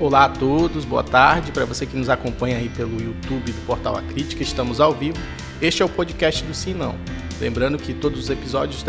Olá 0.00 0.24
a 0.24 0.28
todos, 0.30 0.86
boa 0.86 1.04
tarde. 1.04 1.52
Para 1.52 1.66
você 1.66 1.84
que 1.84 1.94
nos 1.94 2.08
acompanha 2.08 2.56
aí 2.56 2.70
pelo 2.70 2.98
YouTube 2.98 3.52
do 3.52 3.66
Portal 3.66 3.98
A 3.98 4.00
Crítica, 4.00 4.42
estamos 4.42 4.80
ao 4.80 4.94
vivo. 4.94 5.18
Este 5.60 5.82
é 5.82 5.84
o 5.84 5.90
podcast 5.90 6.42
do 6.42 6.54
Sim 6.54 6.72
Não. 6.72 6.94
Lembrando 7.38 7.76
que 7.76 7.92
todos 7.92 8.18
os 8.18 8.30
episódios, 8.30 8.82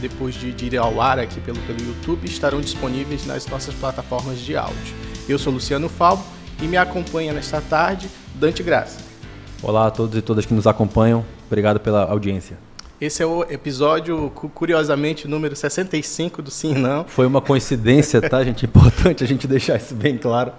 depois 0.00 0.34
de, 0.34 0.64
ir 0.64 0.78
ao 0.78 1.02
ar 1.02 1.18
aqui 1.18 1.38
pelo, 1.38 1.60
pelo 1.66 1.82
YouTube, 1.82 2.24
estarão 2.24 2.62
disponíveis 2.62 3.26
nas 3.26 3.46
nossas 3.46 3.74
plataformas 3.74 4.38
de 4.38 4.56
áudio. 4.56 4.94
Eu 5.28 5.38
sou 5.38 5.52
Luciano 5.52 5.86
Falbo 5.86 6.24
e 6.62 6.64
me 6.66 6.78
acompanha 6.78 7.34
nesta 7.34 7.60
tarde 7.60 8.08
Dante 8.34 8.62
Graça. 8.62 9.00
Olá 9.62 9.88
a 9.88 9.90
todos 9.90 10.16
e 10.16 10.22
todas 10.22 10.46
que 10.46 10.54
nos 10.54 10.66
acompanham. 10.66 11.26
Obrigado 11.46 11.78
pela 11.78 12.04
audiência. 12.04 12.56
Esse 13.00 13.24
é 13.24 13.26
o 13.26 13.42
episódio, 13.50 14.30
curiosamente, 14.54 15.26
número 15.26 15.56
65 15.56 16.40
do 16.40 16.50
Sim 16.50 16.74
Não. 16.74 17.04
Foi 17.04 17.26
uma 17.26 17.40
coincidência, 17.40 18.22
tá, 18.22 18.42
gente? 18.44 18.64
Importante 18.66 19.24
a 19.24 19.26
gente 19.26 19.48
deixar 19.48 19.76
isso 19.76 19.94
bem 19.94 20.16
claro. 20.16 20.52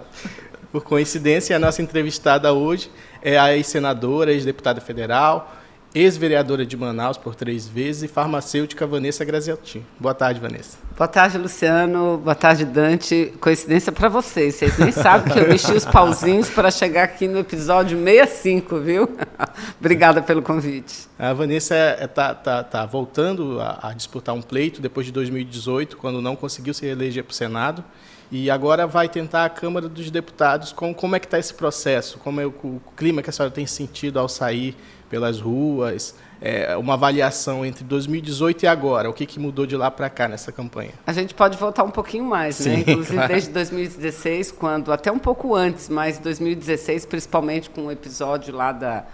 Por 0.70 0.84
coincidência, 0.84 1.56
a 1.56 1.58
nossa 1.58 1.80
entrevistada 1.80 2.52
hoje 2.52 2.90
é 3.22 3.38
a 3.38 3.56
ex-senadora, 3.56 4.32
ex-deputada 4.32 4.82
federal, 4.82 5.50
ex-vereadora 5.94 6.66
de 6.66 6.76
Manaus 6.76 7.16
por 7.16 7.34
três 7.34 7.66
vezes 7.66 8.02
e 8.02 8.08
farmacêutica 8.08 8.86
Vanessa 8.86 9.24
Grazieltin. 9.24 9.84
Boa 9.98 10.14
tarde, 10.14 10.40
Vanessa. 10.40 10.78
Boa 10.96 11.08
tarde, 11.08 11.36
Luciano. 11.36 12.16
Boa 12.16 12.34
tarde, 12.34 12.64
Dante. 12.64 13.32
Coincidência 13.40 13.92
para 13.92 14.08
vocês. 14.08 14.54
Vocês 14.54 14.78
nem 14.78 14.90
sabem 14.90 15.32
que 15.32 15.38
eu 15.38 15.46
mexi 15.46 15.72
os 15.72 15.84
pauzinhos 15.84 16.48
para 16.48 16.70
chegar 16.70 17.04
aqui 17.04 17.28
no 17.28 17.38
episódio 17.38 17.98
65, 18.02 18.80
viu? 18.80 19.08
Obrigada 19.78 20.22
pelo 20.22 20.40
convite. 20.40 21.06
A 21.18 21.32
Vanessa 21.32 21.74
está 21.74 22.02
é, 22.02 22.06
tá, 22.06 22.34
tá, 22.34 22.62
tá 22.64 22.86
voltando 22.86 23.60
a, 23.60 23.90
a, 23.90 23.92
disputar 23.92 24.34
um 24.34 24.40
pleito 24.40 24.80
depois 24.80 25.04
de 25.04 25.12
2018, 25.12 25.98
quando 25.98 26.22
não 26.22 26.34
conseguiu 26.34 26.72
se 26.72 26.86
eleger 26.86 27.24
para 27.24 27.32
o 27.32 27.34
Senado. 27.34 27.84
E 28.30 28.50
agora 28.50 28.86
vai 28.86 29.08
tentar 29.08 29.44
a 29.44 29.50
Câmara 29.50 29.88
dos 29.88 30.10
Deputados. 30.10 30.72
Com, 30.72 30.94
como 30.94 31.14
é 31.14 31.20
que 31.20 31.26
está 31.26 31.38
esse 31.38 31.54
processo? 31.54 32.18
Como 32.18 32.40
é 32.40 32.46
o, 32.46 32.48
o 32.48 32.80
clima 32.96 33.22
que 33.22 33.30
a 33.30 33.32
senhora 33.32 33.54
tem 33.54 33.66
sentido 33.66 34.18
ao 34.18 34.28
sair 34.28 34.74
pelas 35.08 35.40
ruas, 35.40 36.14
é, 36.40 36.76
uma 36.76 36.94
avaliação 36.94 37.64
entre 37.64 37.84
2018 37.84 38.64
e 38.64 38.66
agora, 38.66 39.08
o 39.08 39.12
que, 39.12 39.24
que 39.24 39.40
mudou 39.40 39.66
de 39.66 39.76
lá 39.76 39.90
para 39.90 40.10
cá 40.10 40.28
nessa 40.28 40.52
campanha? 40.52 40.92
A 41.06 41.12
gente 41.12 41.34
pode 41.34 41.56
voltar 41.56 41.84
um 41.84 41.90
pouquinho 41.90 42.24
mais, 42.24 42.58
né? 42.60 42.64
Sim, 42.64 42.76
né? 42.76 42.80
Inclusive 42.92 43.14
claro. 43.14 43.32
desde 43.32 43.50
2016, 43.50 44.52
quando 44.52 44.92
até 44.92 45.10
um 45.10 45.18
pouco 45.18 45.54
antes, 45.54 45.88
mas 45.88 46.18
2016, 46.18 47.06
principalmente 47.06 47.70
com 47.70 47.86
o 47.86 47.90
episódio 47.90 48.54
lá 48.54 48.72
da 48.72 49.04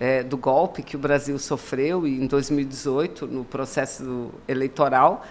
é, 0.00 0.22
do 0.22 0.36
golpe 0.36 0.82
que 0.82 0.96
o 0.96 0.98
Brasil 0.98 1.38
sofreu 1.38 2.06
e 2.06 2.20
em 2.20 2.26
2018 2.26 3.26
no 3.26 3.44
processo 3.44 4.30
eleitoral 4.48 5.24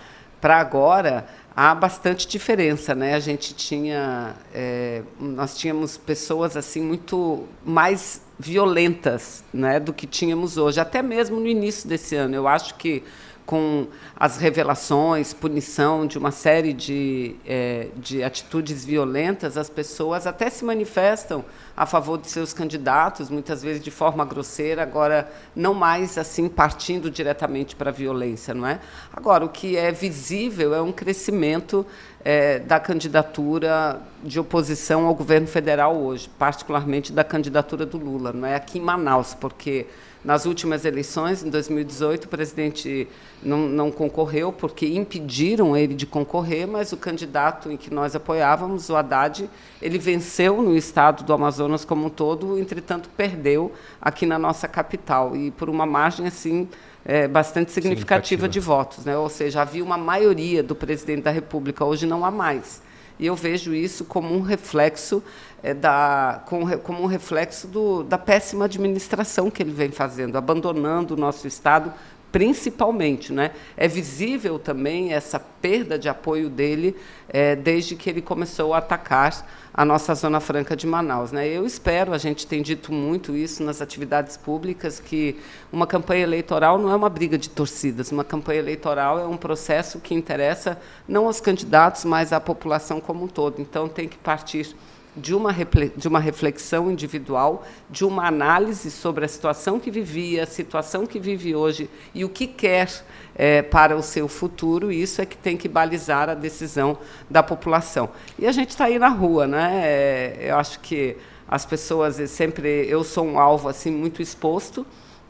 para 0.43 0.59
agora 0.59 1.25
há 1.55 1.73
bastante 1.73 2.27
diferença, 2.27 2.93
né? 2.93 3.13
A 3.13 3.19
gente 3.21 3.53
tinha, 3.53 4.35
é, 4.53 5.01
nós 5.17 5.55
tínhamos 5.55 5.95
pessoas 5.95 6.57
assim 6.57 6.81
muito 6.81 7.45
mais 7.63 8.21
violentas, 8.37 9.41
né, 9.53 9.79
do 9.79 9.93
que 9.93 10.05
tínhamos 10.05 10.57
hoje, 10.57 10.81
até 10.81 11.01
mesmo 11.01 11.39
no 11.39 11.47
início 11.47 11.87
desse 11.87 12.17
ano. 12.17 12.35
Eu 12.35 12.45
acho 12.45 12.75
que 12.75 13.03
com 13.45 13.87
as 14.15 14.37
revelações, 14.37 15.33
punição 15.33 16.07
de 16.07 16.17
uma 16.17 16.31
série 16.31 16.73
de, 16.73 17.35
é, 17.45 17.87
de 17.97 18.23
atitudes 18.23 18.85
violentas, 18.85 19.57
as 19.57 19.69
pessoas 19.69 20.25
até 20.25 20.49
se 20.49 20.63
manifestam 20.63 21.43
a 21.75 21.85
favor 21.85 22.17
de 22.17 22.29
seus 22.29 22.53
candidatos, 22.53 23.29
muitas 23.29 23.63
vezes 23.63 23.83
de 23.83 23.91
forma 23.91 24.23
grosseira, 24.23 24.83
agora 24.83 25.29
não 25.55 25.73
mais 25.73 26.17
assim 26.17 26.47
partindo 26.47 27.09
diretamente 27.09 27.75
para 27.75 27.89
a 27.89 27.93
violência, 27.93 28.53
não 28.53 28.67
é? 28.67 28.79
Agora 29.11 29.43
o 29.43 29.49
que 29.49 29.75
é 29.75 29.91
visível 29.91 30.73
é 30.73 30.81
um 30.81 30.91
crescimento 30.91 31.85
é, 32.23 32.59
da 32.59 32.79
candidatura 32.79 34.01
de 34.23 34.39
oposição 34.39 35.05
ao 35.05 35.15
governo 35.15 35.47
federal 35.47 35.97
hoje, 35.97 36.29
particularmente 36.39 37.11
da 37.11 37.23
candidatura 37.23 37.85
do 37.85 37.97
Lula, 37.97 38.31
não 38.31 38.47
é 38.47 38.55
aqui 38.55 38.77
em 38.77 38.81
Manaus, 38.81 39.33
porque 39.33 39.87
nas 40.23 40.45
últimas 40.45 40.85
eleições, 40.85 41.43
em 41.43 41.49
2018, 41.49 42.25
o 42.25 42.27
presidente 42.29 43.07
não, 43.41 43.67
não, 43.67 43.91
concorreu 43.91 44.53
porque 44.53 44.87
impediram 44.87 45.75
ele 45.75 45.93
de 45.93 46.05
concorrer, 46.05 46.65
mas 46.65 46.93
o 46.93 46.97
candidato 46.97 47.69
em 47.69 47.75
que 47.75 47.93
nós 47.93 48.15
apoiávamos, 48.15 48.89
o 48.89 48.95
Haddad, 48.95 49.49
ele 49.81 49.97
venceu 49.97 50.61
no 50.61 50.77
estado 50.77 51.23
do 51.23 51.33
Amazonas 51.33 51.83
como 51.83 52.05
um 52.05 52.09
todo, 52.09 52.57
entretanto 52.57 53.09
perdeu 53.17 53.73
aqui 54.01 54.25
na 54.25 54.39
nossa 54.39 54.67
capital 54.67 55.35
e 55.35 55.51
por 55.51 55.69
uma 55.69 55.85
margem 55.85 56.25
assim 56.25 56.69
é, 57.03 57.27
bastante 57.27 57.71
significativa, 57.71 58.25
significativa 58.25 58.47
de 58.47 58.59
votos, 58.61 59.03
né? 59.03 59.17
Ou 59.17 59.27
seja, 59.27 59.61
havia 59.61 59.83
uma 59.83 59.97
maioria 59.97 60.63
do 60.63 60.73
presidente 60.73 61.23
da 61.23 61.31
República, 61.31 61.83
hoje 61.83 62.05
não 62.05 62.23
há 62.23 62.31
mais. 62.31 62.81
E 63.19 63.25
eu 63.25 63.35
vejo 63.35 63.73
isso 63.73 64.05
como 64.05 64.35
um 64.35 64.41
reflexo 64.41 65.23
é, 65.61 65.73
da, 65.73 66.43
como, 66.45 67.01
um 67.01 67.05
reflexo 67.05 67.67
do, 67.67 68.03
da 68.03 68.17
péssima 68.17 68.65
administração 68.65 69.49
que 69.49 69.63
ele 69.63 69.71
vem 69.71 69.91
fazendo, 69.91 70.37
abandonando 70.37 71.13
o 71.13 71.17
nosso 71.17 71.47
Estado 71.47 71.93
principalmente. 72.33 73.31
Né? 73.31 73.51
É 73.77 73.87
visível 73.87 74.57
também 74.57 75.13
essa 75.13 75.39
perda 75.39 75.97
de 75.99 76.09
apoio 76.09 76.49
dele 76.49 76.95
é, 77.29 77.55
desde 77.55 77.95
que 77.95 78.09
ele 78.09 78.23
começou 78.23 78.73
a 78.73 78.79
atacar 78.79 79.47
a 79.71 79.85
nossa 79.85 80.15
Zona 80.15 80.39
Franca 80.39 80.75
de 80.75 80.87
Manaus. 80.87 81.31
Né? 81.31 81.47
Eu 81.47 81.63
espero, 81.63 82.11
a 82.11 82.17
gente 82.17 82.47
tem 82.47 82.63
dito 82.63 82.91
muito 82.91 83.35
isso 83.35 83.63
nas 83.63 83.81
atividades 83.81 84.35
públicas, 84.35 84.99
que 84.99 85.39
uma 85.71 85.85
campanha 85.85 86.23
eleitoral 86.23 86.79
não 86.79 86.91
é 86.91 86.95
uma 86.95 87.09
briga 87.09 87.37
de 87.37 87.49
torcidas, 87.49 88.11
uma 88.11 88.23
campanha 88.23 88.59
eleitoral 88.59 89.19
é 89.19 89.27
um 89.27 89.37
processo 89.37 89.99
que 89.99 90.15
interessa 90.15 90.79
não 91.07 91.27
aos 91.27 91.39
candidatos, 91.39 92.03
mas 92.03 92.33
à 92.33 92.39
população 92.39 92.99
como 92.99 93.25
um 93.25 93.27
todo. 93.27 93.61
Então, 93.61 93.87
tem 93.87 94.07
que 94.07 94.17
partir 94.17 94.75
de 95.15 95.35
uma, 95.35 95.53
de 95.95 96.07
uma 96.07 96.19
reflexão 96.19 96.89
individual, 96.89 97.63
de 97.89 98.03
uma 98.03 98.27
análise 98.27 98.89
sobre 98.89 99.25
a 99.25 99.27
situação 99.27 99.79
que 99.79 99.91
vivia, 99.91 100.43
a 100.43 100.47
situação 100.47 101.05
que 101.05 101.19
vive 101.19 101.55
hoje 101.55 101.89
e 102.13 102.25
o 102.25 102.29
que 102.29 102.47
quer 102.47 102.89
é, 103.35 103.61
para 103.61 103.95
o 103.95 104.01
seu 104.01 104.27
futuro, 104.27 104.91
e 104.91 105.01
isso 105.01 105.21
é 105.21 105.25
que 105.25 105.37
tem 105.37 105.55
que 105.55 105.67
balizar 105.67 106.29
a 106.29 106.33
decisão 106.33 106.97
da 107.29 107.43
população. 107.43 108.09
E 108.39 108.47
a 108.47 108.51
gente 108.51 108.69
está 108.69 108.85
aí 108.85 108.97
na 108.97 109.09
rua, 109.09 109.45
né? 109.45 109.81
É, 109.83 110.37
eu 110.49 110.57
acho 110.57 110.79
que 110.79 111.15
as 111.47 111.65
pessoas 111.65 112.15
sempre, 112.29 112.87
eu 112.87 113.03
sou 113.03 113.25
um 113.25 113.39
alvo 113.39 113.69
assim 113.69 113.91
muito 113.91 114.21
exposto, 114.21 114.85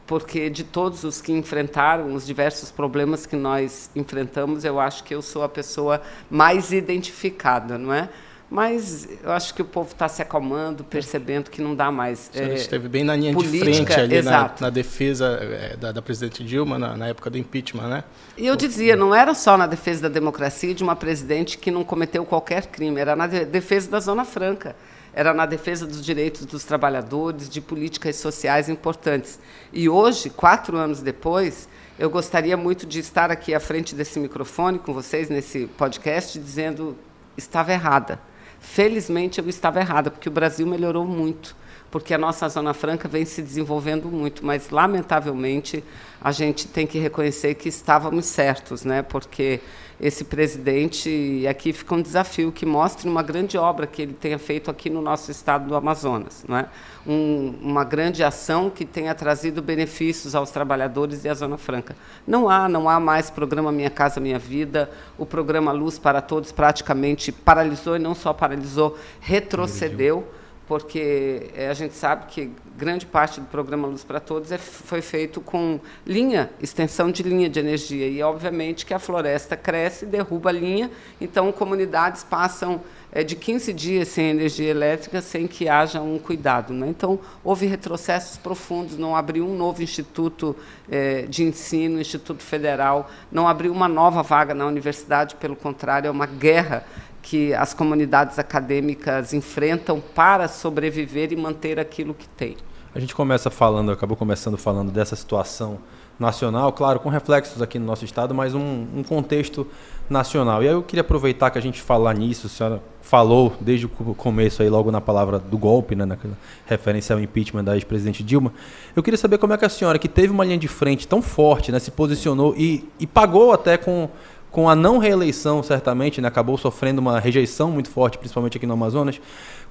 porque 0.05 0.49
de 0.49 0.63
todos 0.63 1.03
os 1.03 1.21
que 1.21 1.31
enfrentaram 1.31 2.13
os 2.13 2.25
diversos 2.25 2.71
problemas 2.71 3.25
que 3.25 3.35
nós 3.35 3.89
enfrentamos, 3.95 4.63
eu 4.63 4.79
acho 4.79 5.03
que 5.03 5.15
eu 5.15 5.21
sou 5.21 5.43
a 5.43 5.49
pessoa 5.49 6.01
mais 6.29 6.71
identificada, 6.71 7.77
não 7.77 7.93
é? 7.93 8.09
Mas 8.49 9.07
eu 9.23 9.31
acho 9.31 9.53
que 9.53 9.63
o 9.63 9.65
povo 9.65 9.91
está 9.91 10.07
se 10.07 10.21
acalmando, 10.21 10.83
percebendo 10.83 11.49
que 11.49 11.59
não 11.61 11.73
dá 11.73 11.91
mais. 11.91 12.29
Você 12.31 12.43
é, 12.43 12.53
esteve 12.53 12.87
bem 12.87 13.03
na 13.03 13.15
linha 13.15 13.33
política, 13.33 13.65
de 13.65 13.83
frente 13.83 13.99
ali 13.99 14.21
na, 14.21 14.51
na, 14.59 14.69
defesa 14.69 15.39
é, 15.41 15.75
da, 15.75 15.91
da, 15.91 16.01
presidente 16.03 16.43
Dilma 16.43 16.77
na, 16.77 16.95
na, 16.95 17.07
época 17.07 17.31
do 17.31 17.37
impeachment, 17.37 17.87
né? 17.87 18.03
E 18.37 18.45
eu 18.45 18.55
dizia, 18.55 18.95
não 18.95 19.13
era 19.13 19.33
só 19.33 19.57
na 19.57 19.65
defesa 19.65 20.03
da 20.03 20.09
democracia 20.09 20.73
de 20.73 20.83
uma 20.83 20.95
presidente 20.95 21.57
que 21.57 21.71
não 21.71 21.83
cometeu 21.83 22.23
qualquer 22.25 22.67
crime, 22.67 22.99
era 22.99 23.15
na 23.15 23.25
defesa 23.25 23.89
da 23.89 23.99
Zona 23.99 24.23
Franca, 24.23 24.75
era 25.15 25.33
na 25.33 25.47
defesa 25.47 25.87
dos 25.87 26.05
direitos 26.05 26.45
dos 26.45 26.63
trabalhadores, 26.63 27.49
de 27.49 27.59
políticas 27.59 28.17
sociais 28.17 28.69
importantes. 28.69 29.39
E 29.71 29.89
hoje, 29.89 30.29
quatro 30.29 30.77
anos 30.77 31.01
depois, 31.01 31.67
eu 31.97 32.09
gostaria 32.09 32.55
muito 32.55 32.85
de 32.85 32.99
estar 32.99 33.31
aqui 33.31 33.53
à 33.55 33.59
frente 33.59 33.95
desse 33.95 34.19
microfone 34.19 34.77
com 34.77 34.93
vocês 34.93 35.27
nesse 35.27 35.65
podcast 35.77 36.37
dizendo 36.37 36.95
estava 37.35 37.71
errada 37.71 38.19
Felizmente 38.63 39.39
eu 39.39 39.49
estava 39.49 39.81
errada, 39.81 40.09
porque 40.09 40.29
o 40.29 40.31
Brasil 40.31 40.65
melhorou 40.65 41.05
muito, 41.05 41.53
porque 41.93 42.11
a 42.11 42.17
nossa 42.17 42.49
Zona 42.49 42.73
Franca 42.73 43.07
vem 43.07 43.23
se 43.23 43.39
desenvolvendo 43.39 44.07
muito, 44.07 44.43
mas 44.43 44.71
lamentavelmente 44.71 45.83
a 46.19 46.31
gente 46.31 46.67
tem 46.67 46.87
que 46.87 46.97
reconhecer 46.97 47.53
que 47.53 47.69
estávamos 47.69 48.25
certos, 48.25 48.83
né? 48.83 49.03
Porque 49.03 49.59
esse 50.01 50.23
presidente, 50.23 51.07
e 51.07 51.47
aqui 51.47 51.71
fica 51.71 51.93
um 51.93 52.01
desafio, 52.01 52.51
que 52.51 52.65
mostre 52.65 53.07
uma 53.07 53.21
grande 53.21 53.59
obra 53.59 53.85
que 53.85 54.01
ele 54.01 54.13
tenha 54.13 54.39
feito 54.39 54.71
aqui 54.71 54.89
no 54.89 55.03
nosso 55.03 55.29
estado 55.29 55.67
do 55.67 55.75
Amazonas. 55.75 56.43
Não 56.47 56.57
é? 56.57 56.65
Um, 57.05 57.59
uma 57.61 57.83
grande 57.83 58.23
ação 58.23 58.71
que 58.71 58.85
tenha 58.85 59.13
trazido 59.13 59.61
benefícios 59.61 60.33
aos 60.33 60.49
trabalhadores 60.49 61.23
e 61.25 61.29
à 61.29 61.35
Zona 61.35 61.59
Franca. 61.59 61.95
Não 62.25 62.49
há, 62.49 62.67
não 62.67 62.89
há 62.89 62.99
mais 62.99 63.29
programa 63.29 63.71
Minha 63.71 63.91
Casa 63.91 64.19
Minha 64.19 64.39
Vida, 64.39 64.89
o 65.15 65.27
programa 65.27 65.71
Luz 65.71 65.99
para 65.99 66.23
Todos 66.23 66.51
praticamente 66.51 67.31
paralisou, 67.31 67.95
e 67.95 67.99
não 67.99 68.15
só 68.15 68.33
paralisou, 68.33 68.97
retrocedeu 69.21 70.27
porque 70.73 71.51
eh, 71.55 71.69
a 71.69 71.73
gente 71.75 71.93
sabe 71.93 72.25
que 72.25 72.51
grande 72.75 73.05
parte 73.05 73.39
do 73.39 73.45
programa 73.45 73.87
Luz 73.87 74.03
para 74.03 74.19
Todos 74.19 74.51
é, 74.51 74.57
foi 74.57 75.03
feito 75.03 75.39
com 75.39 75.79
linha, 76.03 76.49
extensão 76.59 77.11
de 77.11 77.21
linha 77.21 77.47
de 77.47 77.59
energia. 77.59 78.07
E, 78.07 78.23
obviamente, 78.23 78.83
que 78.83 78.91
a 78.91 78.97
floresta 78.97 79.55
cresce, 79.55 80.03
derruba 80.03 80.49
a 80.49 80.51
linha, 80.51 80.89
então 81.21 81.51
comunidades 81.51 82.23
passam 82.23 82.81
é, 83.11 83.23
de 83.23 83.35
15 83.35 83.71
dias 83.71 84.07
sem 84.07 84.31
energia 84.31 84.71
elétrica 84.71 85.21
sem 85.21 85.45
que 85.45 85.69
haja 85.69 86.01
um 86.01 86.17
cuidado. 86.17 86.73
Né? 86.73 86.87
Então, 86.87 87.19
houve 87.43 87.67
retrocessos 87.67 88.37
profundos, 88.37 88.97
não 88.97 89.15
abriu 89.15 89.47
um 89.47 89.55
novo 89.55 89.83
instituto 89.83 90.55
é, 90.89 91.21
de 91.21 91.43
ensino, 91.43 92.01
Instituto 92.01 92.41
Federal, 92.41 93.11
não 93.31 93.47
abriu 93.47 93.71
uma 93.71 93.87
nova 93.87 94.23
vaga 94.23 94.55
na 94.55 94.65
universidade, 94.65 95.35
pelo 95.35 95.55
contrário, 95.55 96.07
é 96.07 96.11
uma 96.11 96.25
guerra 96.25 96.83
que 97.23 97.53
as 97.53 97.73
comunidades 97.73 98.37
acadêmicas 98.37 99.33
enfrentam 99.33 99.99
para 100.13 100.47
sobreviver 100.47 101.31
e 101.31 101.35
manter 101.35 101.79
aquilo 101.79 102.13
que 102.13 102.27
tem. 102.27 102.57
A 102.93 102.99
gente 102.99 103.15
começa 103.15 103.49
falando, 103.49 103.91
acabou 103.91 104.15
começando 104.15 104.57
falando 104.57 104.91
dessa 104.91 105.15
situação 105.15 105.79
nacional, 106.19 106.71
claro, 106.71 106.99
com 106.99 107.09
reflexos 107.09 107.61
aqui 107.61 107.79
no 107.79 107.85
nosso 107.85 108.05
estado, 108.05 108.35
mas 108.35 108.53
um, 108.53 108.85
um 108.95 109.03
contexto 109.03 109.65
nacional. 110.09 110.61
E 110.61 110.67
aí 110.67 110.73
eu 110.73 110.83
queria 110.83 111.01
aproveitar 111.01 111.49
que 111.49 111.57
a 111.57 111.61
gente 111.61 111.81
falar 111.81 112.13
nisso, 112.13 112.45
a 112.45 112.49
senhora 112.49 112.83
falou 113.01 113.53
desde 113.59 113.85
o 113.85 113.89
começo 113.89 114.61
aí, 114.61 114.69
logo 114.69 114.91
na 114.91 115.01
palavra 115.01 115.39
do 115.39 115.57
golpe, 115.57 115.95
né, 115.95 116.05
naquela 116.05 116.37
referência 116.65 117.15
ao 117.15 117.19
impeachment 117.21 117.63
da 117.63 117.75
ex-presidente 117.75 118.21
Dilma. 118.23 118.53
Eu 118.95 119.01
queria 119.01 119.17
saber 119.17 119.37
como 119.37 119.53
é 119.53 119.57
que 119.57 119.65
a 119.65 119.69
senhora, 119.69 119.97
que 119.97 120.07
teve 120.07 120.31
uma 120.31 120.45
linha 120.45 120.57
de 120.57 120.67
frente 120.67 121.07
tão 121.07 121.21
forte, 121.21 121.71
né, 121.71 121.79
se 121.79 121.89
posicionou 121.89 122.53
e, 122.55 122.87
e 122.99 123.07
pagou 123.07 123.51
até 123.51 123.77
com 123.77 124.09
com 124.53 124.69
a 124.69 124.75
não 124.75 124.99
reeleição, 124.99 125.63
certamente, 125.63 126.21
né, 126.21 126.27
acabou 126.27 126.59
sofrendo 126.59 127.01
uma 127.01 127.19
rejeição 127.19 127.71
muito 127.71 127.89
forte, 127.89 128.19
principalmente 128.19 128.55
aqui 128.55 128.67
no 128.67 128.73
Amazonas. 128.73 129.19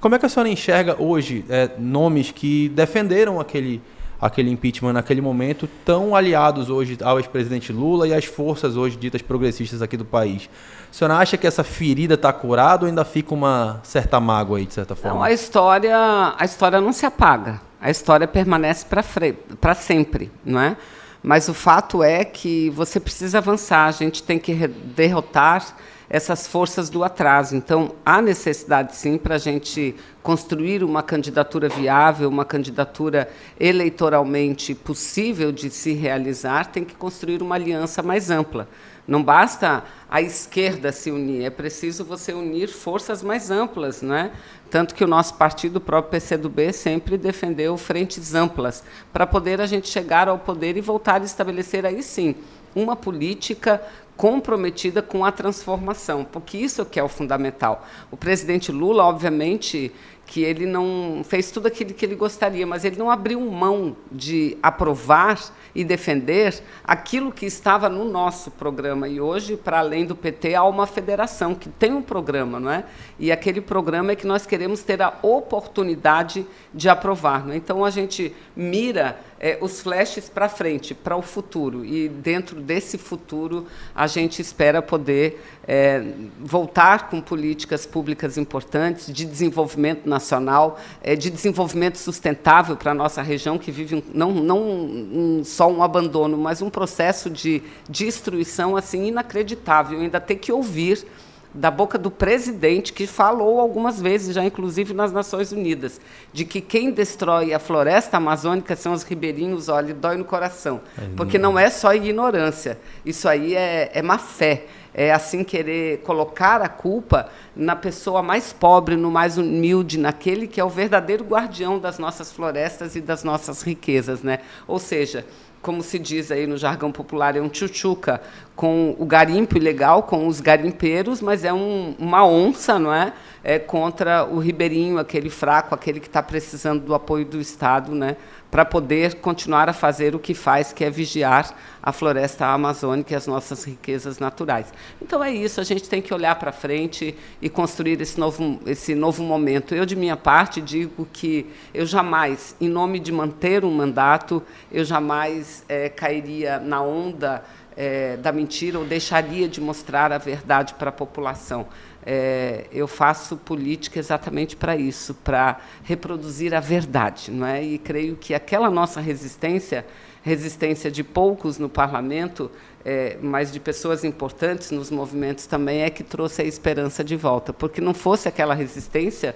Como 0.01 0.13
é 0.13 0.19
que 0.19 0.25
a 0.25 0.29
senhora 0.29 0.49
enxerga 0.49 1.01
hoje 1.01 1.45
é, 1.47 1.71
nomes 1.79 2.31
que 2.31 2.67
defenderam 2.67 3.39
aquele, 3.39 3.81
aquele 4.19 4.51
impeachment 4.51 4.91
naquele 4.91 5.21
momento, 5.21 5.69
tão 5.85 6.13
aliados 6.13 6.69
hoje 6.69 6.97
ao 7.01 7.17
ex-presidente 7.17 7.71
Lula 7.71 8.09
e 8.09 8.13
às 8.13 8.25
forças 8.25 8.75
hoje 8.75 8.97
ditas 8.97 9.21
progressistas 9.21 9.81
aqui 9.81 9.95
do 9.95 10.03
país? 10.03 10.49
A 10.91 10.93
senhora 10.93 11.15
acha 11.15 11.37
que 11.37 11.47
essa 11.47 11.63
ferida 11.63 12.15
está 12.15 12.33
curada 12.33 12.83
ou 12.83 12.89
ainda 12.89 13.05
fica 13.05 13.33
uma 13.33 13.79
certa 13.83 14.19
mágoa 14.19 14.57
aí, 14.57 14.65
de 14.65 14.73
certa 14.73 14.97
forma? 14.97 15.15
Não, 15.15 15.23
a 15.23 15.31
história, 15.31 15.95
a 16.37 16.43
história 16.43 16.81
não 16.81 16.91
se 16.91 17.05
apaga. 17.05 17.61
A 17.79 17.89
história 17.89 18.27
permanece 18.27 18.85
para 18.85 19.75
sempre, 19.75 20.29
não 20.43 20.59
é? 20.59 20.75
Mas 21.23 21.47
o 21.47 21.53
fato 21.53 22.03
é 22.03 22.25
que 22.25 22.69
você 22.71 22.99
precisa 22.99 23.37
avançar, 23.37 23.85
a 23.85 23.91
gente 23.91 24.21
tem 24.21 24.37
que 24.37 24.53
derrotar 24.67 25.75
essas 26.09 26.45
forças 26.45 26.89
do 26.89 27.03
atraso. 27.03 27.55
Então, 27.55 27.95
há 28.05 28.21
necessidade, 28.21 28.95
sim, 28.95 29.17
para 29.17 29.35
a 29.35 29.39
gente 29.39 29.95
construir 30.21 30.83
uma 30.83 31.01
candidatura 31.01 31.67
viável, 31.67 32.29
uma 32.29 32.45
candidatura 32.45 33.27
eleitoralmente 33.59 34.75
possível 34.75 35.51
de 35.51 35.71
se 35.71 35.93
realizar, 35.93 36.67
tem 36.67 36.83
que 36.83 36.93
construir 36.93 37.41
uma 37.41 37.55
aliança 37.55 38.03
mais 38.03 38.29
ampla. 38.29 38.67
Não 39.07 39.23
basta 39.23 39.83
a 40.09 40.21
esquerda 40.21 40.91
se 40.91 41.09
unir, 41.09 41.45
é 41.45 41.49
preciso 41.49 42.05
você 42.05 42.31
unir 42.31 42.67
forças 42.67 43.23
mais 43.23 43.49
amplas, 43.49 44.01
não 44.01 44.15
é? 44.15 44.31
Tanto 44.73 44.95
que 44.95 45.03
o 45.03 45.07
nosso 45.07 45.35
partido, 45.35 45.75
o 45.75 45.79
próprio 45.79 46.19
PCdoB, 46.19 46.73
sempre 46.73 47.15
defendeu 47.15 47.77
frentes 47.77 48.33
amplas 48.33 48.83
para 49.13 49.27
poder 49.27 49.61
a 49.61 49.67
gente 49.67 49.87
chegar 49.87 50.27
ao 50.27 50.39
poder 50.39 50.75
e 50.75 50.81
voltar 50.81 51.21
a 51.21 51.23
estabelecer 51.23 51.85
aí 51.85 52.01
sim 52.01 52.33
uma 52.73 52.95
política 52.95 53.79
comprometida 54.17 55.03
com 55.03 55.23
a 55.23 55.31
transformação, 55.31 56.25
porque 56.25 56.57
isso 56.57 56.83
que 56.85 56.99
é 56.99 57.03
o 57.03 57.07
fundamental. 57.07 57.85
O 58.09 58.17
presidente 58.17 58.71
Lula, 58.71 59.03
obviamente, 59.03 59.91
que 60.33 60.41
ele 60.41 60.65
não 60.65 61.21
fez 61.23 61.51
tudo 61.51 61.67
aquilo 61.67 61.93
que 61.93 62.03
ele 62.03 62.15
gostaria, 62.15 62.65
mas 62.65 62.83
ele 62.83 62.95
não 62.95 63.11
abriu 63.11 63.39
mão 63.39 63.95
de 64.11 64.57
aprovar 64.63 65.39
e 65.75 65.83
defender 65.83 66.59
aquilo 66.83 67.31
que 67.31 67.45
estava 67.45 67.87
no 67.87 68.03
nosso 68.03 68.49
programa. 68.49 69.07
E 69.07 69.21
hoje, 69.21 69.55
para 69.55 69.77
além 69.77 70.07
do 70.07 70.15
PT, 70.15 70.55
há 70.55 70.63
uma 70.63 70.87
federação 70.87 71.53
que 71.53 71.69
tem 71.69 71.93
um 71.93 72.01
programa, 72.01 72.59
não 72.59 72.71
é? 72.71 72.83
E 73.19 73.31
aquele 73.31 73.61
programa 73.61 74.13
é 74.13 74.15
que 74.15 74.25
nós 74.25 74.43
queremos 74.43 74.81
ter 74.81 75.03
a 75.03 75.13
oportunidade 75.21 76.47
de 76.73 76.89
aprovar. 76.89 77.45
Não 77.45 77.53
é? 77.53 77.57
Então 77.57 77.85
a 77.85 77.91
gente 77.91 78.35
mira 78.55 79.19
é, 79.43 79.57
os 79.59 79.81
flashes 79.81 80.29
para 80.29 80.47
frente, 80.47 80.95
para 80.95 81.17
o 81.17 81.21
futuro. 81.21 81.83
E 81.83 82.07
dentro 82.07 82.61
desse 82.61 82.97
futuro 82.97 83.67
a 83.93 84.07
gente 84.07 84.41
espera 84.41 84.81
poder 84.81 85.43
é, 85.67 86.01
voltar 86.39 87.09
com 87.09 87.19
políticas 87.19 87.85
públicas 87.85 88.37
importantes 88.37 89.13
de 89.13 89.25
desenvolvimento 89.25 90.07
nacional, 90.07 90.79
é, 91.03 91.13
de 91.13 91.29
desenvolvimento 91.29 91.97
sustentável 91.97 92.77
para 92.77 92.91
a 92.91 92.93
nossa 92.93 93.21
região, 93.21 93.57
que 93.57 93.69
vive 93.69 93.95
um, 93.95 94.03
não, 94.13 94.31
não 94.31 94.61
um, 94.61 95.41
só 95.43 95.69
um 95.69 95.83
abandono, 95.83 96.37
mas 96.37 96.61
um 96.61 96.69
processo 96.69 97.29
de 97.29 97.61
destruição 97.89 98.77
assim 98.77 99.07
inacreditável. 99.07 99.99
Ainda 99.99 100.21
ter 100.21 100.37
que 100.37 100.53
ouvir 100.53 101.05
da 101.53 101.69
boca 101.69 101.97
do 101.97 102.09
presidente, 102.09 102.93
que 102.93 103.05
falou 103.05 103.59
algumas 103.59 104.01
vezes, 104.01 104.33
já 104.33 104.43
inclusive 104.43 104.93
nas 104.93 105.11
Nações 105.11 105.51
Unidas, 105.51 106.01
de 106.31 106.45
que 106.45 106.61
quem 106.61 106.91
destrói 106.91 107.53
a 107.53 107.59
floresta 107.59 108.17
amazônica 108.17 108.75
são 108.75 108.93
os 108.93 109.03
ribeirinhos, 109.03 109.69
olha, 109.69 109.93
dói 109.93 110.17
no 110.17 110.25
coração. 110.25 110.81
É, 110.97 111.01
porque 111.15 111.37
não 111.37 111.57
é 111.57 111.69
só 111.69 111.93
ignorância, 111.93 112.79
isso 113.05 113.27
aí 113.27 113.55
é, 113.55 113.91
é 113.93 114.01
má 114.01 114.17
fé 114.17 114.65
é, 114.93 115.11
assim 115.11 115.43
querer 115.43 115.99
colocar 115.99 116.61
a 116.61 116.69
culpa 116.69 117.29
na 117.55 117.75
pessoa 117.75 118.21
mais 118.21 118.53
pobre, 118.53 118.95
no 118.95 119.09
mais 119.09 119.37
humilde, 119.37 119.97
naquele 119.97 120.47
que 120.47 120.61
é 120.61 120.63
o 120.63 120.69
verdadeiro 120.69 121.23
guardião 121.23 121.79
das 121.79 121.97
nossas 121.97 122.31
florestas 122.31 122.95
e 122.95 123.01
das 123.01 123.23
nossas 123.23 123.63
riquezas, 123.63 124.21
né? 124.21 124.39
Ou 124.67 124.77
seja, 124.77 125.25
como 125.63 125.81
se 125.81 125.97
diz 125.97 126.29
aí 126.29 126.45
no 126.45 126.57
jargão 126.57 126.91
popular, 126.91 127.37
é 127.37 127.41
um 127.41 127.47
tchutchuca 127.47 128.21
com 128.53 128.95
o 128.99 129.05
garimpo 129.05 129.57
ilegal, 129.57 130.03
com 130.03 130.27
os 130.27 130.41
garimpeiros, 130.41 131.21
mas 131.21 131.45
é 131.45 131.53
um, 131.53 131.95
uma 131.97 132.27
onça, 132.27 132.77
não 132.77 132.93
é? 132.93 133.13
é? 133.41 133.57
Contra 133.57 134.25
o 134.25 134.39
ribeirinho, 134.39 134.99
aquele 134.99 135.29
fraco, 135.29 135.73
aquele 135.73 136.01
que 136.01 136.07
está 136.07 136.21
precisando 136.21 136.83
do 136.83 136.93
apoio 136.93 137.25
do 137.25 137.39
Estado, 137.39 137.95
né? 137.95 138.17
Para 138.53 138.63
poder 138.63 139.15
continuar 139.15 139.67
a 139.67 139.73
fazer 139.73 140.13
o 140.13 140.19
que 140.19 140.35
faz, 140.35 140.71
que 140.71 140.85
é 140.85 140.89
vigiar 140.91 141.55
a 141.81 141.91
floresta 141.91 142.45
amazônica 142.45 143.11
e 143.11 143.15
as 143.15 143.25
nossas 143.25 143.63
riquezas 143.63 144.19
naturais. 144.19 144.71
Então 145.01 145.23
é 145.23 145.33
isso, 145.33 145.59
a 145.59 145.63
gente 145.63 145.89
tem 145.89 146.03
que 146.03 146.13
olhar 146.13 146.35
para 146.35 146.51
frente 146.51 147.15
e 147.41 147.49
construir 147.49 147.99
esse 147.99 148.19
novo, 148.19 148.59
esse 148.67 148.93
novo 148.93 149.23
momento. 149.23 149.73
Eu, 149.73 149.87
de 149.87 149.95
minha 149.95 150.15
parte, 150.15 150.61
digo 150.61 151.07
que 151.11 151.47
eu 151.73 151.83
jamais, 151.83 152.55
em 152.61 152.69
nome 152.69 152.99
de 152.99 153.11
manter 153.11 153.65
um 153.65 153.71
mandato, 153.71 154.43
eu 154.71 154.85
jamais 154.85 155.65
é, 155.67 155.89
cairia 155.89 156.59
na 156.59 156.79
onda 156.79 157.43
é, 157.75 158.17
da 158.17 158.31
mentira 158.31 158.77
ou 158.77 158.85
deixaria 158.85 159.47
de 159.47 159.59
mostrar 159.59 160.11
a 160.11 160.19
verdade 160.19 160.75
para 160.75 160.89
a 160.89 160.93
população 160.93 161.65
é, 162.05 162.65
eu 162.71 162.87
faço 162.87 163.37
política 163.37 163.99
exatamente 163.99 164.55
para 164.55 164.75
isso, 164.75 165.13
para 165.13 165.59
reproduzir 165.83 166.53
a 166.53 166.59
verdade, 166.59 167.31
não 167.31 167.47
é? 167.47 167.63
E 167.63 167.77
creio 167.77 168.15
que 168.15 168.33
aquela 168.33 168.69
nossa 168.69 168.99
resistência, 168.99 169.85
resistência 170.21 170.91
de 170.91 171.03
poucos 171.03 171.57
no 171.57 171.69
parlamento, 171.69 172.51
é, 172.85 173.17
mas 173.21 173.51
de 173.51 173.59
pessoas 173.59 174.03
importantes 174.03 174.71
nos 174.71 174.91
movimentos 174.91 175.45
também, 175.45 175.81
é 175.81 175.89
que 175.89 176.03
trouxe 176.03 176.41
a 176.41 176.45
esperança 176.45 177.03
de 177.03 177.15
volta, 177.15 177.53
porque 177.53 177.79
não 177.79 177.93
fosse 177.93 178.27
aquela 178.27 178.53
resistência 178.53 179.35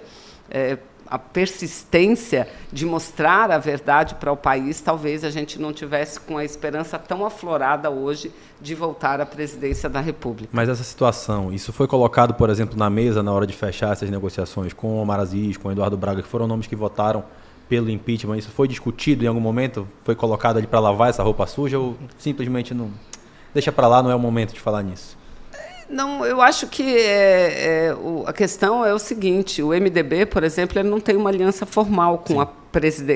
é, 0.50 0.78
a 1.10 1.18
persistência 1.18 2.48
de 2.72 2.84
mostrar 2.84 3.50
a 3.50 3.58
verdade 3.58 4.14
para 4.16 4.32
o 4.32 4.36
país, 4.36 4.80
talvez 4.80 5.24
a 5.24 5.30
gente 5.30 5.60
não 5.60 5.72
tivesse 5.72 6.20
com 6.20 6.36
a 6.36 6.44
esperança 6.44 6.98
tão 6.98 7.24
aflorada 7.24 7.90
hoje 7.90 8.32
de 8.60 8.74
voltar 8.74 9.20
à 9.20 9.26
presidência 9.26 9.88
da 9.88 10.00
República. 10.00 10.50
Mas 10.52 10.68
essa 10.68 10.84
situação, 10.84 11.52
isso 11.52 11.72
foi 11.72 11.86
colocado, 11.86 12.34
por 12.34 12.50
exemplo, 12.50 12.76
na 12.76 12.90
mesa 12.90 13.22
na 13.22 13.32
hora 13.32 13.46
de 13.46 13.54
fechar 13.54 13.92
essas 13.92 14.10
negociações 14.10 14.72
com 14.72 14.88
o 14.88 15.02
Omar 15.02 15.20
Aziz, 15.20 15.56
com 15.56 15.68
o 15.68 15.72
Eduardo 15.72 15.96
Braga, 15.96 16.22
que 16.22 16.28
foram 16.28 16.46
nomes 16.46 16.66
que 16.66 16.76
votaram 16.76 17.24
pelo 17.68 17.90
impeachment, 17.90 18.38
isso 18.38 18.50
foi 18.50 18.66
discutido 18.66 19.24
em 19.24 19.28
algum 19.28 19.40
momento? 19.40 19.86
Foi 20.02 20.14
colocado 20.14 20.56
ali 20.56 20.66
para 20.66 20.80
lavar 20.80 21.10
essa 21.10 21.22
roupa 21.22 21.46
suja 21.46 21.78
ou 21.78 21.98
simplesmente 22.16 22.72
não 22.72 22.90
deixa 23.52 23.70
para 23.70 23.86
lá, 23.86 24.02
não 24.02 24.10
é 24.10 24.14
o 24.14 24.18
momento 24.18 24.54
de 24.54 24.60
falar 24.60 24.82
nisso? 24.82 25.17
Não, 25.88 26.24
eu 26.24 26.42
acho 26.42 26.66
que 26.66 26.82
é, 26.82 27.86
é, 27.86 27.94
o, 27.94 28.24
a 28.26 28.32
questão 28.32 28.84
é 28.84 28.92
o 28.92 28.98
seguinte: 28.98 29.62
o 29.62 29.68
MDB, 29.68 30.26
por 30.26 30.44
exemplo, 30.44 30.78
ele 30.78 30.88
não 30.88 31.00
tem 31.00 31.16
uma 31.16 31.30
aliança 31.30 31.64
formal 31.64 32.18
com, 32.18 32.40
a, 32.40 32.46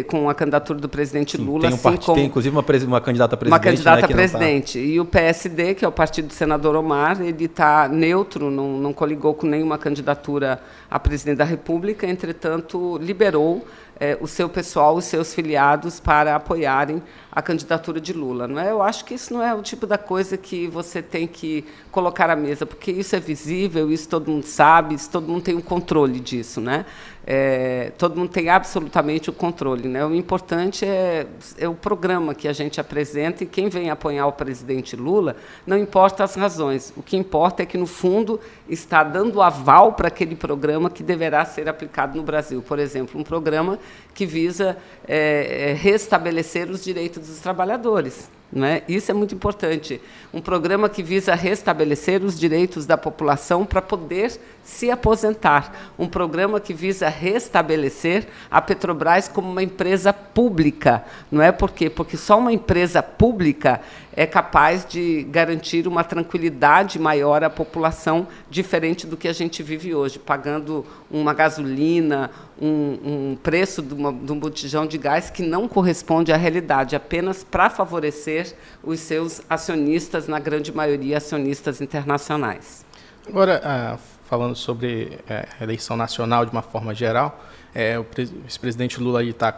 com 0.09 0.31
a 0.31 0.35
candidatura 0.35 0.79
do 0.79 0.89
presidente 0.89 1.37
Sim, 1.37 1.45
Lula. 1.45 1.63
Tem, 1.63 1.71
um 1.71 1.75
assim 1.75 1.97
como, 1.97 2.17
tem 2.17 2.27
inclusive 2.27 2.57
uma, 2.57 2.65
uma 2.87 3.01
candidata 3.01 3.35
a 3.35 3.39
presidente. 3.39 3.59
Uma 3.59 3.61
candidata 3.61 3.97
né, 3.99 4.05
a 4.05 4.09
tá 4.09 4.15
presidente. 4.15 4.79
Tá... 4.79 4.85
E 4.85 4.99
o 4.99 5.05
PSD, 5.05 5.75
que 5.75 5.85
é 5.85 5.89
o 5.89 5.93
partido 5.93 6.29
do 6.29 6.33
senador 6.33 6.75
Omar, 6.75 7.21
ele 7.21 7.45
está 7.45 7.87
neutro, 7.89 8.51
não, 8.51 8.79
não 8.79 8.93
coligou 8.95 9.35
com 9.35 9.47
nenhuma 9.47 9.77
candidatura 9.77 10.59
a 10.91 10.99
presidente 10.99 11.37
da 11.37 11.45
República, 11.45 12.07
entretanto, 12.07 12.97
liberou 13.03 13.67
é, 14.01 14.17
o 14.21 14.27
seu 14.27 14.49
pessoal, 14.49 14.97
os 14.97 15.05
seus 15.05 15.35
filiados, 15.35 16.01
para 16.01 16.35
apoiarem 16.35 17.03
a 17.35 17.41
candidatura 17.41 17.99
de 17.99 18.13
Lula. 18.13 18.47
Não 18.47 18.61
é? 18.61 18.71
Eu 18.71 18.83
acho 18.83 19.07
que 19.07 19.15
isso 19.15 19.33
não 19.33 19.43
é 19.43 19.55
o 19.55 19.63
tipo 19.63 19.87
da 19.87 19.97
coisa 19.97 20.37
que 20.37 20.69
você 20.69 21.01
tem 21.01 21.27
que 21.27 21.65
colocar 21.91 22.29
à 22.29 22.37
mesa, 22.37 22.67
porque 22.67 22.93
isso 22.93 23.17
é 23.17 23.21
visível, 23.21 23.91
isso 23.91 24.07
todo 24.07 24.31
mundo 24.31 24.45
sabe, 24.45 24.95
isso 24.95 25.09
todo 25.09 25.27
mundo 25.27 25.43
tem 25.43 25.57
um 25.57 25.63
controle 25.63 26.21
disso. 26.21 26.61
Né? 26.61 26.85
É, 27.25 27.93
todo 27.97 28.19
mundo 28.19 28.31
tem 28.31 28.51
absolutamente 28.51 29.31
o 29.31 29.33
controle. 29.33 29.89
Né? 29.89 30.05
O 30.05 30.15
importante 30.15 30.85
é, 30.85 31.27
é, 31.57 31.69
o 31.69 31.75
programa 31.75 32.35
que 32.35 32.49
a 32.49 32.53
gente 32.53 32.81
apresenta 32.81 33.45
e 33.45 33.47
quem 33.47 33.69
vem 33.69 33.89
apoiar 33.89 34.27
o 34.27 34.33
presidente 34.33 34.95
Lula, 34.95 35.37
não 35.67 35.79
importa 35.79 36.25
as 36.25 36.35
razões. 36.35 36.93
O 36.97 37.03
que 37.03 37.17
importa 37.17 37.63
é 37.63 37.67
que, 37.67 37.79
no 37.79 37.87
fundo, 37.87 38.41
está 38.69 39.03
dando 39.03 39.41
aval 39.41 39.93
para 39.95 40.09
aquele 40.09 40.35
programa 40.35 40.91
que 40.91 41.03
deverá 41.03 41.45
ser 41.45 41.69
aplicado 41.69 42.17
no 42.17 42.23
Brasil. 42.23 42.61
Por 42.61 42.79
exemplo, 42.79 43.19
um 43.19 43.25
programa 43.25 43.79
que 44.13 44.27
visa 44.27 44.77
é, 45.07 45.71
é 45.71 45.73
restabelecer 45.73 46.69
os 46.69 46.83
direitos 46.83 47.22
dos 47.29 47.41
trabalhadores. 47.41 48.29
É? 48.61 48.83
Isso 48.87 49.11
é 49.11 49.15
muito 49.15 49.35
importante. 49.35 50.01
Um 50.33 50.41
programa 50.41 50.89
que 50.89 51.03
visa 51.03 51.35
restabelecer 51.35 52.23
os 52.23 52.39
direitos 52.39 52.85
da 52.85 52.99
população 52.99 53.65
para 53.65 53.81
poder 53.81 54.39
se 54.63 54.91
aposentar. 54.91 55.93
Um 55.99 56.07
programa 56.07 56.61
que 56.61 56.75
visa 56.75 57.09
restabelecer 57.09 58.29
a 58.51 58.61
Petrobras 58.61 59.27
como 59.27 59.51
uma 59.51 59.63
empresa 59.63 60.13
pública. 60.13 61.03
Não 61.31 61.43
é 61.43 61.51
por 61.51 61.71
quê? 61.71 61.89
Porque 61.89 62.17
só 62.17 62.39
uma 62.39 62.53
empresa 62.53 63.03
pública 63.03 63.81
é 64.15 64.27
capaz 64.27 64.85
de 64.85 65.23
garantir 65.31 65.89
uma 65.89 66.05
tranquilidade 66.05 66.99
maior 66.99 67.43
à 67.43 67.49
população, 67.49 68.29
diferente 68.51 69.07
do 69.07 69.17
que 69.17 69.27
a 69.27 69.33
gente 69.33 69.63
vive 69.63 69.95
hoje, 69.95 70.19
pagando 70.19 70.85
uma 71.11 71.33
gasolina, 71.33 72.31
um, 72.61 72.99
um 73.33 73.39
preço 73.43 73.81
de, 73.81 73.95
uma, 73.95 74.13
de 74.13 74.31
um 74.31 74.39
botijão 74.39 74.87
de 74.87 74.99
gás 74.99 75.31
que 75.31 75.43
não 75.43 75.67
corresponde 75.67 76.31
à 76.31 76.37
realidade, 76.37 76.95
apenas 76.95 77.43
para 77.43 77.71
favorecer 77.71 78.42
os 78.83 79.01
seus 79.01 79.41
acionistas, 79.49 80.29
na 80.29 80.39
grande 80.39 80.73
maioria 80.73 81.17
acionistas 81.17 81.81
internacionais. 81.81 82.85
Agora, 83.27 83.61
ah, 83.65 83.99
falando 84.25 84.57
sobre 84.57 85.19
é, 85.29 85.47
a 85.61 85.63
eleição 85.63 85.97
nacional 85.97 86.45
de 86.45 86.53
uma 86.53 86.63
forma 86.63 86.95
geral, 86.95 87.45
é, 87.75 87.99
o 87.99 88.07
vice-presidente 88.15 89.01
Lula 89.01 89.23
está 89.23 89.53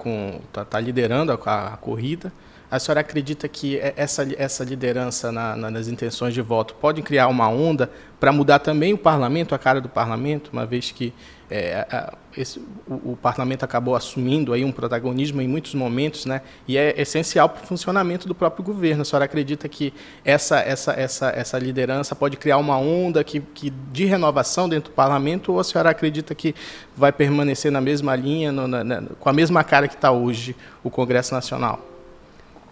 tá, 0.52 0.64
tá 0.64 0.80
liderando 0.80 1.32
a 1.32 1.78
corrida. 1.80 2.32
A 2.74 2.80
senhora 2.80 3.02
acredita 3.02 3.46
que 3.46 3.78
essa, 3.96 4.26
essa 4.36 4.64
liderança 4.64 5.30
na, 5.30 5.54
na, 5.54 5.70
nas 5.70 5.86
intenções 5.86 6.34
de 6.34 6.42
voto 6.42 6.74
pode 6.74 7.02
criar 7.02 7.28
uma 7.28 7.48
onda 7.48 7.88
para 8.18 8.32
mudar 8.32 8.58
também 8.58 8.92
o 8.92 8.98
parlamento, 8.98 9.54
a 9.54 9.58
cara 9.60 9.80
do 9.80 9.88
parlamento, 9.88 10.50
uma 10.52 10.66
vez 10.66 10.90
que 10.90 11.14
é, 11.48 11.86
a, 11.88 12.14
esse, 12.36 12.58
o, 12.88 13.12
o, 13.12 13.18
parlamento 13.22 13.62
acabou 13.62 13.94
assumindo 13.94 14.52
aí 14.52 14.64
um 14.64 14.72
protagonismo 14.72 15.40
em 15.40 15.46
muitos 15.46 15.72
momentos, 15.72 16.26
né? 16.26 16.40
E 16.66 16.76
é 16.76 17.00
essencial 17.00 17.48
para 17.48 17.62
o 17.62 17.66
funcionamento 17.68 18.26
do 18.26 18.34
próprio 18.34 18.64
governo. 18.64 19.02
A 19.02 19.04
senhora 19.04 19.26
acredita 19.26 19.68
que 19.68 19.94
essa, 20.24 20.58
essa, 20.58 20.94
essa, 20.94 21.28
essa 21.28 21.56
liderança 21.60 22.16
pode 22.16 22.36
criar 22.36 22.56
uma 22.56 22.76
onda 22.76 23.22
que, 23.22 23.38
que 23.38 23.70
de 23.70 24.04
renovação 24.04 24.68
dentro 24.68 24.90
do 24.90 24.94
parlamento 24.96 25.52
ou 25.52 25.60
a 25.60 25.64
senhora 25.64 25.90
acredita 25.90 26.34
que 26.34 26.56
vai 26.96 27.12
permanecer 27.12 27.70
na 27.70 27.80
mesma 27.80 28.16
linha, 28.16 28.50
no, 28.50 28.66
na, 28.66 28.82
na, 28.82 29.02
com 29.20 29.28
a 29.28 29.32
mesma 29.32 29.62
cara 29.62 29.86
que 29.86 29.94
está 29.94 30.10
hoje 30.10 30.56
o 30.82 30.90
Congresso 30.90 31.32
Nacional? 31.32 31.93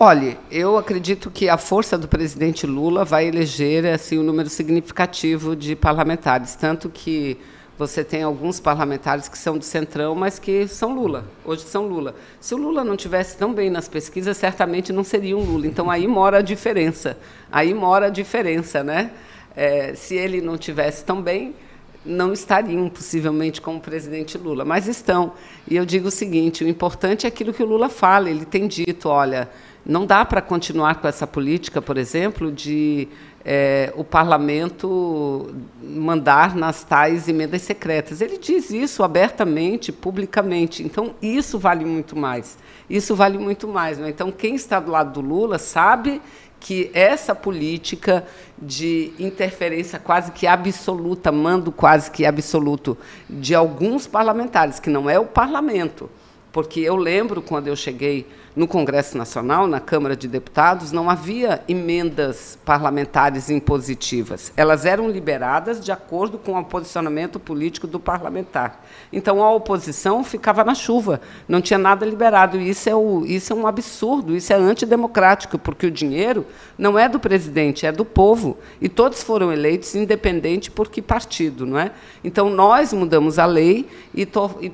Olha, 0.04 0.36
eu 0.50 0.76
acredito 0.76 1.30
que 1.30 1.48
a 1.48 1.56
força 1.56 1.96
do 1.96 2.08
presidente 2.08 2.66
Lula 2.66 3.04
vai 3.04 3.28
eleger 3.28 3.86
assim 3.86 4.18
um 4.18 4.24
número 4.24 4.48
significativo 4.48 5.54
de 5.54 5.76
parlamentares, 5.76 6.56
tanto 6.56 6.90
que 6.90 7.38
você 7.78 8.02
tem 8.02 8.24
alguns 8.24 8.58
parlamentares 8.58 9.28
que 9.28 9.38
são 9.38 9.56
do 9.56 9.64
Centrão, 9.64 10.16
mas 10.16 10.40
que 10.40 10.66
são 10.66 10.92
Lula. 10.92 11.24
Hoje 11.44 11.62
são 11.62 11.86
Lula. 11.86 12.16
Se 12.40 12.52
o 12.52 12.58
Lula 12.58 12.82
não 12.82 12.96
tivesse 12.96 13.36
tão 13.36 13.54
bem 13.54 13.70
nas 13.70 13.86
pesquisas, 13.86 14.36
certamente 14.36 14.92
não 14.92 15.04
seria 15.04 15.36
um 15.36 15.44
Lula. 15.44 15.68
Então 15.68 15.88
aí 15.88 16.08
mora 16.08 16.38
a 16.38 16.42
diferença. 16.42 17.16
Aí 17.52 17.72
mora 17.72 18.06
a 18.06 18.10
diferença, 18.10 18.82
né? 18.82 19.12
É, 19.54 19.94
se 19.94 20.16
ele 20.16 20.40
não 20.40 20.58
tivesse 20.58 21.04
tão 21.04 21.22
bem, 21.22 21.54
não 22.04 22.32
estariam 22.32 22.88
possivelmente 22.88 23.60
como 23.60 23.78
o 23.78 23.80
presidente 23.80 24.36
Lula, 24.36 24.64
mas 24.64 24.88
estão. 24.88 25.34
E 25.70 25.76
eu 25.76 25.86
digo 25.86 26.08
o 26.08 26.10
seguinte: 26.10 26.64
o 26.64 26.68
importante 26.68 27.24
é 27.24 27.28
aquilo 27.28 27.52
que 27.52 27.62
o 27.62 27.66
Lula 27.66 27.88
fala. 27.88 28.28
Ele 28.28 28.44
tem 28.44 28.66
dito, 28.66 29.08
olha 29.08 29.48
não 29.84 30.06
dá 30.06 30.24
para 30.24 30.40
continuar 30.40 30.96
com 30.96 31.08
essa 31.08 31.26
política, 31.26 31.82
por 31.82 31.98
exemplo, 31.98 32.52
de 32.52 33.08
é, 33.44 33.92
o 33.96 34.04
parlamento 34.04 35.52
mandar 35.82 36.54
nas 36.54 36.84
tais 36.84 37.28
emendas 37.28 37.62
secretas. 37.62 38.20
Ele 38.20 38.38
diz 38.38 38.70
isso 38.70 39.02
abertamente, 39.02 39.90
publicamente. 39.90 40.82
Então, 40.82 41.14
isso 41.20 41.58
vale 41.58 41.84
muito 41.84 42.16
mais. 42.16 42.56
Isso 42.88 43.16
vale 43.16 43.38
muito 43.38 43.66
mais. 43.66 43.98
Né? 43.98 44.08
Então, 44.10 44.30
quem 44.30 44.54
está 44.54 44.78
do 44.78 44.92
lado 44.92 45.20
do 45.20 45.26
Lula 45.26 45.58
sabe 45.58 46.22
que 46.60 46.92
essa 46.94 47.34
política 47.34 48.24
de 48.56 49.12
interferência 49.18 49.98
quase 49.98 50.30
que 50.30 50.46
absoluta, 50.46 51.32
mando 51.32 51.72
quase 51.72 52.08
que 52.08 52.24
absoluto 52.24 52.96
de 53.28 53.52
alguns 53.52 54.06
parlamentares, 54.06 54.78
que 54.78 54.88
não 54.88 55.10
é 55.10 55.18
o 55.18 55.26
parlamento, 55.26 56.08
porque 56.52 56.78
eu 56.78 56.94
lembro 56.94 57.42
quando 57.42 57.66
eu 57.66 57.74
cheguei 57.74 58.28
no 58.54 58.68
Congresso 58.68 59.16
Nacional, 59.16 59.66
na 59.66 59.80
Câmara 59.80 60.14
de 60.14 60.28
Deputados, 60.28 60.92
não 60.92 61.08
havia 61.08 61.62
emendas 61.66 62.58
parlamentares 62.64 63.48
impositivas. 63.48 64.52
Elas 64.56 64.84
eram 64.84 65.08
liberadas 65.08 65.82
de 65.82 65.90
acordo 65.90 66.36
com 66.36 66.58
o 66.58 66.64
posicionamento 66.64 67.40
político 67.40 67.86
do 67.86 67.98
parlamentar. 67.98 68.84
Então, 69.10 69.42
a 69.42 69.50
oposição 69.50 70.22
ficava 70.22 70.62
na 70.64 70.74
chuva, 70.74 71.20
não 71.48 71.62
tinha 71.62 71.78
nada 71.78 72.04
liberado. 72.04 72.60
E 72.60 72.68
isso 72.68 72.88
é, 72.90 72.94
o, 72.94 73.24
isso 73.24 73.52
é 73.52 73.56
um 73.56 73.66
absurdo, 73.66 74.36
isso 74.36 74.52
é 74.52 74.56
antidemocrático, 74.56 75.58
porque 75.58 75.86
o 75.86 75.90
dinheiro 75.90 76.46
não 76.76 76.98
é 76.98 77.08
do 77.08 77.18
presidente, 77.18 77.86
é 77.86 77.92
do 77.92 78.04
povo. 78.04 78.58
E 78.80 78.88
todos 78.88 79.22
foram 79.22 79.50
eleitos, 79.50 79.94
independente 79.94 80.70
por 80.70 80.88
que 80.88 81.00
partido. 81.00 81.64
Não 81.64 81.78
é? 81.78 81.90
Então, 82.22 82.50
nós 82.50 82.92
mudamos 82.92 83.38
a 83.38 83.46
lei 83.46 83.88
e, 84.14 84.26
tor 84.26 84.58
e, 84.60 84.70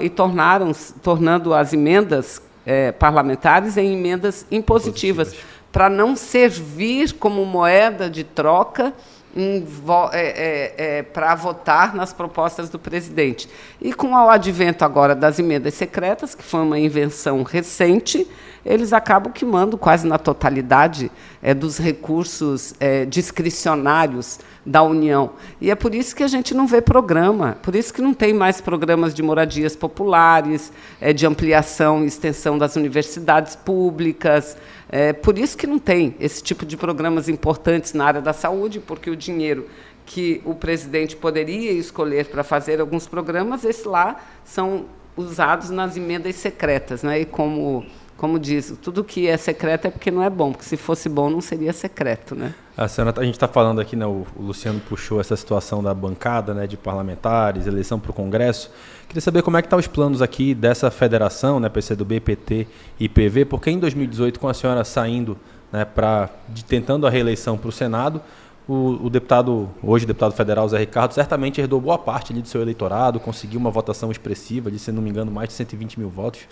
e 0.00 0.10
tornaram, 0.10 0.72
tornando 1.02 1.54
as 1.54 1.72
emendas 1.72 2.42
é, 2.64 2.92
parlamentares 2.92 3.76
em 3.76 3.92
emendas 3.92 4.46
impositivas, 4.50 5.34
para 5.70 5.88
não 5.88 6.14
servir 6.14 7.14
como 7.14 7.44
moeda 7.44 8.10
de 8.10 8.24
troca 8.24 8.92
é, 9.34 10.18
é, 10.18 10.74
é, 10.98 11.02
para 11.02 11.34
votar 11.34 11.94
nas 11.94 12.12
propostas 12.12 12.68
do 12.68 12.78
presidente. 12.78 13.48
E 13.80 13.92
com 13.92 14.12
o 14.12 14.30
advento 14.30 14.84
agora 14.84 15.14
das 15.14 15.38
emendas 15.38 15.74
secretas, 15.74 16.34
que 16.34 16.42
foi 16.42 16.60
uma 16.60 16.78
invenção 16.78 17.42
recente, 17.42 18.26
eles 18.64 18.92
acabam 18.92 19.32
queimando 19.32 19.76
quase 19.76 20.06
na 20.06 20.18
totalidade 20.18 21.10
é, 21.42 21.52
dos 21.52 21.78
recursos 21.78 22.74
é, 22.78 23.04
discricionários 23.04 24.38
da 24.64 24.82
União. 24.82 25.30
E 25.60 25.70
é 25.70 25.74
por 25.74 25.94
isso 25.94 26.14
que 26.14 26.22
a 26.22 26.28
gente 26.28 26.54
não 26.54 26.66
vê 26.66 26.80
programa, 26.80 27.56
por 27.62 27.74
isso 27.74 27.92
que 27.92 28.00
não 28.00 28.14
tem 28.14 28.32
mais 28.32 28.60
programas 28.60 29.12
de 29.12 29.22
moradias 29.22 29.74
populares, 29.74 30.72
é, 31.00 31.12
de 31.12 31.26
ampliação 31.26 32.04
e 32.04 32.06
extensão 32.06 32.56
das 32.56 32.76
universidades 32.76 33.56
públicas. 33.56 34.56
É, 34.94 35.14
por 35.14 35.38
isso 35.38 35.56
que 35.56 35.66
não 35.66 35.78
tem 35.78 36.14
esse 36.20 36.42
tipo 36.42 36.66
de 36.66 36.76
programas 36.76 37.26
importantes 37.26 37.94
na 37.94 38.04
área 38.04 38.20
da 38.20 38.34
saúde, 38.34 38.78
porque 38.78 39.08
o 39.08 39.16
dinheiro 39.16 39.66
que 40.04 40.42
o 40.44 40.54
presidente 40.54 41.16
poderia 41.16 41.72
escolher 41.72 42.26
para 42.26 42.44
fazer 42.44 42.78
alguns 42.78 43.06
programas, 43.06 43.64
esses 43.64 43.86
lá 43.86 44.20
são 44.44 44.84
usados 45.16 45.70
nas 45.70 45.96
emendas 45.96 46.36
secretas, 46.36 47.02
né? 47.02 47.20
E 47.20 47.24
como 47.24 47.86
como 48.22 48.38
diz, 48.38 48.78
tudo 48.80 49.02
que 49.02 49.26
é 49.26 49.36
secreto 49.36 49.88
é 49.88 49.90
porque 49.90 50.08
não 50.08 50.22
é 50.22 50.30
bom, 50.30 50.52
porque 50.52 50.64
se 50.64 50.76
fosse 50.76 51.08
bom 51.08 51.28
não 51.28 51.40
seria 51.40 51.72
secreto, 51.72 52.36
né? 52.36 52.54
A, 52.76 52.86
senhora, 52.86 53.12
a 53.20 53.24
gente 53.24 53.34
está 53.34 53.48
falando 53.48 53.80
aqui, 53.80 53.96
né, 53.96 54.06
o, 54.06 54.24
Luciano 54.38 54.78
puxou 54.78 55.20
essa 55.20 55.34
situação 55.34 55.82
da 55.82 55.92
bancada, 55.92 56.54
né, 56.54 56.68
de 56.68 56.76
parlamentares, 56.76 57.66
eleição 57.66 57.98
para 57.98 58.12
o 58.12 58.14
Congresso. 58.14 58.70
Queria 59.08 59.20
saber 59.20 59.42
como 59.42 59.56
é 59.56 59.60
que 59.60 59.66
estão 59.66 59.76
tá 59.76 59.80
os 59.80 59.88
planos 59.88 60.22
aqui 60.22 60.54
dessa 60.54 60.88
federação, 60.88 61.58
né, 61.58 61.68
PCdoB, 61.68 62.20
PT 62.20 62.68
e 63.00 63.08
PV, 63.08 63.44
porque 63.44 63.70
em 63.70 63.80
2018, 63.80 64.38
com 64.38 64.46
a 64.46 64.54
senhora 64.54 64.84
saindo, 64.84 65.36
né, 65.72 65.84
para 65.84 66.30
tentando 66.68 67.08
a 67.08 67.10
reeleição 67.10 67.58
para 67.58 67.70
o 67.70 67.72
Senado, 67.72 68.22
o, 68.68 69.06
o, 69.06 69.10
deputado, 69.10 69.68
hoje 69.82 70.06
deputado 70.06 70.32
federal 70.32 70.68
Zé 70.68 70.78
Ricardo, 70.78 71.12
certamente 71.12 71.60
herdou 71.60 71.80
boa 71.80 71.98
parte 71.98 72.32
ali 72.32 72.40
do 72.40 72.46
seu 72.46 72.62
eleitorado, 72.62 73.18
conseguiu 73.18 73.58
uma 73.58 73.72
votação 73.72 74.12
expressiva 74.12 74.70
de, 74.70 74.78
se 74.78 74.92
não 74.92 75.02
me 75.02 75.10
engano, 75.10 75.32
mais 75.32 75.48
de 75.48 75.56
120 75.56 75.98
mil 75.98 76.08
votos 76.08 76.46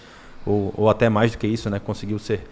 ou, 0.47 0.73
ou 0.77 0.91
até 0.91 1.09
mais 1.09 1.33
do 1.33 1.39
que 1.39 1.47
isso, 1.47 1.69
né, 1.69 1.79
conseguiu 1.79 2.19
ser 2.19 2.43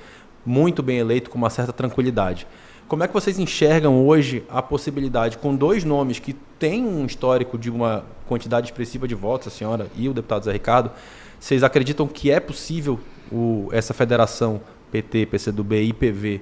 muito 0.45 0.83
bem 0.83 0.99
eleito 0.99 1.30
com 1.30 1.38
uma 1.38 1.50
certa 1.50 1.73
tranquilidade. 1.73 2.47
Como 2.88 3.04
é 3.04 3.09
que 3.09 3.12
vocês 3.12 3.38
enxergam 3.38 4.07
hoje 4.07 4.42
a 4.49 4.62
possibilidade, 4.62 5.37
com 5.37 5.54
dois 5.54 5.85
nomes 5.85 6.18
que 6.18 6.33
têm 6.33 6.87
um 6.87 7.04
histórico 7.04 7.59
de 7.59 7.71
uma 7.71 8.04
quantidade 8.26 8.68
expressiva 8.68 9.07
de 9.07 9.14
votos, 9.14 9.49
a 9.49 9.50
senhora 9.50 9.88
e 9.95 10.09
o 10.09 10.14
deputado 10.14 10.45
Zé 10.45 10.52
Ricardo, 10.52 10.90
vocês 11.38 11.62
acreditam 11.62 12.07
que 12.07 12.30
é 12.30 12.40
possível 12.40 12.99
o, 13.30 13.68
essa 13.73 13.92
federação 13.92 14.61
PT, 14.90 15.26
PCdoB 15.26 15.76
e 15.76 15.88
IPV 15.90 16.40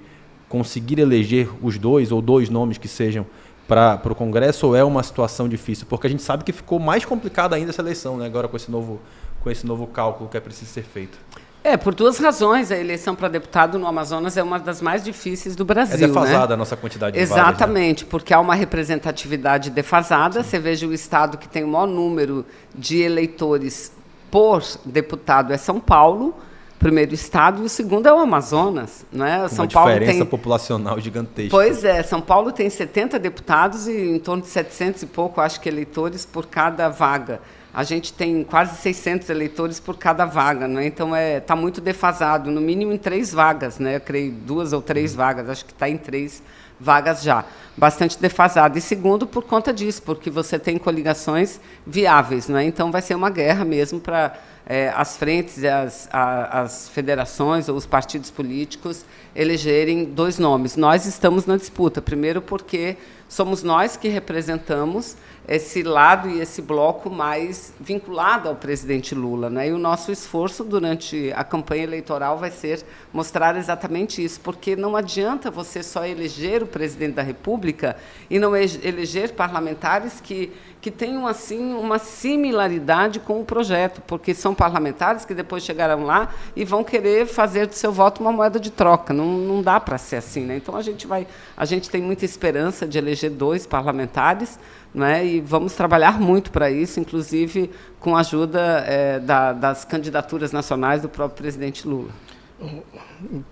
conseguir 0.48 1.00
eleger 1.00 1.48
os 1.60 1.78
dois 1.78 2.12
ou 2.12 2.22
dois 2.22 2.48
nomes 2.48 2.78
que 2.78 2.86
sejam 2.86 3.26
para 3.66 4.00
o 4.04 4.14
Congresso 4.14 4.68
ou 4.68 4.76
é 4.76 4.84
uma 4.84 5.02
situação 5.02 5.48
difícil? 5.48 5.86
Porque 5.88 6.06
a 6.06 6.10
gente 6.10 6.22
sabe 6.22 6.44
que 6.44 6.52
ficou 6.52 6.78
mais 6.78 7.04
complicada 7.04 7.56
ainda 7.56 7.70
essa 7.70 7.82
eleição, 7.82 8.16
né? 8.16 8.26
agora 8.26 8.46
com 8.46 8.56
esse 8.56 8.70
novo 8.70 9.00
com 9.40 9.50
esse 9.50 9.66
novo 9.66 9.86
cálculo 9.86 10.28
que 10.28 10.36
é 10.36 10.40
preciso 10.40 10.70
ser 10.70 10.82
feito? 10.82 11.18
É, 11.66 11.76
por 11.76 11.96
duas 11.96 12.18
razões. 12.18 12.70
A 12.70 12.76
eleição 12.76 13.16
para 13.16 13.26
deputado 13.26 13.76
no 13.76 13.88
Amazonas 13.88 14.36
é 14.36 14.42
uma 14.42 14.56
das 14.56 14.80
mais 14.80 15.02
difíceis 15.02 15.56
do 15.56 15.64
Brasil. 15.64 15.96
É 15.96 16.06
defasada 16.06 16.46
né? 16.46 16.54
a 16.54 16.56
nossa 16.56 16.76
quantidade 16.76 17.16
de 17.16 17.20
Exatamente, 17.20 17.88
vagas, 17.88 18.02
né? 18.02 18.08
porque 18.08 18.32
há 18.32 18.38
uma 18.38 18.54
representatividade 18.54 19.70
defasada. 19.70 20.44
Sim. 20.44 20.48
Você 20.48 20.60
veja 20.60 20.86
o 20.86 20.94
estado 20.94 21.36
que 21.36 21.48
tem 21.48 21.64
o 21.64 21.66
maior 21.66 21.88
número 21.88 22.46
de 22.72 23.00
eleitores 23.00 23.90
por 24.30 24.62
deputado 24.84 25.52
é 25.52 25.56
São 25.56 25.80
Paulo. 25.80 26.36
primeiro 26.78 27.12
estado 27.12 27.64
e 27.64 27.66
o 27.66 27.68
segundo 27.68 28.06
é 28.06 28.12
o 28.12 28.18
Amazonas, 28.20 29.04
né? 29.10 29.48
São 29.48 29.64
Uma 29.64 29.70
Paulo 29.72 29.90
diferença 29.90 30.18
tem... 30.18 30.24
populacional 30.24 31.00
gigantesca. 31.00 31.50
Pois 31.50 31.82
é, 31.82 32.00
São 32.04 32.20
Paulo 32.20 32.52
tem 32.52 32.70
70 32.70 33.18
deputados 33.18 33.88
e 33.88 34.10
em 34.10 34.20
torno 34.20 34.40
de 34.40 34.48
700 34.48 35.02
e 35.02 35.06
pouco, 35.06 35.40
acho 35.40 35.60
que 35.60 35.68
eleitores 35.68 36.24
por 36.24 36.46
cada 36.46 36.88
vaga. 36.88 37.40
A 37.76 37.84
gente 37.84 38.10
tem 38.10 38.42
quase 38.42 38.80
600 38.80 39.28
eleitores 39.28 39.78
por 39.78 39.98
cada 39.98 40.24
vaga, 40.24 40.66
né? 40.66 40.86
Então 40.86 41.14
é 41.14 41.36
está 41.36 41.54
muito 41.54 41.78
defasado, 41.78 42.50
no 42.50 42.58
mínimo 42.58 42.90
em 42.90 42.96
três 42.96 43.34
vagas, 43.34 43.78
né? 43.78 43.96
Eu 43.96 44.00
creio 44.00 44.32
duas 44.32 44.72
ou 44.72 44.80
três 44.80 45.14
vagas, 45.14 45.50
acho 45.50 45.66
que 45.66 45.72
está 45.74 45.86
em 45.86 45.98
três 45.98 46.42
vagas 46.80 47.22
já, 47.22 47.44
bastante 47.76 48.18
defasado. 48.18 48.78
E 48.78 48.80
segundo, 48.80 49.26
por 49.26 49.42
conta 49.42 49.74
disso, 49.74 50.02
porque 50.02 50.30
você 50.30 50.58
tem 50.58 50.78
coligações 50.78 51.60
viáveis, 51.86 52.48
né? 52.48 52.64
Então 52.64 52.90
vai 52.90 53.02
ser 53.02 53.14
uma 53.14 53.28
guerra 53.28 53.62
mesmo 53.62 54.00
para 54.00 54.34
é, 54.64 54.90
as 54.96 55.18
frentes, 55.18 55.62
as, 55.62 56.08
a, 56.10 56.62
as 56.62 56.88
federações 56.88 57.68
ou 57.68 57.76
os 57.76 57.84
partidos 57.84 58.30
políticos 58.30 59.04
elegerem 59.34 60.06
dois 60.06 60.38
nomes. 60.38 60.76
Nós 60.76 61.04
estamos 61.04 61.44
na 61.44 61.58
disputa, 61.58 62.00
primeiro 62.00 62.40
porque 62.40 62.96
somos 63.28 63.62
nós 63.62 63.98
que 63.98 64.08
representamos 64.08 65.14
esse 65.48 65.82
lado 65.82 66.28
e 66.28 66.40
esse 66.40 66.60
bloco 66.60 67.08
mais 67.08 67.72
vinculado 67.78 68.48
ao 68.48 68.56
presidente 68.56 69.14
Lula. 69.14 69.48
Né? 69.48 69.68
E 69.68 69.72
o 69.72 69.78
nosso 69.78 70.10
esforço 70.10 70.64
durante 70.64 71.32
a 71.36 71.44
campanha 71.44 71.84
eleitoral 71.84 72.36
vai 72.36 72.50
ser 72.50 72.84
mostrar 73.12 73.56
exatamente 73.56 74.22
isso, 74.22 74.40
porque 74.40 74.74
não 74.74 74.96
adianta 74.96 75.50
você 75.50 75.82
só 75.82 76.04
eleger 76.04 76.62
o 76.62 76.66
presidente 76.66 77.14
da 77.14 77.22
República 77.22 77.96
e 78.28 78.38
não 78.38 78.56
eleger 78.56 79.34
parlamentares 79.34 80.20
que, 80.20 80.52
que 80.80 80.90
tenham 80.90 81.26
assim 81.26 81.74
uma 81.74 81.98
similaridade 81.98 83.20
com 83.20 83.40
o 83.40 83.44
projeto, 83.44 84.02
porque 84.06 84.34
são 84.34 84.52
parlamentares 84.54 85.24
que 85.24 85.32
depois 85.32 85.62
chegarão 85.62 86.04
lá 86.04 86.34
e 86.56 86.64
vão 86.64 86.82
querer 86.82 87.26
fazer 87.26 87.68
do 87.68 87.74
seu 87.74 87.92
voto 87.92 88.20
uma 88.20 88.32
moeda 88.32 88.58
de 88.58 88.70
troca. 88.70 89.14
Não, 89.14 89.26
não 89.26 89.62
dá 89.62 89.78
para 89.78 89.96
ser 89.96 90.16
assim. 90.16 90.44
Né? 90.44 90.56
Então 90.56 90.74
a 90.74 90.82
gente 90.82 91.06
vai, 91.06 91.26
a 91.56 91.64
gente 91.64 91.88
tem 91.88 92.02
muita 92.02 92.24
esperança 92.24 92.86
de 92.86 92.98
eleger 92.98 93.30
dois 93.30 93.64
parlamentares 93.64 94.58
né? 94.96 95.24
e 95.24 95.40
vamos 95.40 95.74
trabalhar 95.74 96.18
muito 96.18 96.50
para 96.50 96.70
isso, 96.70 96.98
inclusive 96.98 97.70
com 98.00 98.16
a 98.16 98.20
ajuda 98.20 98.82
é, 98.86 99.20
da, 99.20 99.52
das 99.52 99.84
candidaturas 99.84 100.52
nacionais 100.52 101.02
do 101.02 101.08
próprio 101.08 101.36
presidente 101.36 101.86
Lula. 101.86 102.10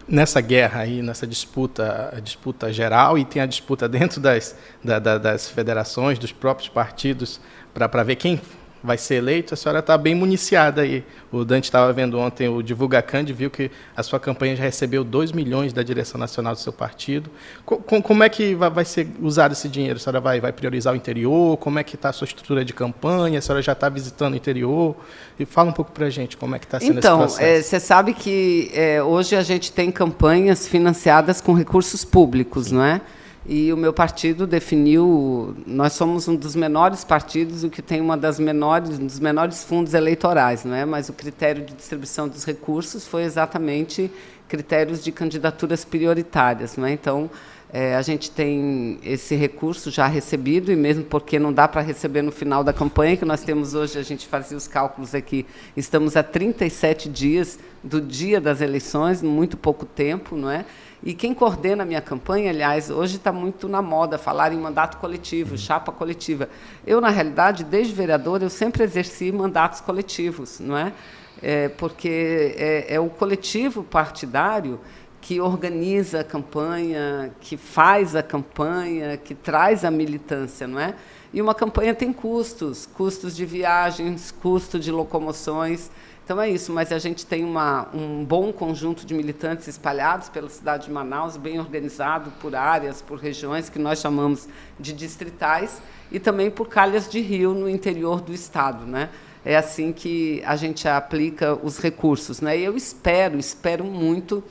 Nessa 0.08 0.40
guerra 0.40 0.80
aí, 0.80 1.02
nessa 1.02 1.26
disputa, 1.26 2.18
disputa 2.22 2.72
geral, 2.72 3.18
e 3.18 3.24
tem 3.24 3.42
a 3.42 3.46
disputa 3.46 3.86
dentro 3.86 4.18
das, 4.18 4.56
da, 4.82 4.98
da, 4.98 5.18
das 5.18 5.50
federações, 5.50 6.18
dos 6.18 6.32
próprios 6.32 6.70
partidos, 6.70 7.38
para 7.74 8.02
ver 8.02 8.16
quem 8.16 8.40
vai 8.84 8.98
ser 8.98 9.14
eleito, 9.14 9.54
a 9.54 9.56
senhora 9.56 9.78
está 9.78 9.96
bem 9.96 10.14
municiada 10.14 10.82
aí. 10.82 11.02
O 11.32 11.42
Dante 11.42 11.64
estava 11.64 11.90
vendo 11.90 12.18
ontem 12.18 12.48
o 12.50 12.62
Divulga 12.62 13.00
Cande, 13.00 13.32
viu 13.32 13.50
que 13.50 13.70
a 13.96 14.02
sua 14.02 14.20
campanha 14.20 14.54
já 14.54 14.62
recebeu 14.62 15.02
2 15.02 15.32
milhões 15.32 15.72
da 15.72 15.82
direção 15.82 16.20
nacional 16.20 16.52
do 16.52 16.60
seu 16.60 16.72
partido. 16.72 17.30
Com, 17.64 18.02
como 18.02 18.22
é 18.22 18.28
que 18.28 18.54
vai 18.54 18.84
ser 18.84 19.08
usado 19.22 19.52
esse 19.52 19.70
dinheiro? 19.70 19.96
A 19.96 19.98
senhora 19.98 20.20
vai, 20.20 20.38
vai 20.38 20.52
priorizar 20.52 20.92
o 20.92 20.96
interior? 20.96 21.56
Como 21.56 21.78
é 21.78 21.82
que 21.82 21.94
está 21.94 22.10
a 22.10 22.12
sua 22.12 22.26
estrutura 22.26 22.62
de 22.62 22.74
campanha? 22.74 23.38
A 23.38 23.42
senhora 23.42 23.62
já 23.62 23.72
está 23.72 23.88
visitando 23.88 24.34
o 24.34 24.36
interior? 24.36 24.94
E 25.38 25.46
fala 25.46 25.70
um 25.70 25.72
pouco 25.72 25.90
para 25.90 26.04
a 26.04 26.10
gente 26.10 26.36
como 26.36 26.54
é 26.54 26.58
que 26.58 26.66
está 26.66 26.78
sendo 26.78 26.98
então, 26.98 27.24
esse 27.24 27.36
processo. 27.36 27.50
Então, 27.50 27.62
você 27.62 27.80
sabe 27.80 28.12
que 28.12 28.70
é, 28.74 29.02
hoje 29.02 29.34
a 29.34 29.42
gente 29.42 29.72
tem 29.72 29.90
campanhas 29.90 30.68
financiadas 30.68 31.40
com 31.40 31.54
recursos 31.54 32.04
públicos, 32.04 32.66
Sim. 32.66 32.74
não 32.74 32.84
é? 32.84 33.00
E 33.46 33.70
o 33.72 33.76
meu 33.76 33.92
partido 33.92 34.46
definiu, 34.46 35.54
nós 35.66 35.92
somos 35.92 36.26
um 36.26 36.34
dos 36.34 36.56
menores 36.56 37.04
partidos, 37.04 37.62
o 37.62 37.68
que 37.68 37.82
tem 37.82 38.00
uma 38.00 38.16
das 38.16 38.38
menores, 38.38 38.98
um 38.98 39.04
dos 39.04 39.20
menores 39.20 39.62
fundos 39.62 39.92
eleitorais, 39.92 40.64
não 40.64 40.74
é? 40.74 40.86
Mas 40.86 41.10
o 41.10 41.12
critério 41.12 41.62
de 41.62 41.74
distribuição 41.74 42.26
dos 42.26 42.44
recursos 42.44 43.06
foi 43.06 43.22
exatamente 43.22 44.10
critérios 44.48 45.04
de 45.04 45.12
candidaturas 45.12 45.84
prioritárias, 45.84 46.78
não 46.78 46.86
é? 46.86 46.92
Então, 46.92 47.30
é, 47.70 47.96
a 47.96 48.02
gente 48.02 48.30
tem 48.30 48.98
esse 49.02 49.34
recurso 49.34 49.90
já 49.90 50.06
recebido, 50.06 50.72
e 50.72 50.76
mesmo 50.76 51.04
porque 51.04 51.38
não 51.38 51.52
dá 51.52 51.68
para 51.68 51.82
receber 51.82 52.22
no 52.22 52.32
final 52.32 52.64
da 52.64 52.72
campanha, 52.72 53.16
que 53.16 53.24
nós 53.24 53.42
temos 53.42 53.74
hoje, 53.74 53.98
a 53.98 54.02
gente 54.02 54.26
fazia 54.26 54.56
os 54.56 54.66
cálculos 54.66 55.14
aqui, 55.14 55.44
estamos 55.76 56.16
a 56.16 56.22
37 56.22 57.10
dias 57.10 57.58
do 57.82 58.00
dia 58.00 58.40
das 58.40 58.60
eleições, 58.62 59.20
muito 59.22 59.56
pouco 59.56 59.84
tempo, 59.84 60.34
não 60.34 60.50
é? 60.50 60.64
E 61.04 61.12
quem 61.12 61.34
coordena 61.34 61.82
a 61.82 61.86
minha 61.86 62.00
campanha, 62.00 62.48
aliás, 62.48 62.88
hoje 62.88 63.16
está 63.16 63.30
muito 63.30 63.68
na 63.68 63.82
moda 63.82 64.16
falar 64.16 64.54
em 64.54 64.58
mandato 64.58 64.96
coletivo, 64.96 65.58
chapa 65.58 65.92
coletiva. 65.92 66.48
Eu, 66.86 66.98
na 66.98 67.10
realidade, 67.10 67.62
desde 67.62 67.92
vereador, 67.92 68.42
eu 68.42 68.48
sempre 68.48 68.82
exerci 68.82 69.30
mandatos 69.30 69.82
coletivos, 69.82 70.58
não 70.60 70.78
é? 70.78 70.94
é 71.42 71.68
porque 71.68 72.54
é, 72.56 72.94
é 72.94 72.98
o 73.00 73.10
coletivo 73.10 73.84
partidário 73.84 74.80
que 75.20 75.42
organiza 75.42 76.20
a 76.20 76.24
campanha, 76.24 77.30
que 77.38 77.58
faz 77.58 78.16
a 78.16 78.22
campanha, 78.22 79.18
que 79.18 79.34
traz 79.34 79.84
a 79.84 79.90
militância, 79.90 80.66
não 80.66 80.80
é? 80.80 80.94
E 81.34 81.42
uma 81.42 81.54
campanha 81.54 81.94
tem 81.94 82.14
custos, 82.14 82.86
custos 82.86 83.36
de 83.36 83.44
viagens, 83.44 84.30
custo 84.30 84.78
de 84.78 84.90
locomoções. 84.90 85.90
Então 86.24 86.40
é 86.40 86.48
isso, 86.48 86.72
mas 86.72 86.90
a 86.90 86.98
gente 86.98 87.26
tem 87.26 87.44
uma, 87.44 87.86
um 87.92 88.24
bom 88.24 88.50
conjunto 88.50 89.04
de 89.04 89.12
militantes 89.12 89.68
espalhados 89.68 90.30
pela 90.30 90.48
cidade 90.48 90.86
de 90.86 90.90
Manaus, 90.90 91.36
bem 91.36 91.60
organizado 91.60 92.32
por 92.40 92.56
áreas, 92.56 93.02
por 93.02 93.18
regiões 93.18 93.68
que 93.68 93.78
nós 93.78 94.00
chamamos 94.00 94.48
de 94.80 94.94
distritais, 94.94 95.82
e 96.10 96.18
também 96.18 96.50
por 96.50 96.66
calhas 96.66 97.10
de 97.10 97.20
rio 97.20 97.52
no 97.52 97.68
interior 97.68 98.22
do 98.22 98.32
estado. 98.32 98.86
Né? 98.86 99.10
É 99.44 99.54
assim 99.54 99.92
que 99.92 100.42
a 100.46 100.56
gente 100.56 100.88
aplica 100.88 101.58
os 101.62 101.78
recursos. 101.78 102.40
Né? 102.40 102.58
E 102.58 102.64
eu 102.64 102.74
espero, 102.74 103.38
espero 103.38 103.84
muito 103.84 104.42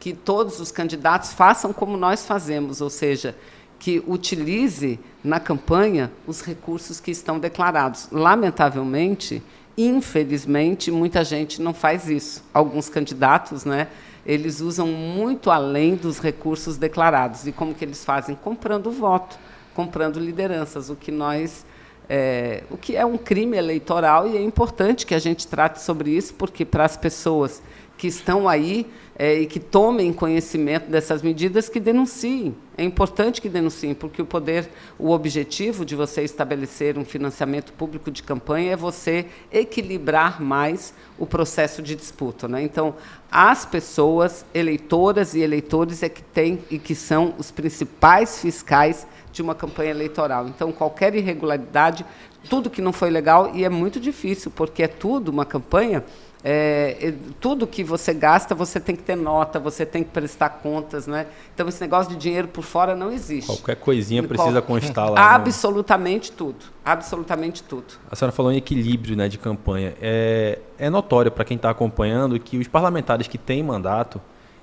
que 0.00 0.14
todos 0.14 0.58
os 0.60 0.72
candidatos 0.72 1.34
façam 1.34 1.74
como 1.74 1.98
nós 1.98 2.24
fazemos, 2.24 2.80
ou 2.80 2.88
seja, 2.88 3.36
que 3.78 4.02
utilize 4.06 4.98
na 5.22 5.38
campanha 5.38 6.10
os 6.26 6.40
recursos 6.40 7.00
que 7.00 7.10
estão 7.10 7.38
declarados. 7.38 8.08
Lamentavelmente, 8.10 9.42
Infelizmente, 9.80 10.90
muita 10.90 11.22
gente 11.22 11.62
não 11.62 11.72
faz 11.72 12.08
isso. 12.08 12.42
Alguns 12.52 12.88
candidatos, 12.88 13.64
né, 13.64 13.86
eles 14.26 14.60
usam 14.60 14.88
muito 14.88 15.52
além 15.52 15.94
dos 15.94 16.18
recursos 16.18 16.76
declarados. 16.76 17.46
E 17.46 17.52
como 17.52 17.72
que 17.72 17.84
eles 17.84 18.04
fazem? 18.04 18.34
Comprando 18.34 18.90
voto, 18.90 19.38
comprando 19.76 20.18
lideranças, 20.18 20.90
o 20.90 20.96
que 20.96 21.12
nós 21.12 21.64
é, 22.08 22.64
o 22.70 22.76
que 22.76 22.96
é 22.96 23.06
um 23.06 23.16
crime 23.16 23.56
eleitoral 23.56 24.26
e 24.26 24.36
é 24.36 24.42
importante 24.42 25.06
que 25.06 25.14
a 25.14 25.18
gente 25.18 25.46
trate 25.46 25.80
sobre 25.80 26.10
isso, 26.10 26.34
porque 26.34 26.64
para 26.64 26.84
as 26.84 26.96
pessoas 26.96 27.62
que 27.96 28.06
estão 28.06 28.48
aí 28.48 28.86
é, 29.18 29.34
e 29.40 29.46
que 29.46 29.58
tomem 29.58 30.12
conhecimento 30.12 30.88
dessas 30.88 31.22
medidas, 31.22 31.68
que 31.68 31.80
denunciem. 31.80 32.54
É 32.76 32.84
importante 32.84 33.42
que 33.42 33.48
denunciem, 33.48 33.92
porque 33.92 34.22
o 34.22 34.24
poder, 34.24 34.70
o 34.96 35.10
objetivo 35.10 35.84
de 35.84 35.96
você 35.96 36.22
estabelecer 36.22 36.96
um 36.96 37.04
financiamento 37.04 37.72
público 37.72 38.12
de 38.12 38.22
campanha 38.22 38.74
é 38.74 38.76
você 38.76 39.26
equilibrar 39.52 40.40
mais 40.40 40.94
o 41.18 41.26
processo 41.26 41.82
de 41.82 41.96
disputa. 41.96 42.46
Né? 42.46 42.62
Então, 42.62 42.94
as 43.28 43.66
pessoas, 43.66 44.46
eleitoras 44.54 45.34
e 45.34 45.40
eleitores, 45.40 46.04
é 46.04 46.08
que 46.08 46.22
têm 46.22 46.60
e 46.70 46.78
que 46.78 46.94
são 46.94 47.34
os 47.36 47.50
principais 47.50 48.40
fiscais 48.40 49.04
de 49.32 49.42
uma 49.42 49.54
campanha 49.54 49.90
eleitoral. 49.90 50.46
Então, 50.46 50.70
qualquer 50.70 51.16
irregularidade, 51.16 52.06
tudo 52.48 52.70
que 52.70 52.80
não 52.80 52.92
foi 52.92 53.10
legal, 53.10 53.50
e 53.52 53.64
é 53.64 53.68
muito 53.68 53.98
difícil, 53.98 54.52
porque 54.54 54.84
é 54.84 54.88
tudo 54.88 55.28
uma 55.28 55.44
campanha 55.44 56.04
é, 56.42 57.14
tudo 57.40 57.66
que 57.66 57.82
você 57.82 58.14
gasta, 58.14 58.54
você 58.54 58.78
tem 58.78 58.94
que 58.94 59.02
ter 59.02 59.16
nota, 59.16 59.58
você 59.58 59.84
tem 59.84 60.04
que 60.04 60.10
prestar 60.10 60.50
contas, 60.50 61.06
né? 61.06 61.26
Então 61.52 61.68
esse 61.68 61.80
negócio 61.80 62.12
de 62.12 62.18
dinheiro 62.18 62.46
por 62.46 62.62
fora 62.62 62.94
não 62.94 63.10
existe. 63.10 63.46
Qualquer 63.46 63.76
coisinha 63.76 64.22
precisa 64.22 64.62
Qual... 64.62 64.80
constar 64.80 65.10
lá. 65.10 65.14
Né? 65.16 65.34
Absolutamente 65.34 66.30
né? 66.30 66.36
tudo, 66.38 66.64
absolutamente 66.84 67.62
tudo. 67.62 67.86
A 68.08 68.14
senhora 68.14 68.30
falou 68.30 68.52
em 68.52 68.56
equilíbrio, 68.56 69.16
né, 69.16 69.28
de 69.28 69.36
campanha. 69.36 69.94
É, 70.00 70.60
é 70.78 70.88
notório 70.88 71.30
para 71.30 71.44
quem 71.44 71.56
está 71.56 71.70
acompanhando 71.70 72.38
que 72.38 72.56
os 72.56 72.68
parlamentares 72.68 73.26
que 73.26 73.36
têm 73.36 73.62
mandato, 73.62 74.20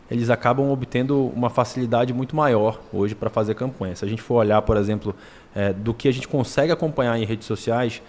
eles 0.09 0.29
acabam 0.29 0.69
obtendo 0.69 1.27
uma 1.27 1.49
facilidade 1.49 2.13
muito 2.13 2.35
maior 2.35 2.79
hoje 2.93 3.13
para 3.13 3.29
fazer 3.29 3.53
campanha. 3.53 3.95
Se 3.95 4.05
a 4.05 4.07
gente 4.07 4.21
for 4.21 4.35
olhar, 4.35 4.61
por 4.61 4.77
exemplo, 4.77 5.13
é, 5.53 5.73
do 5.73 5.93
que 5.93 6.07
a 6.07 6.13
gente 6.13 6.27
consegue 6.27 6.71
acompanhar 6.71 7.19
em 7.19 7.25
redes 7.25 7.47
sociais 7.47 8.01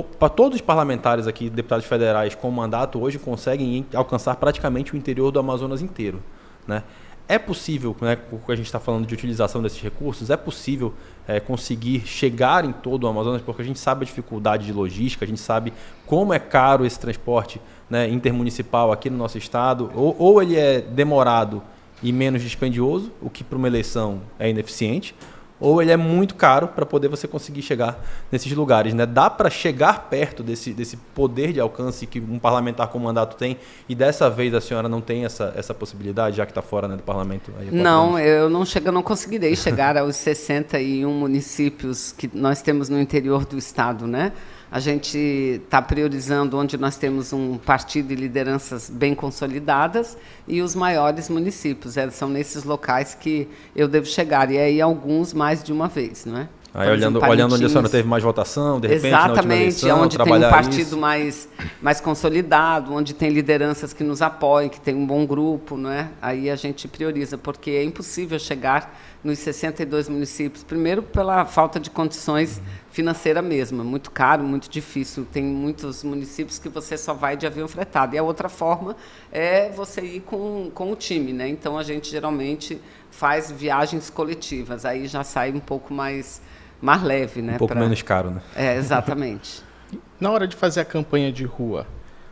para 0.00 0.28
todos 0.30 0.56
os 0.56 0.62
parlamentares 0.62 1.26
aqui, 1.26 1.50
deputados 1.50 1.84
federais 1.84 2.34
com 2.34 2.50
mandato, 2.50 3.00
hoje 3.00 3.18
conseguem 3.18 3.84
alcançar 3.92 4.36
praticamente 4.36 4.94
o 4.94 4.96
interior 4.96 5.30
do 5.30 5.38
Amazonas 5.38 5.82
inteiro. 5.82 6.22
Né? 6.66 6.82
É 7.28 7.38
possível, 7.38 7.94
né, 8.00 8.18
a 8.48 8.54
gente 8.54 8.66
está 8.66 8.80
falando 8.80 9.06
de 9.06 9.14
utilização 9.14 9.62
desses 9.62 9.80
recursos, 9.80 10.30
é 10.30 10.36
possível 10.36 10.92
é, 11.26 11.38
conseguir 11.40 12.00
chegar 12.06 12.64
em 12.64 12.72
todo 12.72 13.04
o 13.04 13.06
Amazonas, 13.06 13.42
porque 13.42 13.62
a 13.62 13.64
gente 13.64 13.78
sabe 13.78 14.02
a 14.02 14.06
dificuldade 14.06 14.66
de 14.66 14.72
logística, 14.72 15.24
a 15.24 15.28
gente 15.28 15.40
sabe 15.40 15.72
como 16.06 16.32
é 16.32 16.38
caro 16.38 16.84
esse 16.84 16.98
transporte 16.98 17.60
né, 17.88 18.08
intermunicipal 18.08 18.92
aqui 18.92 19.08
no 19.08 19.16
nosso 19.16 19.38
estado, 19.38 19.90
ou, 19.94 20.16
ou 20.18 20.42
ele 20.42 20.56
é 20.56 20.80
demorado 20.80 21.62
e 22.02 22.12
menos 22.12 22.42
dispendioso, 22.42 23.12
o 23.20 23.30
que 23.30 23.44
para 23.44 23.56
uma 23.56 23.68
eleição 23.68 24.22
é 24.38 24.50
ineficiente, 24.50 25.14
ou 25.62 25.80
ele 25.80 25.92
é 25.92 25.96
muito 25.96 26.34
caro 26.34 26.66
para 26.66 26.84
poder 26.84 27.06
você 27.06 27.28
conseguir 27.28 27.62
chegar 27.62 28.04
nesses 28.32 28.52
lugares. 28.52 28.92
Né? 28.92 29.06
Dá 29.06 29.30
para 29.30 29.48
chegar 29.48 30.08
perto 30.10 30.42
desse, 30.42 30.72
desse 30.72 30.96
poder 31.14 31.52
de 31.52 31.60
alcance 31.60 32.04
que 32.04 32.18
um 32.18 32.38
parlamentar 32.38 32.88
com 32.88 32.98
mandato 32.98 33.36
tem 33.36 33.56
e 33.88 33.94
dessa 33.94 34.28
vez 34.28 34.52
a 34.54 34.60
senhora 34.60 34.88
não 34.88 35.00
tem 35.00 35.24
essa, 35.24 35.54
essa 35.56 35.72
possibilidade, 35.72 36.36
já 36.36 36.44
que 36.44 36.50
está 36.50 36.60
fora 36.60 36.88
né, 36.88 36.96
do 36.96 37.02
parlamento? 37.04 37.52
não, 37.70 38.16
anos? 38.16 38.26
eu 38.26 38.50
não, 38.50 38.64
chego, 38.64 38.90
não 38.90 39.02
conseguirei 39.02 39.54
chegar 39.56 39.96
aos 39.96 40.16
61 40.16 41.08
municípios 41.08 42.10
que 42.10 42.28
nós 42.34 42.60
temos 42.60 42.88
no 42.88 43.00
interior 43.00 43.46
do 43.46 43.56
estado, 43.56 44.06
né? 44.08 44.32
A 44.72 44.80
gente 44.80 45.18
está 45.62 45.82
priorizando 45.82 46.56
onde 46.56 46.78
nós 46.78 46.96
temos 46.96 47.30
um 47.30 47.58
partido 47.58 48.10
e 48.10 48.16
lideranças 48.16 48.88
bem 48.88 49.14
consolidadas 49.14 50.16
e 50.48 50.62
os 50.62 50.74
maiores 50.74 51.28
municípios. 51.28 51.98
É, 51.98 52.08
são 52.10 52.30
nesses 52.30 52.64
locais 52.64 53.14
que 53.14 53.46
eu 53.76 53.86
devo 53.86 54.06
chegar. 54.06 54.50
E 54.50 54.56
aí 54.56 54.80
alguns 54.80 55.34
mais 55.34 55.62
de 55.62 55.74
uma 55.74 55.88
vez, 55.88 56.24
não 56.24 56.38
é? 56.38 56.48
Aí 56.74 56.88
olhando, 56.88 57.22
olhando 57.22 57.54
onde 57.54 57.66
a 57.66 57.68
senhora 57.68 57.88
teve 57.88 58.08
mais 58.08 58.22
votação, 58.22 58.80
de 58.80 58.88
repente, 58.88 59.08
Exatamente, 59.08 59.84
eleição, 59.84 60.00
onde 60.00 60.16
tem 60.16 60.32
um 60.32 60.40
partido 60.40 60.96
mais, 60.96 61.46
mais 61.82 62.00
consolidado, 62.00 62.94
onde 62.94 63.12
tem 63.12 63.28
lideranças 63.28 63.92
que 63.92 64.02
nos 64.02 64.22
apoiam, 64.22 64.70
que 64.70 64.80
tem 64.80 64.94
um 64.94 65.06
bom 65.06 65.26
grupo, 65.26 65.76
não 65.76 65.90
é? 65.90 66.08
Aí 66.22 66.48
a 66.48 66.56
gente 66.56 66.88
prioriza, 66.88 67.36
porque 67.36 67.72
é 67.72 67.84
impossível 67.84 68.38
chegar 68.38 68.98
nos 69.22 69.38
62 69.38 70.08
municípios. 70.08 70.64
Primeiro, 70.64 71.02
pela 71.02 71.44
falta 71.44 71.78
de 71.78 71.90
condições 71.90 72.60
financeiras 72.90 73.44
mesmo, 73.44 73.84
muito 73.84 74.10
caro, 74.10 74.42
muito 74.42 74.68
difícil. 74.68 75.26
Tem 75.30 75.44
muitos 75.44 76.02
municípios 76.02 76.58
que 76.58 76.68
você 76.68 76.96
só 76.98 77.14
vai 77.14 77.36
de 77.36 77.46
avião 77.46 77.68
fretado. 77.68 78.14
E 78.14 78.18
a 78.18 78.22
outra 78.22 78.48
forma 78.48 78.96
é 79.30 79.70
você 79.70 80.00
ir 80.00 80.20
com, 80.20 80.70
com 80.74 80.92
o 80.92 80.96
time, 80.96 81.32
né? 81.32 81.48
Então 81.48 81.78
a 81.78 81.82
gente 81.82 82.10
geralmente 82.10 82.80
faz 83.10 83.50
viagens 83.50 84.10
coletivas. 84.10 84.84
Aí 84.84 85.06
já 85.06 85.22
sai 85.22 85.52
um 85.52 85.60
pouco 85.60 85.94
mais 85.94 86.42
mais 86.80 87.02
leve, 87.02 87.40
né? 87.40 87.54
Um 87.54 87.58
pouco 87.58 87.74
pra... 87.74 87.80
menos 87.80 88.02
caro, 88.02 88.30
né? 88.32 88.42
É, 88.56 88.76
exatamente. 88.76 89.62
Na 90.18 90.30
hora 90.30 90.48
de 90.48 90.56
fazer 90.56 90.80
a 90.80 90.84
campanha 90.84 91.30
de 91.30 91.44
rua, 91.44 91.86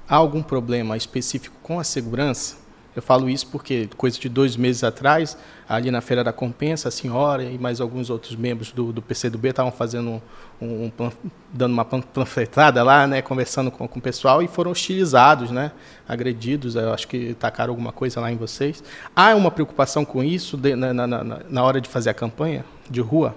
há 0.08 0.16
algum 0.16 0.42
problema 0.42 0.96
específico 0.96 1.56
com 1.62 1.78
a 1.78 1.84
segurança? 1.84 2.56
Eu 2.94 3.02
falo 3.02 3.30
isso 3.30 3.46
porque, 3.46 3.88
coisa 3.96 4.18
de 4.18 4.28
dois 4.28 4.56
meses 4.56 4.82
atrás, 4.82 5.36
ali 5.70 5.88
na 5.88 6.00
Feira 6.00 6.24
da 6.24 6.32
Compensa, 6.32 6.88
a 6.88 6.90
senhora 6.90 7.44
e 7.44 7.56
mais 7.56 7.80
alguns 7.80 8.10
outros 8.10 8.34
membros 8.34 8.72
do, 8.72 8.92
do 8.92 9.00
PCdoB 9.00 9.50
estavam 9.50 9.70
fazendo 9.70 10.20
um, 10.60 10.66
um, 10.66 10.92
dando 11.52 11.72
uma 11.72 11.84
panfletada 11.84 12.82
lá, 12.82 13.06
né, 13.06 13.22
conversando 13.22 13.70
com, 13.70 13.86
com 13.86 14.00
o 14.00 14.02
pessoal 14.02 14.42
e 14.42 14.48
foram 14.48 14.72
hostilizados, 14.72 15.52
né, 15.52 15.70
agredidos. 16.08 16.74
Eu 16.74 16.92
acho 16.92 17.06
que 17.06 17.34
tacaram 17.34 17.70
alguma 17.70 17.92
coisa 17.92 18.20
lá 18.20 18.32
em 18.32 18.36
vocês. 18.36 18.82
Há 19.14 19.32
uma 19.36 19.52
preocupação 19.52 20.04
com 20.04 20.24
isso 20.24 20.56
de, 20.56 20.74
na, 20.74 20.92
na, 20.92 21.06
na, 21.06 21.40
na 21.48 21.62
hora 21.62 21.80
de 21.80 21.88
fazer 21.88 22.10
a 22.10 22.14
campanha 22.14 22.64
de 22.90 23.00
rua? 23.00 23.36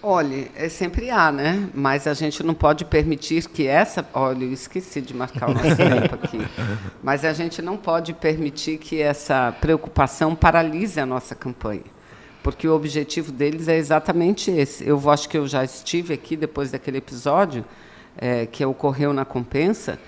Olha, 0.00 0.48
é 0.54 0.68
sempre 0.68 1.10
há, 1.10 1.32
né? 1.32 1.68
Mas 1.74 2.06
a 2.06 2.14
gente 2.14 2.44
não 2.44 2.54
pode 2.54 2.84
permitir 2.84 3.48
que 3.48 3.66
essa. 3.66 4.08
Olha, 4.14 4.44
eu 4.44 4.52
esqueci 4.52 5.00
de 5.00 5.12
marcar 5.12 5.50
o 5.50 5.54
nosso 5.54 5.74
tempo 5.76 6.14
aqui. 6.14 6.38
Mas 7.02 7.24
a 7.24 7.32
gente 7.32 7.60
não 7.60 7.76
pode 7.76 8.12
permitir 8.14 8.78
que 8.78 9.02
essa 9.02 9.52
preocupação 9.60 10.36
paralise 10.36 11.00
a 11.00 11.06
nossa 11.06 11.34
campanha. 11.34 11.82
Porque 12.44 12.68
o 12.68 12.74
objetivo 12.74 13.32
deles 13.32 13.66
é 13.66 13.76
exatamente 13.76 14.52
esse. 14.52 14.86
Eu 14.86 15.10
acho 15.10 15.28
que 15.28 15.36
eu 15.36 15.48
já 15.48 15.64
estive 15.64 16.14
aqui 16.14 16.36
depois 16.36 16.70
daquele 16.70 16.98
episódio 16.98 17.64
é, 18.16 18.46
que 18.46 18.64
ocorreu 18.64 19.12
na 19.12 19.24
compensa. 19.24 19.98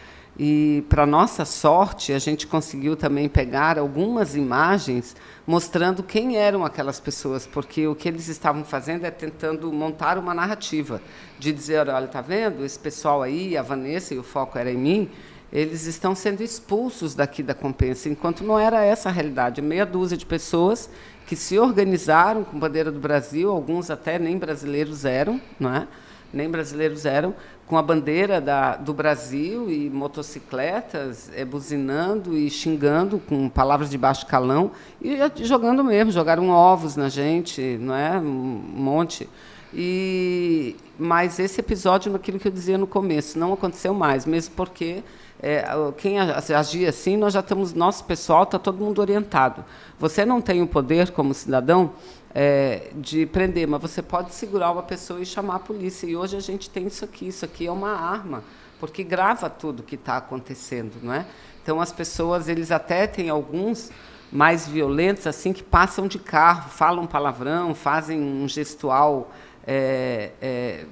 E, 0.43 0.87
para 0.89 1.05
nossa 1.05 1.45
sorte, 1.45 2.15
a 2.15 2.19
gente 2.19 2.47
conseguiu 2.47 2.97
também 2.97 3.29
pegar 3.29 3.79
algumas 3.79 4.35
imagens 4.35 5.15
mostrando 5.47 6.03
quem 6.03 6.39
eram 6.39 6.65
aquelas 6.65 6.99
pessoas, 6.99 7.47
porque 7.47 7.87
o 7.87 7.95
que 7.95 8.09
eles 8.09 8.27
estavam 8.27 8.65
fazendo 8.65 9.05
é 9.05 9.11
tentando 9.11 9.71
montar 9.71 10.17
uma 10.17 10.33
narrativa, 10.33 11.03
de 11.39 11.53
dizer, 11.53 11.87
olha, 11.91 12.07
está 12.07 12.23
vendo, 12.23 12.65
esse 12.65 12.79
pessoal 12.79 13.21
aí, 13.21 13.55
a 13.55 13.61
Vanessa, 13.61 14.15
e 14.15 14.19
o 14.19 14.23
foco 14.23 14.57
era 14.57 14.71
em 14.73 14.79
mim, 14.79 15.11
eles 15.53 15.85
estão 15.85 16.15
sendo 16.15 16.43
expulsos 16.43 17.15
daqui 17.15 17.43
da 17.43 17.53
compensa, 17.53 18.09
enquanto 18.09 18.43
não 18.43 18.59
era 18.59 18.83
essa 18.83 19.11
a 19.11 19.13
realidade. 19.13 19.61
Meia 19.61 19.85
dúzia 19.85 20.17
de 20.17 20.25
pessoas 20.25 20.89
que 21.27 21.37
se 21.37 21.59
organizaram 21.59 22.45
com 22.45 22.59
bandeira 22.59 22.91
do 22.91 22.99
Brasil, 22.99 23.51
alguns 23.51 23.91
até 23.91 24.19
nem 24.19 24.39
brasileiros 24.39 25.05
eram, 25.05 25.39
não 25.59 25.75
é? 25.75 25.87
Nem 26.33 26.49
brasileiros 26.49 27.05
eram, 27.05 27.35
com 27.67 27.79
a 27.79 27.83
bandeira 27.83 28.41
da, 28.41 28.77
do 28.77 28.93
Brasil 28.93 29.71
e 29.71 29.89
motocicletas, 29.89 31.31
é, 31.35 31.45
buzinando 31.45 32.37
e 32.37 32.51
xingando 32.51 33.19
com 33.19 33.49
palavras 33.49 33.91
de 33.91 33.97
baixo 33.97 34.27
calão 34.27 34.73
e 35.01 35.17
jogando 35.45 35.85
mesmo, 35.85 36.11
jogaram 36.11 36.49
ovos 36.51 36.97
na 36.97 37.09
gente, 37.09 37.79
não 37.81 37.95
é, 37.95 38.19
um 38.19 38.25
monte. 38.25 39.29
E 39.73 40.75
mas 40.99 41.39
esse 41.39 41.61
episódio, 41.61 42.13
naquilo 42.13 42.39
que 42.39 42.49
eu 42.49 42.53
dizia 42.53 42.77
no 42.77 42.87
começo, 42.87 43.39
não 43.39 43.53
aconteceu 43.53 43.95
mais, 43.95 44.27
mesmo 44.27 44.55
porque 44.55 45.03
é, 45.43 45.65
quem 45.97 46.19
agir 46.19 46.87
assim, 46.87 47.17
nós 47.17 47.33
já 47.33 47.41
estamos, 47.41 47.73
nosso 47.73 48.05
pessoal 48.05 48.43
está 48.43 48.59
todo 48.59 48.79
mundo 48.79 49.01
orientado. 49.01 49.65
Você 49.99 50.27
não 50.27 50.43
tem 50.43 50.61
o 50.61 50.67
poder 50.67 51.11
como 51.13 51.33
cidadão 51.33 51.93
é, 52.35 52.91
de 52.95 53.27
prender, 53.27 53.67
mas 53.67 53.81
você 53.81 54.03
pode 54.03 54.33
segurar 54.35 54.71
uma 54.71 54.83
pessoa 54.83 55.21
e 55.21 55.27
chamar 55.27 55.57
a 55.57 55.59
polícia. 55.59 56.07
E 56.07 56.17
hoje 56.17 56.37
a 56.37 56.41
gente 56.41 56.71
tem 56.71 56.87
isso 56.87 57.05
aqui. 57.05 57.29
Isso 57.29 57.45
aqui 57.45 57.67
é 57.67 57.73
uma 57.73 57.91
arma, 57.91 58.45
porque 58.79 59.03
grava 59.03 59.51
tudo 59.51 59.83
que 59.83 59.97
está 59.97 60.17
acontecendo, 60.17 60.93
não 61.03 61.13
é? 61.13 61.27
Então 61.63 61.81
as 61.81 61.93
pessoas, 61.93 62.49
eles 62.49 62.71
até 62.71 63.07
têm 63.07 63.29
alguns 63.29 63.91
mais 64.33 64.67
violentos 64.67 65.27
assim 65.27 65.53
que 65.53 65.63
passam 65.63 66.07
de 66.07 66.19
carro, 66.19 66.71
falam 66.71 67.07
palavrão, 67.07 67.75
fazem 67.75 68.21
um 68.21 68.47
gestual 68.47 69.31
é, 69.67 70.31
é, 70.41 70.85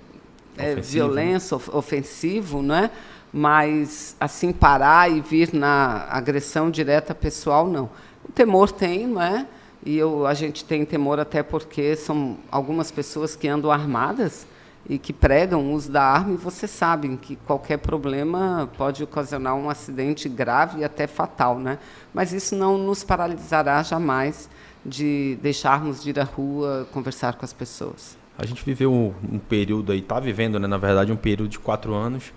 é 0.57 0.75
violência, 0.75 1.57
ofensivo, 1.73 2.63
não 2.63 2.75
é? 2.75 2.91
Mas 3.33 4.17
assim 4.19 4.53
parar 4.53 5.11
e 5.11 5.21
vir 5.21 5.55
na 5.55 6.07
agressão 6.11 6.71
direta 6.71 7.15
pessoal 7.15 7.67
não. 7.67 7.89
O 8.29 8.33
temor 8.33 8.73
tem, 8.73 9.07
não 9.07 9.23
é? 9.23 9.47
E 9.85 9.97
eu, 9.97 10.27
a 10.27 10.35
gente 10.35 10.65
tem 10.65 10.85
temor 10.85 11.21
até 11.21 11.43
porque 11.43 11.95
são 11.97 12.37
algumas 12.51 12.91
pessoas 12.91 13.37
que 13.37 13.47
andam 13.47 13.71
armadas 13.71 14.47
e 14.89 14.99
que 14.99 15.13
pregam 15.13 15.67
o 15.67 15.73
uso 15.73 15.93
da 15.93 16.03
arma, 16.03 16.35
e 16.35 16.37
vocês 16.37 16.71
sabem 16.71 17.17
que 17.17 17.37
qualquer 17.37 17.77
problema 17.77 18.71
pode 18.79 19.05
ocasionar 19.05 19.55
um 19.55 19.69
acidente 19.69 20.29
grave 20.29 20.81
e 20.81 20.85
até 20.85 21.07
fatal. 21.07 21.59
Né? 21.59 21.79
Mas 22.13 22.33
isso 22.33 22.57
não 22.57 22.79
nos 22.79 23.05
paralisará 23.05 23.83
jamais 23.83 24.49
de 24.85 25.39
deixarmos 25.43 26.03
de 26.03 26.11
ir 26.11 26.21
à 26.21 26.25
rua 26.25 26.89
conversar 26.93 27.35
com 27.35 27.45
as 27.45 27.53
pessoas. 27.53 28.17
A 28.39 28.47
gente 28.47 28.65
viveu 28.65 28.93
um, 28.93 29.39
período 29.39 29.93
aí, 29.93 29.99
está 29.99 30.19
vivendo, 30.21 30.59
né, 30.59 30.67
na 30.67 30.79
verdade, 30.79 31.13
um 31.13 31.17
período 31.17 31.51
de 31.51 31.59
quatro 31.59 31.93
anos 31.93 32.33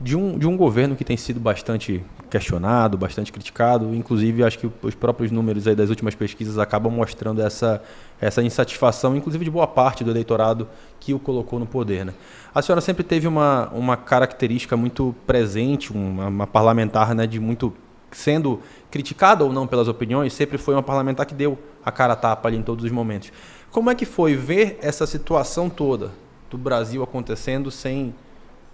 de 0.00 0.16
um, 0.16 0.38
de 0.38 0.46
um 0.46 0.56
governo 0.56 0.96
que 0.96 1.04
tem 1.04 1.16
sido 1.16 1.38
bastante 1.38 2.04
questionado, 2.28 2.98
bastante 2.98 3.32
criticado. 3.32 3.94
Inclusive, 3.94 4.42
acho 4.42 4.58
que 4.58 4.70
os 4.82 4.94
próprios 4.94 5.30
números 5.30 5.64
das 5.64 5.88
últimas 5.88 6.14
pesquisas 6.14 6.58
acabam 6.58 6.92
mostrando 6.92 7.40
essa, 7.40 7.82
essa 8.20 8.42
insatisfação, 8.42 9.16
inclusive 9.16 9.44
de 9.44 9.50
boa 9.50 9.66
parte 9.66 10.02
do 10.02 10.10
eleitorado 10.10 10.68
que 10.98 11.14
o 11.14 11.18
colocou 11.18 11.58
no 11.58 11.66
poder. 11.66 12.04
Né? 12.04 12.14
A 12.54 12.60
senhora 12.60 12.80
sempre 12.80 13.04
teve 13.04 13.28
uma, 13.28 13.68
uma 13.70 13.96
característica 13.96 14.76
muito 14.76 15.14
presente, 15.26 15.92
uma, 15.92 16.26
uma 16.26 16.46
parlamentar 16.46 17.14
né, 17.14 17.26
de 17.26 17.38
muito 17.38 17.72
sendo 18.10 18.60
criticada 18.90 19.44
ou 19.44 19.52
não 19.52 19.66
pelas 19.66 19.88
opiniões, 19.88 20.32
sempre 20.32 20.56
foi 20.56 20.74
uma 20.74 20.82
parlamentar 20.82 21.26
que 21.26 21.34
deu 21.34 21.58
a 21.84 21.90
cara 21.90 22.12
a 22.12 22.16
tapa 22.16 22.48
ali 22.48 22.56
em 22.56 22.62
todos 22.62 22.84
os 22.84 22.90
momentos. 22.90 23.32
Como 23.70 23.90
é 23.90 23.94
que 23.94 24.06
foi 24.06 24.36
ver 24.36 24.78
essa 24.80 25.04
situação 25.04 25.68
toda 25.68 26.12
do 26.48 26.56
Brasil 26.56 27.02
acontecendo 27.02 27.72
sem 27.72 28.14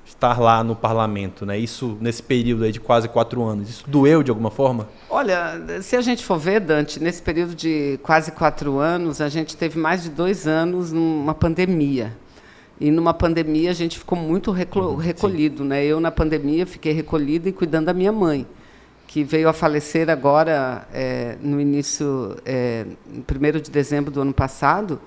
estar 0.04 0.38
lá 0.40 0.62
no 0.62 0.74
parlamento, 0.76 1.46
né? 1.46 1.58
Isso 1.58 1.96
nesse 2.00 2.22
período 2.22 2.64
aí 2.64 2.72
de 2.72 2.80
quase 2.80 3.08
quatro 3.08 3.42
anos, 3.42 3.68
isso 3.68 3.84
doeu 3.86 4.22
de 4.22 4.30
alguma 4.30 4.50
forma? 4.50 4.88
Olha, 5.08 5.82
se 5.82 5.96
a 5.96 6.00
gente 6.00 6.24
for 6.24 6.38
ver, 6.38 6.60
Dante, 6.60 7.02
nesse 7.02 7.22
período 7.22 7.54
de 7.54 7.98
quase 8.02 8.32
quatro 8.32 8.78
anos, 8.78 9.20
a 9.20 9.28
gente 9.28 9.56
teve 9.56 9.78
mais 9.78 10.02
de 10.02 10.10
dois 10.10 10.46
anos 10.46 10.92
numa 10.92 11.34
pandemia. 11.34 12.16
E 12.80 12.90
numa 12.90 13.12
pandemia 13.12 13.70
a 13.70 13.74
gente 13.74 13.98
ficou 13.98 14.16
muito 14.18 14.50
uhum, 14.50 14.96
recolhido, 14.96 15.64
né? 15.64 15.84
Eu 15.84 16.00
na 16.00 16.10
pandemia 16.10 16.66
fiquei 16.66 16.92
recolhida 16.92 17.48
e 17.48 17.52
cuidando 17.52 17.86
da 17.86 17.92
minha 17.92 18.12
mãe, 18.12 18.46
que 19.06 19.22
veio 19.22 19.48
a 19.48 19.52
falecer 19.52 20.08
agora 20.08 20.88
é, 20.92 21.36
no 21.42 21.60
início, 21.60 22.36
é, 22.44 22.86
1 23.14 23.60
de 23.60 23.70
dezembro 23.70 24.10
do 24.10 24.22
ano 24.22 24.32
passado 24.32 25.00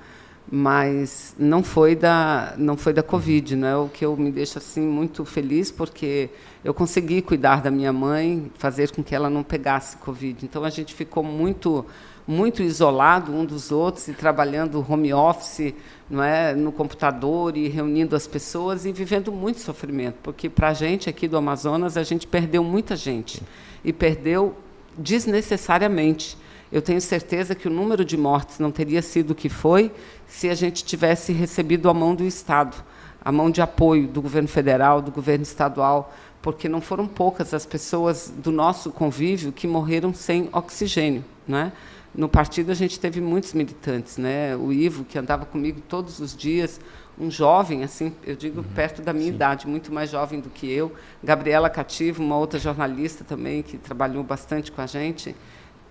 mas 0.51 1.33
não 1.37 1.63
foi 1.63 1.95
da 1.95 2.53
não 2.57 2.75
foi 2.77 2.93
da 2.93 3.01
covid 3.01 3.55
né? 3.55 3.75
O 3.75 3.87
que 3.87 4.05
eu 4.05 4.15
me 4.15 4.31
deixa 4.31 4.59
assim 4.59 4.81
muito 4.81 5.23
feliz 5.25 5.71
porque 5.71 6.29
eu 6.63 6.73
consegui 6.73 7.21
cuidar 7.21 7.61
da 7.61 7.71
minha 7.71 7.93
mãe 7.93 8.51
fazer 8.57 8.91
com 8.91 9.03
que 9.03 9.15
ela 9.15 9.29
não 9.29 9.43
pegasse 9.43 9.97
covid. 9.97 10.45
Então 10.45 10.63
a 10.63 10.69
gente 10.69 10.93
ficou 10.93 11.23
muito 11.23 11.85
muito 12.25 12.63
isolado 12.63 13.33
um 13.33 13.43
dos 13.43 13.71
outros 13.71 14.07
e 14.07 14.13
trabalhando 14.13 14.85
home 14.87 15.13
office 15.13 15.73
não 16.09 16.23
é 16.23 16.53
no 16.53 16.71
computador 16.71 17.57
e 17.57 17.67
reunindo 17.67 18.15
as 18.15 18.27
pessoas 18.27 18.85
e 18.85 18.91
vivendo 18.91 19.31
muito 19.31 19.59
sofrimento. 19.59 20.17
Porque 20.21 20.49
para 20.49 20.69
a 20.69 20.73
gente 20.73 21.09
aqui 21.09 21.27
do 21.27 21.37
Amazonas 21.37 21.97
a 21.97 22.03
gente 22.03 22.27
perdeu 22.27 22.63
muita 22.63 22.95
gente. 22.95 23.41
E 23.83 23.91
perdeu 23.91 24.55
desnecessariamente 24.97 26.37
Eu 26.73 26.81
tenho 26.81 26.99
certeza 26.99 27.53
que 27.53 27.67
o 27.67 27.71
número 27.71 28.03
de 28.03 28.17
mortes 28.17 28.57
não 28.57 28.71
teria 28.71 29.03
sido 29.03 29.29
o 29.29 29.35
que 29.35 29.47
foi 29.47 29.91
se 30.27 30.49
a 30.49 30.55
gente 30.55 30.83
tivesse 30.83 31.31
recebido 31.31 31.87
a 31.87 31.93
mão 31.93 32.15
do 32.15 32.25
Estado, 32.25 32.75
a 33.23 33.31
mão 33.31 33.51
de 33.51 33.61
apoio 33.61 34.07
do 34.07 34.19
governo 34.23 34.47
federal, 34.47 34.99
do 34.99 35.11
governo 35.11 35.43
estadual, 35.43 36.11
porque 36.41 36.67
não 36.67 36.81
foram 36.81 37.05
poucas 37.05 37.53
as 37.53 37.63
pessoas 37.63 38.33
do 38.35 38.51
nosso 38.51 38.91
convívio 38.91 39.51
que 39.51 39.67
morreram 39.67 40.15
sem 40.15 40.49
oxigênio. 40.51 41.23
Né? 41.47 41.71
No 42.15 42.27
partido 42.27 42.71
a 42.71 42.75
gente 42.75 42.99
teve 42.99 43.21
muitos 43.21 43.53
militantes, 43.53 44.17
né? 44.17 44.55
O 44.55 44.73
Ivo 44.73 45.05
que 45.05 45.19
andava 45.19 45.45
comigo 45.45 45.79
todos 45.79 46.19
os 46.19 46.35
dias, 46.35 46.81
um 47.19 47.29
jovem, 47.29 47.83
assim, 47.83 48.15
eu 48.25 48.35
digo 48.35 48.61
uhum. 48.61 48.65
perto 48.73 48.99
da 49.03 49.13
minha 49.13 49.27
Sim. 49.27 49.35
idade, 49.35 49.67
muito 49.67 49.93
mais 49.93 50.09
jovem 50.09 50.39
do 50.39 50.49
que 50.49 50.71
eu. 50.71 50.91
Gabriela 51.23 51.69
Cativo, 51.69 52.23
uma 52.23 52.35
outra 52.35 52.59
jornalista 52.59 53.23
também 53.23 53.61
que 53.61 53.77
trabalhou 53.77 54.23
bastante 54.23 54.71
com 54.71 54.81
a 54.81 54.87
gente, 54.87 55.35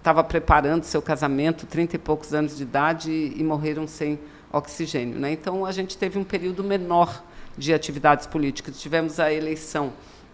estava 0.02 0.24
preparando 0.24 0.82
seu 0.82 1.00
casamento, 1.00 1.64
trinta 1.64 1.94
e 1.94 1.98
poucos 1.98 2.34
anos 2.34 2.56
de 2.56 2.64
idade 2.64 3.12
e, 3.12 3.40
e 3.40 3.44
morreram 3.44 3.86
sem 3.86 4.18
oxigênio, 4.52 5.16
né? 5.16 5.30
Então 5.30 5.64
a 5.64 5.70
gente 5.70 5.96
teve 5.96 6.18
um 6.18 6.24
período 6.24 6.64
menor 6.64 7.22
de 7.56 7.72
atividades 7.72 8.26
políticas. 8.26 8.80
Tivemos 8.80 9.20
a 9.20 9.32
eleição 9.32 9.92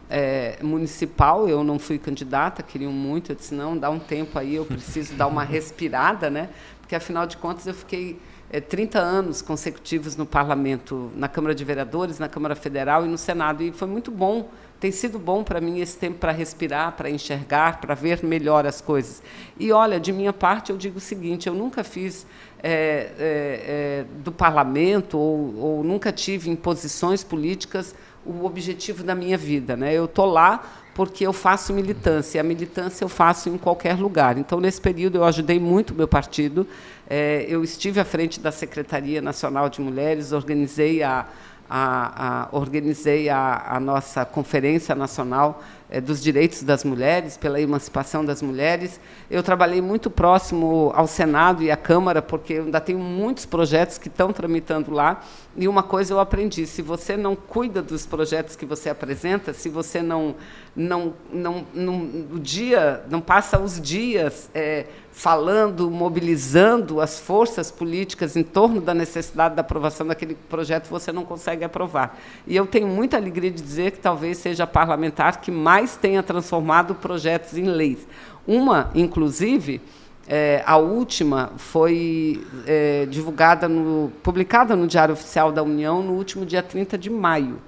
é, 0.09 0.59
municipal, 0.63 1.47
eu 1.51 1.63
não 1.63 1.79
fui 1.79 1.99
candidata, 1.99 2.63
queriam 2.63 2.91
muito, 2.91 3.33
eu 3.33 3.37
disse, 3.37 3.55
não, 3.55 3.77
dá 3.77 3.91
um 3.91 3.99
tempo 3.99 4.39
aí, 4.39 4.55
eu 4.55 4.65
preciso 4.65 5.15
dar 5.15 5.27
uma 5.27 5.45
respirada, 5.45 6.31
né? 6.31 6.49
Porque, 6.89 6.97
afinal 6.97 7.27
de 7.27 7.37
contas, 7.37 7.67
eu 7.67 7.75
fiquei 7.75 8.19
é, 8.51 8.63
30 8.63 8.99
anos 8.99 9.43
consecutivos 9.43 10.17
no 10.17 10.25
parlamento, 10.25 11.13
na 11.15 11.29
Câmara 11.29 11.55
de 11.55 11.63
Vereadores, 11.63 12.19
na 12.19 12.31
Câmara 12.31 12.57
Federal 12.57 13.05
e 13.05 13.09
no 13.11 13.19
Senado, 13.19 13.63
e 13.63 13.71
foi 13.71 13.87
muito 13.87 14.11
bom, 14.11 14.49
tem 14.81 14.91
sido 14.91 15.19
bom 15.19 15.45
para 15.45 15.61
mim 15.61 15.81
esse 15.81 15.99
tempo 15.99 16.17
para 16.19 16.33
respirar, 16.33 16.93
para 16.93 17.11
enxergar, 17.11 17.79
para 17.79 17.95
ver 17.95 18.25
melhor 18.25 18.67
as 18.67 18.81
coisas. 18.81 19.23
E, 19.61 19.71
olha, 19.71 20.01
de 20.01 20.15
minha 20.15 20.33
parte, 20.33 20.71
eu 20.71 20.79
digo 20.79 20.97
o 20.97 21.01
seguinte, 21.01 21.47
eu 21.47 21.53
nunca 21.53 21.85
fiz 21.85 22.27
é, 22.63 23.13
é 23.19 24.05
do 24.25 24.33
parlamento 24.33 25.19
ou, 25.19 25.59
ou 25.59 25.85
nunca 25.85 26.11
tive 26.11 26.49
em 26.49 26.57
posições 26.57 27.23
políticas 27.23 27.95
o 28.25 28.47
objetivo 28.47 29.05
da 29.05 29.15
minha 29.15 29.37
vida. 29.37 29.77
Né? 29.77 29.93
Eu 29.93 30.07
estou 30.07 30.25
lá 30.25 30.65
porque 30.99 31.25
eu 31.25 31.33
faço 31.33 31.73
militância. 31.73 32.41
A 32.41 32.43
militância 32.45 33.05
eu 33.05 33.09
faço 33.09 33.49
em 33.49 33.57
qualquer 33.57 33.97
lugar. 33.97 34.37
Então, 34.37 34.59
nesse 34.59 34.81
período, 34.81 35.19
eu 35.19 35.25
ajudei 35.25 35.61
muito 35.61 35.93
o 35.93 35.95
meu 35.95 36.09
partido. 36.09 36.67
É, 37.09 37.47
eu 37.49 37.63
estive 37.63 38.01
à 38.01 38.05
frente 38.05 38.41
da 38.41 38.51
Secretaria 38.51 39.23
Nacional 39.23 39.69
de 39.69 39.81
Mulheres, 39.81 40.33
organizei 40.33 41.05
a, 41.05 41.25
a, 41.71 42.47
a 42.47 42.49
organizei 42.51 43.29
a, 43.29 43.77
a, 43.77 43.79
nossa 43.79 44.25
Conferência 44.25 44.93
Nacional 44.97 45.63
dos 46.03 46.23
Direitos 46.23 46.63
das 46.63 46.85
Mulheres, 46.85 47.37
pela 47.37 47.61
emancipação 47.61 48.25
das 48.25 48.43
mulheres. 48.43 49.01
Eu 49.31 49.43
trabalhei 49.43 49.81
muito 49.81 50.11
próximo 50.11 50.93
ao 50.95 51.07
Senado 51.07 51.63
e 51.63 51.71
à 51.71 51.77
Câmara, 51.77 52.21
porque 52.21 52.55
ainda 52.55 52.81
tenho 52.81 52.99
muitos 52.99 53.47
projetos 53.47 53.97
que 53.97 54.09
estão 54.09 54.33
tramitando 54.33 54.91
lá. 54.93 55.23
E 55.57 55.67
uma 55.67 55.83
coisa 55.83 56.13
eu 56.13 56.21
aprendi: 56.21 56.67
se 56.67 56.83
você 56.83 57.17
não 57.17 57.35
cuida 57.35 57.81
dos 57.81 58.05
projetos 58.05 58.55
que 58.55 58.67
você 58.67 58.91
apresenta, 58.91 59.55
se 59.55 59.69
você 59.69 60.03
não, 60.03 60.35
não, 60.77 61.15
não, 61.33 61.67
não 61.73 61.97
o 62.33 62.39
dia, 62.39 63.03
não 63.11 63.21
passa 63.21 63.59
os 63.59 63.81
dias 63.81 64.51
é, 64.55 64.87
falando, 65.19 65.91
mobilizando 65.91 67.01
as 67.01 67.19
forças 67.19 67.73
políticas 67.73 68.37
em 68.37 68.45
torno 68.45 68.81
da 68.81 68.95
necessidade 68.95 69.57
da 69.57 69.63
aprovação 69.63 70.07
daquele 70.07 70.37
projeto, 70.49 70.87
você 70.89 71.11
não 71.11 71.25
consegue 71.25 71.65
aprovar. 71.65 72.17
E 72.47 72.55
eu 72.55 72.67
tenho 72.67 72.87
muita 72.87 73.17
alegria 73.17 73.51
de 73.51 73.61
dizer 73.61 73.91
que 73.91 73.99
talvez 73.99 74.39
seja 74.39 74.63
a 74.63 74.67
parlamentar 74.67 75.41
que 75.41 75.51
mais 75.51 75.78
tenha 75.97 76.23
transformado 76.23 76.95
projetos 76.95 77.57
em 77.57 77.65
leis. 77.65 78.07
Uma, 78.47 78.91
inclusive, 78.95 79.81
é, 80.27 80.63
a 80.67 80.77
última 80.77 81.53
foi 81.57 82.45
é, 82.67 83.07
divulgada, 83.07 83.69
no, 83.69 84.13
publicada 84.23 84.75
no 84.75 84.87
Diário 84.87 85.13
Oficial 85.13 85.53
da 85.53 85.63
União 85.63 86.03
no 86.03 86.13
último 86.13 86.45
dia 86.45 86.63
30 86.63 86.99
de 86.99 87.11
maio 87.11 87.59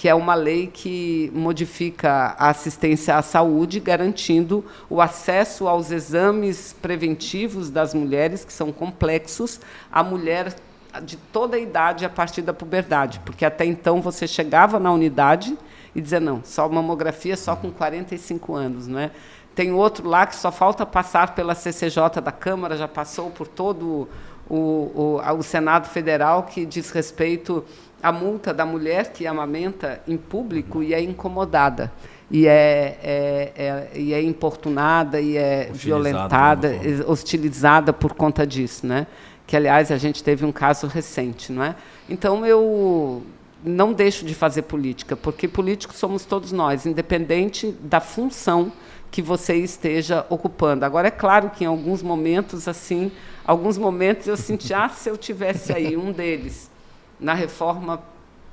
que 0.00 0.08
é 0.08 0.14
uma 0.14 0.34
lei 0.34 0.66
que 0.66 1.30
modifica 1.34 2.34
a 2.38 2.48
assistência 2.48 3.16
à 3.16 3.20
saúde, 3.20 3.78
garantindo 3.80 4.64
o 4.88 4.98
acesso 4.98 5.68
aos 5.68 5.90
exames 5.90 6.74
preventivos 6.80 7.68
das 7.68 7.92
mulheres, 7.92 8.42
que 8.42 8.50
são 8.50 8.72
complexos, 8.72 9.60
à 9.92 10.02
mulher 10.02 10.54
de 11.02 11.18
toda 11.18 11.58
a 11.58 11.60
idade 11.60 12.06
a 12.06 12.08
partir 12.08 12.40
da 12.40 12.54
puberdade, 12.54 13.20
porque 13.26 13.44
até 13.44 13.66
então 13.66 14.00
você 14.00 14.26
chegava 14.26 14.80
na 14.80 14.90
unidade 14.90 15.54
e 15.94 16.00
dizia 16.00 16.20
não, 16.20 16.40
só 16.44 16.68
mamografia 16.68 17.36
só 17.36 17.56
com 17.56 17.70
45 17.70 18.54
anos, 18.54 18.86
não 18.86 18.98
é? 18.98 19.10
Tem 19.54 19.72
outro 19.72 20.08
lá 20.08 20.26
que 20.26 20.36
só 20.36 20.52
falta 20.52 20.86
passar 20.86 21.34
pela 21.34 21.54
CCJ 21.54 22.20
da 22.22 22.32
Câmara, 22.32 22.76
já 22.76 22.86
passou 22.86 23.30
por 23.30 23.48
todo 23.48 24.08
o, 24.48 24.54
o, 24.54 25.20
o 25.38 25.42
Senado 25.42 25.88
Federal, 25.88 26.44
que 26.44 26.64
diz 26.64 26.90
respeito 26.90 27.64
a 28.02 28.12
multa 28.12 28.54
da 28.54 28.64
mulher 28.64 29.12
que 29.12 29.26
amamenta 29.26 30.00
em 30.06 30.16
público 30.16 30.82
e 30.82 30.94
é 30.94 31.00
incomodada 31.00 31.92
e 32.30 32.46
é, 32.46 32.98
é, 33.02 33.52
é, 33.56 33.90
e 33.98 34.14
é 34.14 34.22
importunada 34.22 35.20
e 35.20 35.36
é 35.36 35.68
violentada, 35.72 36.72
hostilizada 37.06 37.92
por 37.92 38.14
conta 38.14 38.46
disso, 38.46 38.86
né? 38.86 39.06
Que 39.46 39.56
aliás 39.56 39.90
a 39.90 39.98
gente 39.98 40.22
teve 40.22 40.44
um 40.44 40.52
caso 40.52 40.86
recente, 40.86 41.50
não 41.50 41.64
é? 41.64 41.74
Então 42.08 42.46
eu 42.46 43.22
não 43.62 43.92
deixo 43.92 44.24
de 44.24 44.34
fazer 44.34 44.62
política, 44.62 45.16
porque 45.16 45.46
políticos 45.46 45.96
somos 45.96 46.24
todos 46.24 46.52
nós, 46.52 46.86
independente 46.86 47.72
da 47.80 48.00
função 48.00 48.72
que 49.10 49.20
você 49.20 49.56
esteja 49.56 50.24
ocupando. 50.30 50.84
Agora 50.84 51.08
é 51.08 51.10
claro 51.10 51.50
que 51.50 51.64
em 51.64 51.66
alguns 51.66 52.02
momentos 52.02 52.68
assim, 52.68 53.10
alguns 53.44 53.76
momentos 53.76 54.26
eu 54.26 54.36
senti, 54.36 54.72
ah, 54.72 54.88
se 54.88 55.08
eu 55.08 55.16
tivesse 55.16 55.72
aí 55.72 55.96
um 55.96 56.12
deles 56.12 56.70
na 57.18 57.34
reforma 57.34 58.02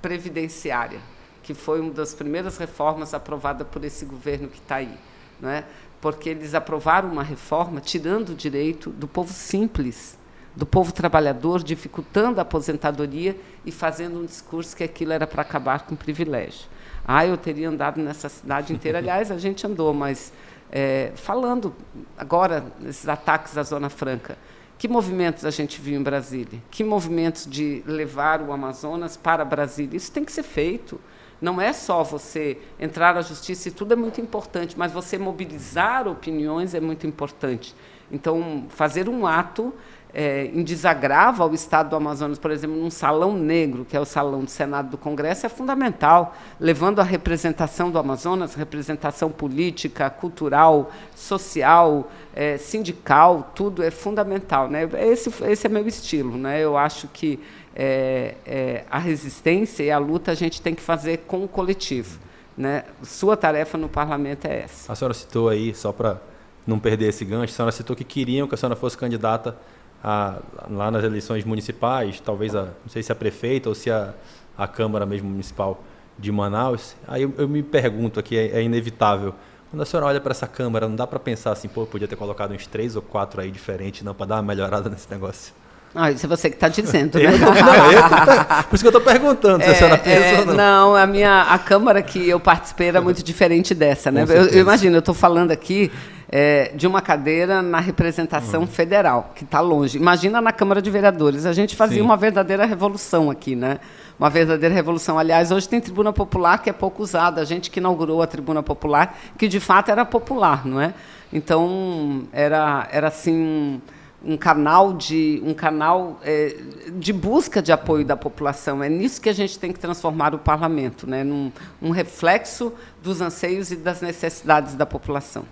previdenciária, 0.02 1.00
que 1.44 1.54
foi 1.54 1.80
uma 1.80 1.92
das 1.92 2.14
primeiras 2.14 2.58
reformas 2.58 3.14
aprovada 3.14 3.64
por 3.64 3.86
esse 3.86 4.04
governo 4.04 4.48
que 4.50 4.60
está 4.60 4.76
aí. 4.76 4.98
Não 5.40 5.50
é? 5.50 5.64
Porque 6.02 6.30
eles 6.30 6.54
aprovaram 6.54 7.10
uma 7.10 7.24
reforma 7.24 7.80
tirando 7.80 8.30
o 8.30 8.36
direito 8.36 8.90
do 8.90 9.08
povo 9.08 9.32
simples, 9.32 10.17
do 10.58 10.66
povo 10.66 10.92
trabalhador, 10.92 11.62
dificultando 11.62 12.40
a 12.40 12.42
aposentadoria 12.42 13.38
e 13.64 13.72
fazendo 13.72 14.20
um 14.20 14.26
discurso 14.26 14.76
que 14.76 14.84
aquilo 14.84 15.14
era 15.14 15.28
para 15.28 15.44
acabar 15.44 15.86
com 15.86 15.94
o 15.94 15.98
privilégio. 15.98 16.68
Ah, 17.08 17.24
eu 17.26 17.38
teria 17.38 17.70
andado 17.70 18.02
nessa 18.02 18.28
cidade 18.28 18.74
inteira. 18.74 18.98
Aliás, 19.00 19.32
a 19.32 19.38
gente 19.38 19.68
andou, 19.68 19.94
mas 19.94 20.34
é, 20.72 21.12
falando 21.16 21.76
agora 22.18 22.66
nesses 22.80 23.08
ataques 23.08 23.56
à 23.56 23.62
Zona 23.62 23.88
Franca. 23.88 24.36
Que 24.80 24.88
movimentos 24.88 25.46
a 25.46 25.52
gente 25.52 25.80
viu 25.80 26.00
em 26.00 26.04
Brasília? 26.04 26.60
Que 26.72 26.84
movimentos 26.84 27.46
de 27.46 27.84
levar 27.86 28.42
o 28.42 28.52
Amazonas 28.52 29.16
para 29.16 29.46
Brasília? 29.46 29.96
Isso 29.96 30.12
tem 30.12 30.26
que 30.26 30.32
ser 30.32 30.44
feito. 30.44 31.00
Não 31.40 31.62
é 31.62 31.72
só 31.72 32.04
você 32.04 32.58
entrar 32.80 33.14
na 33.14 33.22
justiça, 33.22 33.68
e 33.68 33.72
tudo 33.72 33.94
é 33.94 33.96
muito 33.96 34.20
importante, 34.20 34.78
mas 34.78 34.92
você 34.92 35.20
mobilizar 35.20 36.08
opiniões 36.08 36.74
é 36.74 36.80
muito 36.80 37.06
importante. 37.06 37.76
Então, 38.12 38.66
fazer 38.70 39.08
um 39.10 39.28
ato 39.28 39.74
é, 40.20 40.46
em 40.52 40.64
desagravo 40.64 41.44
ao 41.44 41.54
Estado 41.54 41.92
do 41.92 41.96
Amazonas, 41.96 42.40
por 42.40 42.50
exemplo, 42.50 42.76
num 42.76 42.90
salão 42.90 43.38
negro, 43.38 43.86
que 43.86 43.96
é 43.96 44.00
o 44.00 44.06
salão 44.06 44.44
do 44.44 44.50
Senado 44.50 44.90
do 44.90 44.98
Congresso, 44.98 45.46
é 45.46 45.50
fundamental, 45.50 46.36
levando 46.60 47.00
a 47.00 47.04
representação 47.04 47.92
do 47.92 48.00
Amazonas, 48.00 48.56
representação 48.56 49.30
política, 49.30 50.10
cultural, 50.10 50.92
social, 51.16 52.12
é, 52.34 52.58
sindical, 52.58 53.52
tudo 53.54 53.84
é 53.84 53.92
fundamental. 53.92 54.68
Né? 54.68 54.90
Esse, 55.02 55.32
esse 55.44 55.68
é 55.68 55.70
meu 55.70 55.88
estilo. 55.88 56.36
Né? 56.36 56.62
Eu 56.64 56.76
acho 56.76 57.08
que 57.10 57.40
é, 57.76 58.38
é, 58.44 58.86
a 58.90 58.98
resistência 58.98 59.84
e 59.84 59.92
a 59.92 60.00
luta 60.00 60.32
a 60.32 60.36
gente 60.36 60.64
tem 60.64 60.74
que 60.74 60.82
fazer 60.82 61.26
com 61.28 61.44
o 61.44 61.48
coletivo. 61.48 62.18
Né? 62.58 62.86
Sua 63.04 63.38
tarefa 63.38 63.78
no 63.78 63.88
parlamento 63.88 64.48
é 64.48 64.62
essa. 64.64 64.92
A 64.92 64.96
senhora 64.96 65.14
citou 65.14 65.48
aí, 65.48 65.76
só 65.76 65.92
para 65.92 66.20
não 66.66 66.80
perder 66.80 67.10
esse 67.10 67.24
gancho, 67.24 67.54
a 67.54 67.56
senhora 67.56 67.72
citou 67.72 67.96
que 67.96 68.04
queriam 68.04 68.48
que 68.48 68.56
a 68.56 68.58
senhora 68.58 68.76
fosse 68.76 68.98
candidata 68.98 69.56
a, 70.04 70.40
lá 70.70 70.92
nas 70.92 71.04
eleições 71.04 71.44
municipais, 71.44 72.20
talvez 72.20 72.56
a, 72.56 72.64
não 72.64 72.90
sei 72.90 73.04
se 73.04 73.12
a 73.12 73.16
prefeita 73.16 73.70
ou 73.70 73.76
se 73.76 73.90
a, 73.90 74.14
a 74.58 74.68
Câmara 74.68 75.06
mesmo 75.06 75.30
municipal 75.30 75.84
de 76.18 76.32
Manaus. 76.32 76.96
Aí 77.08 77.24
eu, 77.24 77.34
eu 77.38 77.48
me 77.48 77.62
pergunto 77.62 78.20
aqui, 78.20 78.38
é, 78.38 78.60
é, 78.60 78.64
inevitável. 78.64 79.34
Quando 79.70 79.82
a 79.82 79.86
senhora 79.86 80.08
olha 80.08 80.22
para 80.22 80.32
essa 80.32 80.48
Câmara, 80.48 80.88
não 80.88 80.96
dá 80.96 81.06
para 81.06 81.20
pensar 81.20 81.52
assim, 81.52 81.68
pô, 81.68 81.86
podia 81.86 82.08
ter 82.08 82.16
colocado 82.16 82.54
uns 82.54 82.66
três 82.66 82.96
ou 82.96 83.02
quatro 83.02 83.42
aí 83.42 83.52
diferentes, 83.52 84.02
não, 84.02 84.14
para 84.14 84.28
dar 84.28 84.36
uma 84.36 84.44
melhorada 84.44 84.90
nesse 84.90 85.10
negócio? 85.12 85.54
Ah, 85.94 86.12
isso 86.12 86.26
é 86.26 86.30
você 86.30 86.50
que 86.50 86.56
está 86.56 86.70
dizendo, 86.70 87.18
né? 87.20 87.26
Eu, 87.26 87.40
não, 87.40 87.92
eu, 87.92 88.64
por 88.70 88.76
isso 88.76 88.84
que 88.84 88.88
eu 88.88 88.98
estou 88.98 89.02
perguntando 89.02 89.64
se 89.64 89.70
é, 89.70 89.72
a 89.72 89.76
senhora 89.76 89.98
pensa 89.98 90.26
é, 90.26 90.40
ou 90.40 90.46
não. 90.46 90.56
Não, 90.56 90.96
a 90.96 91.08
minha 91.08 91.42
a 91.44 91.58
Câmara 91.58 92.02
que 92.02 92.28
eu 92.28 92.40
participei 92.40 92.90
era 92.90 93.02
muito 93.02 93.24
diferente 93.24 93.74
dessa, 93.74 94.12
né? 94.12 94.24
Eu, 94.28 94.46
eu, 94.46 94.62
imagino, 94.62 94.96
eu 94.96 95.00
estou 95.00 95.16
falando 95.16 95.52
aqui 95.52 95.92
é, 96.30 96.72
de 96.76 96.86
uma 96.86 97.02
cadeira 97.02 97.62
na 97.62 97.80
representação 97.80 98.62
uhum. 98.62 98.68
federal, 98.68 99.32
que 99.36 99.44
está 99.44 99.60
longe. 99.60 99.98
Imagina 99.98 100.42
na 100.42 100.52
Câmara 100.52 100.82
de 100.82 100.90
Vereadores. 100.92 101.46
A 101.46 101.54
gente 101.54 101.76
fazia 101.76 101.98
Sim. 101.98 102.04
uma 102.04 102.18
verdadeira 102.18 102.66
revolução 102.66 103.30
aqui, 103.30 103.56
né? 103.56 103.80
uma 104.20 104.30
verdadeira 104.30 104.74
revolução. 104.74 105.20
Aliás, 105.20 105.52
hoje 105.52 105.70
tem 105.70 105.80
tribuna 105.80 106.12
popular 106.12 106.62
que 106.62 106.70
é 106.70 106.74
pouco 106.74 107.04
usada. 107.04 107.42
A 107.42 107.46
gente 107.46 107.70
que 107.70 107.80
inaugurou 107.80 108.22
a 108.22 108.28
tribuna 108.28 108.64
popular, 108.64 109.18
que 109.38 109.48
de 109.48 109.60
fato 109.60 109.90
era 109.90 110.04
popular, 110.06 110.66
não 110.66 110.82
é? 110.82 110.94
Então 111.32 112.24
era 112.32 112.88
era 112.92 113.08
assim 113.08 113.82
um 114.26 114.36
canal 114.36 114.94
de 114.94 115.42
um 115.46 115.54
canal 115.54 116.20
é, 116.24 116.58
de 116.94 117.14
busca 117.14 117.62
de 117.62 117.72
apoio 117.72 118.04
da 118.04 118.18
população. 118.18 118.84
É 118.84 118.90
nisso 118.90 119.22
que 119.22 119.30
a 119.30 119.34
gente 119.34 119.60
tem 119.60 119.72
que 119.72 119.80
transformar 119.80 120.34
o 120.34 120.40
parlamento, 120.40 121.08
né? 121.08 121.24
Num 121.24 121.52
um 121.82 121.92
reflexo 121.92 122.74
dos 123.04 123.22
anseios 123.22 123.72
e 123.72 123.76
das 123.76 124.02
necessidades 124.02 124.74
da 124.74 124.86
população. 124.86 125.46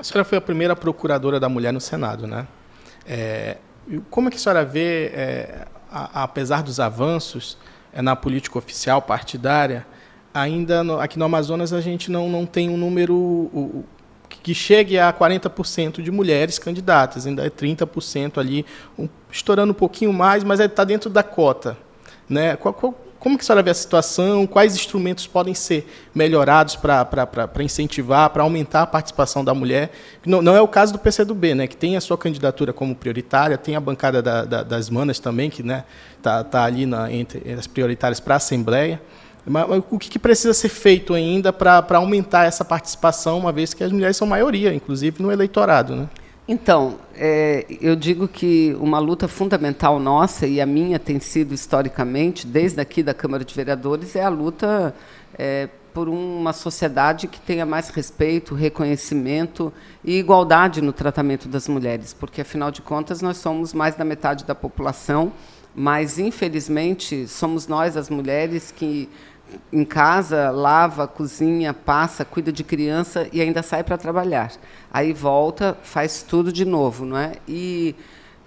A 0.00 0.02
senhora 0.02 0.24
foi 0.24 0.38
a 0.38 0.40
primeira 0.40 0.74
procuradora 0.74 1.38
da 1.38 1.46
mulher 1.46 1.74
no 1.74 1.80
Senado, 1.80 2.26
né? 2.26 2.46
É, 3.06 3.58
como 4.08 4.28
é 4.28 4.30
que 4.30 4.38
a 4.38 4.40
senhora 4.40 4.64
vê, 4.64 5.08
é, 5.08 5.66
a, 5.90 6.22
apesar 6.22 6.62
dos 6.62 6.80
avanços 6.80 7.58
é, 7.92 8.00
na 8.00 8.16
política 8.16 8.58
oficial 8.58 9.02
partidária, 9.02 9.86
ainda 10.32 10.82
no, 10.82 10.98
aqui 10.98 11.18
no 11.18 11.26
Amazonas 11.26 11.74
a 11.74 11.82
gente 11.82 12.10
não, 12.10 12.30
não 12.30 12.46
tem 12.46 12.70
um 12.70 12.78
número 12.78 13.14
o, 13.14 13.84
que 14.26 14.54
chegue 14.54 14.98
a 14.98 15.12
40% 15.12 16.00
de 16.00 16.10
mulheres 16.10 16.58
candidatas, 16.58 17.26
ainda 17.26 17.44
é 17.44 17.50
30% 17.50 18.38
ali, 18.38 18.64
um, 18.98 19.06
estourando 19.30 19.72
um 19.72 19.76
pouquinho 19.76 20.14
mais, 20.14 20.42
mas 20.42 20.60
está 20.60 20.82
dentro 20.82 21.10
da 21.10 21.22
cota. 21.22 21.76
Né? 22.26 22.56
Qual, 22.56 22.72
qual, 22.72 22.98
como 23.20 23.36
que 23.36 23.44
a 23.44 23.46
senhora 23.46 23.62
vê 23.62 23.70
a 23.70 23.74
situação? 23.74 24.46
Quais 24.46 24.74
instrumentos 24.74 25.26
podem 25.26 25.54
ser 25.54 25.86
melhorados 26.14 26.74
para 26.74 27.06
incentivar, 27.60 28.30
para 28.30 28.42
aumentar 28.42 28.82
a 28.82 28.86
participação 28.86 29.44
da 29.44 29.52
mulher? 29.52 29.92
Não, 30.24 30.40
não, 30.40 30.56
é 30.56 30.60
o 30.62 30.66
caso 30.66 30.94
do 30.94 30.98
PCdoB, 30.98 31.54
né, 31.54 31.66
que 31.66 31.76
tem 31.76 31.98
a 31.98 32.00
sua 32.00 32.16
candidatura 32.16 32.72
como 32.72 32.94
prioritária, 32.94 33.58
tem 33.58 33.76
a 33.76 33.80
bancada 33.80 34.22
da, 34.22 34.44
da, 34.46 34.62
das 34.62 34.88
manas 34.88 35.18
também, 35.18 35.50
que 35.50 35.60
está 35.60 35.74
né, 35.74 35.84
tá, 36.22 36.42
tá 36.42 36.64
ali 36.64 36.86
na, 36.86 37.12
entre 37.12 37.52
as 37.52 37.66
prioritárias 37.66 38.18
para 38.18 38.34
a 38.34 38.38
Assembleia. 38.38 39.00
Mas, 39.46 39.68
mas 39.68 39.82
o 39.90 39.98
que, 39.98 40.08
que, 40.08 40.18
precisa 40.18 40.54
ser 40.54 40.70
feito 40.70 41.12
ainda 41.12 41.52
para 41.52 41.84
aumentar 41.96 42.46
essa 42.46 42.64
participação, 42.64 43.38
uma 43.38 43.52
vez 43.52 43.74
que 43.74 43.84
as 43.84 43.92
mulheres 43.92 44.16
são 44.16 44.26
maioria, 44.26 44.72
inclusive 44.72 45.22
no 45.22 45.30
eleitorado? 45.30 45.94
Né? 45.94 46.08
Então, 46.52 46.98
é, 47.14 47.64
eu 47.80 47.94
digo 47.94 48.26
que 48.26 48.76
uma 48.80 48.98
luta 48.98 49.28
fundamental 49.28 50.00
nossa, 50.00 50.48
e 50.48 50.60
a 50.60 50.66
minha 50.66 50.98
tem 50.98 51.20
sido 51.20 51.54
historicamente, 51.54 52.44
desde 52.44 52.80
aqui 52.80 53.04
da 53.04 53.14
Câmara 53.14 53.44
de 53.44 53.54
Vereadores, 53.54 54.16
é 54.16 54.24
a 54.24 54.28
luta 54.28 54.92
é, 55.38 55.68
por 55.94 56.08
uma 56.08 56.52
sociedade 56.52 57.28
que 57.28 57.40
tenha 57.40 57.64
mais 57.64 57.90
respeito, 57.90 58.52
reconhecimento 58.52 59.72
e 60.02 60.18
igualdade 60.18 60.82
no 60.82 60.92
tratamento 60.92 61.46
das 61.46 61.68
mulheres, 61.68 62.12
porque, 62.12 62.40
afinal 62.40 62.72
de 62.72 62.82
contas, 62.82 63.22
nós 63.22 63.36
somos 63.36 63.72
mais 63.72 63.94
da 63.94 64.04
metade 64.04 64.44
da 64.44 64.52
população, 64.52 65.32
mas, 65.72 66.18
infelizmente, 66.18 67.28
somos 67.28 67.68
nós, 67.68 67.96
as 67.96 68.10
mulheres, 68.10 68.74
que 68.76 69.08
em 69.72 69.84
casa, 69.84 70.50
lava, 70.50 71.06
cozinha, 71.06 71.72
passa, 71.72 72.24
cuida 72.24 72.52
de 72.52 72.64
criança 72.64 73.28
e 73.32 73.40
ainda 73.40 73.62
sai 73.62 73.84
para 73.84 73.98
trabalhar. 73.98 74.52
Aí 74.92 75.12
volta, 75.12 75.76
faz 75.82 76.22
tudo 76.22 76.52
de 76.52 76.64
novo, 76.64 77.04
não 77.04 77.16
é? 77.16 77.32
E 77.46 77.94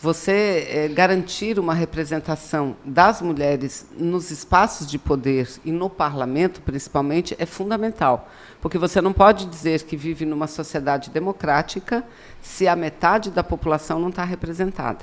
você 0.04 0.68
é, 0.70 0.88
garantir 0.89 1.58
uma 1.58 1.74
representação 1.74 2.76
das 2.84 3.22
mulheres 3.22 3.86
nos 3.98 4.32
espaços 4.32 4.86
de 4.86 5.00
poder 5.00 5.50
e 5.63 5.72
no 5.72 5.89
parlamento, 5.89 6.62
principalmente, 6.62 7.34
é 7.39 7.46
fundamental. 7.46 8.30
Porque 8.62 8.78
você 8.78 9.00
não 9.00 9.13
pode 9.13 9.46
dizer 9.46 9.84
que 9.84 9.96
vive 9.96 10.26
numa 10.26 10.46
sociedade 10.46 11.10
democrática 11.10 12.04
se 12.42 12.68
a 12.68 12.76
metade 12.76 13.32
da 13.32 13.46
população 13.46 13.98
não 13.98 14.10
está 14.10 14.26
representada. 14.26 15.00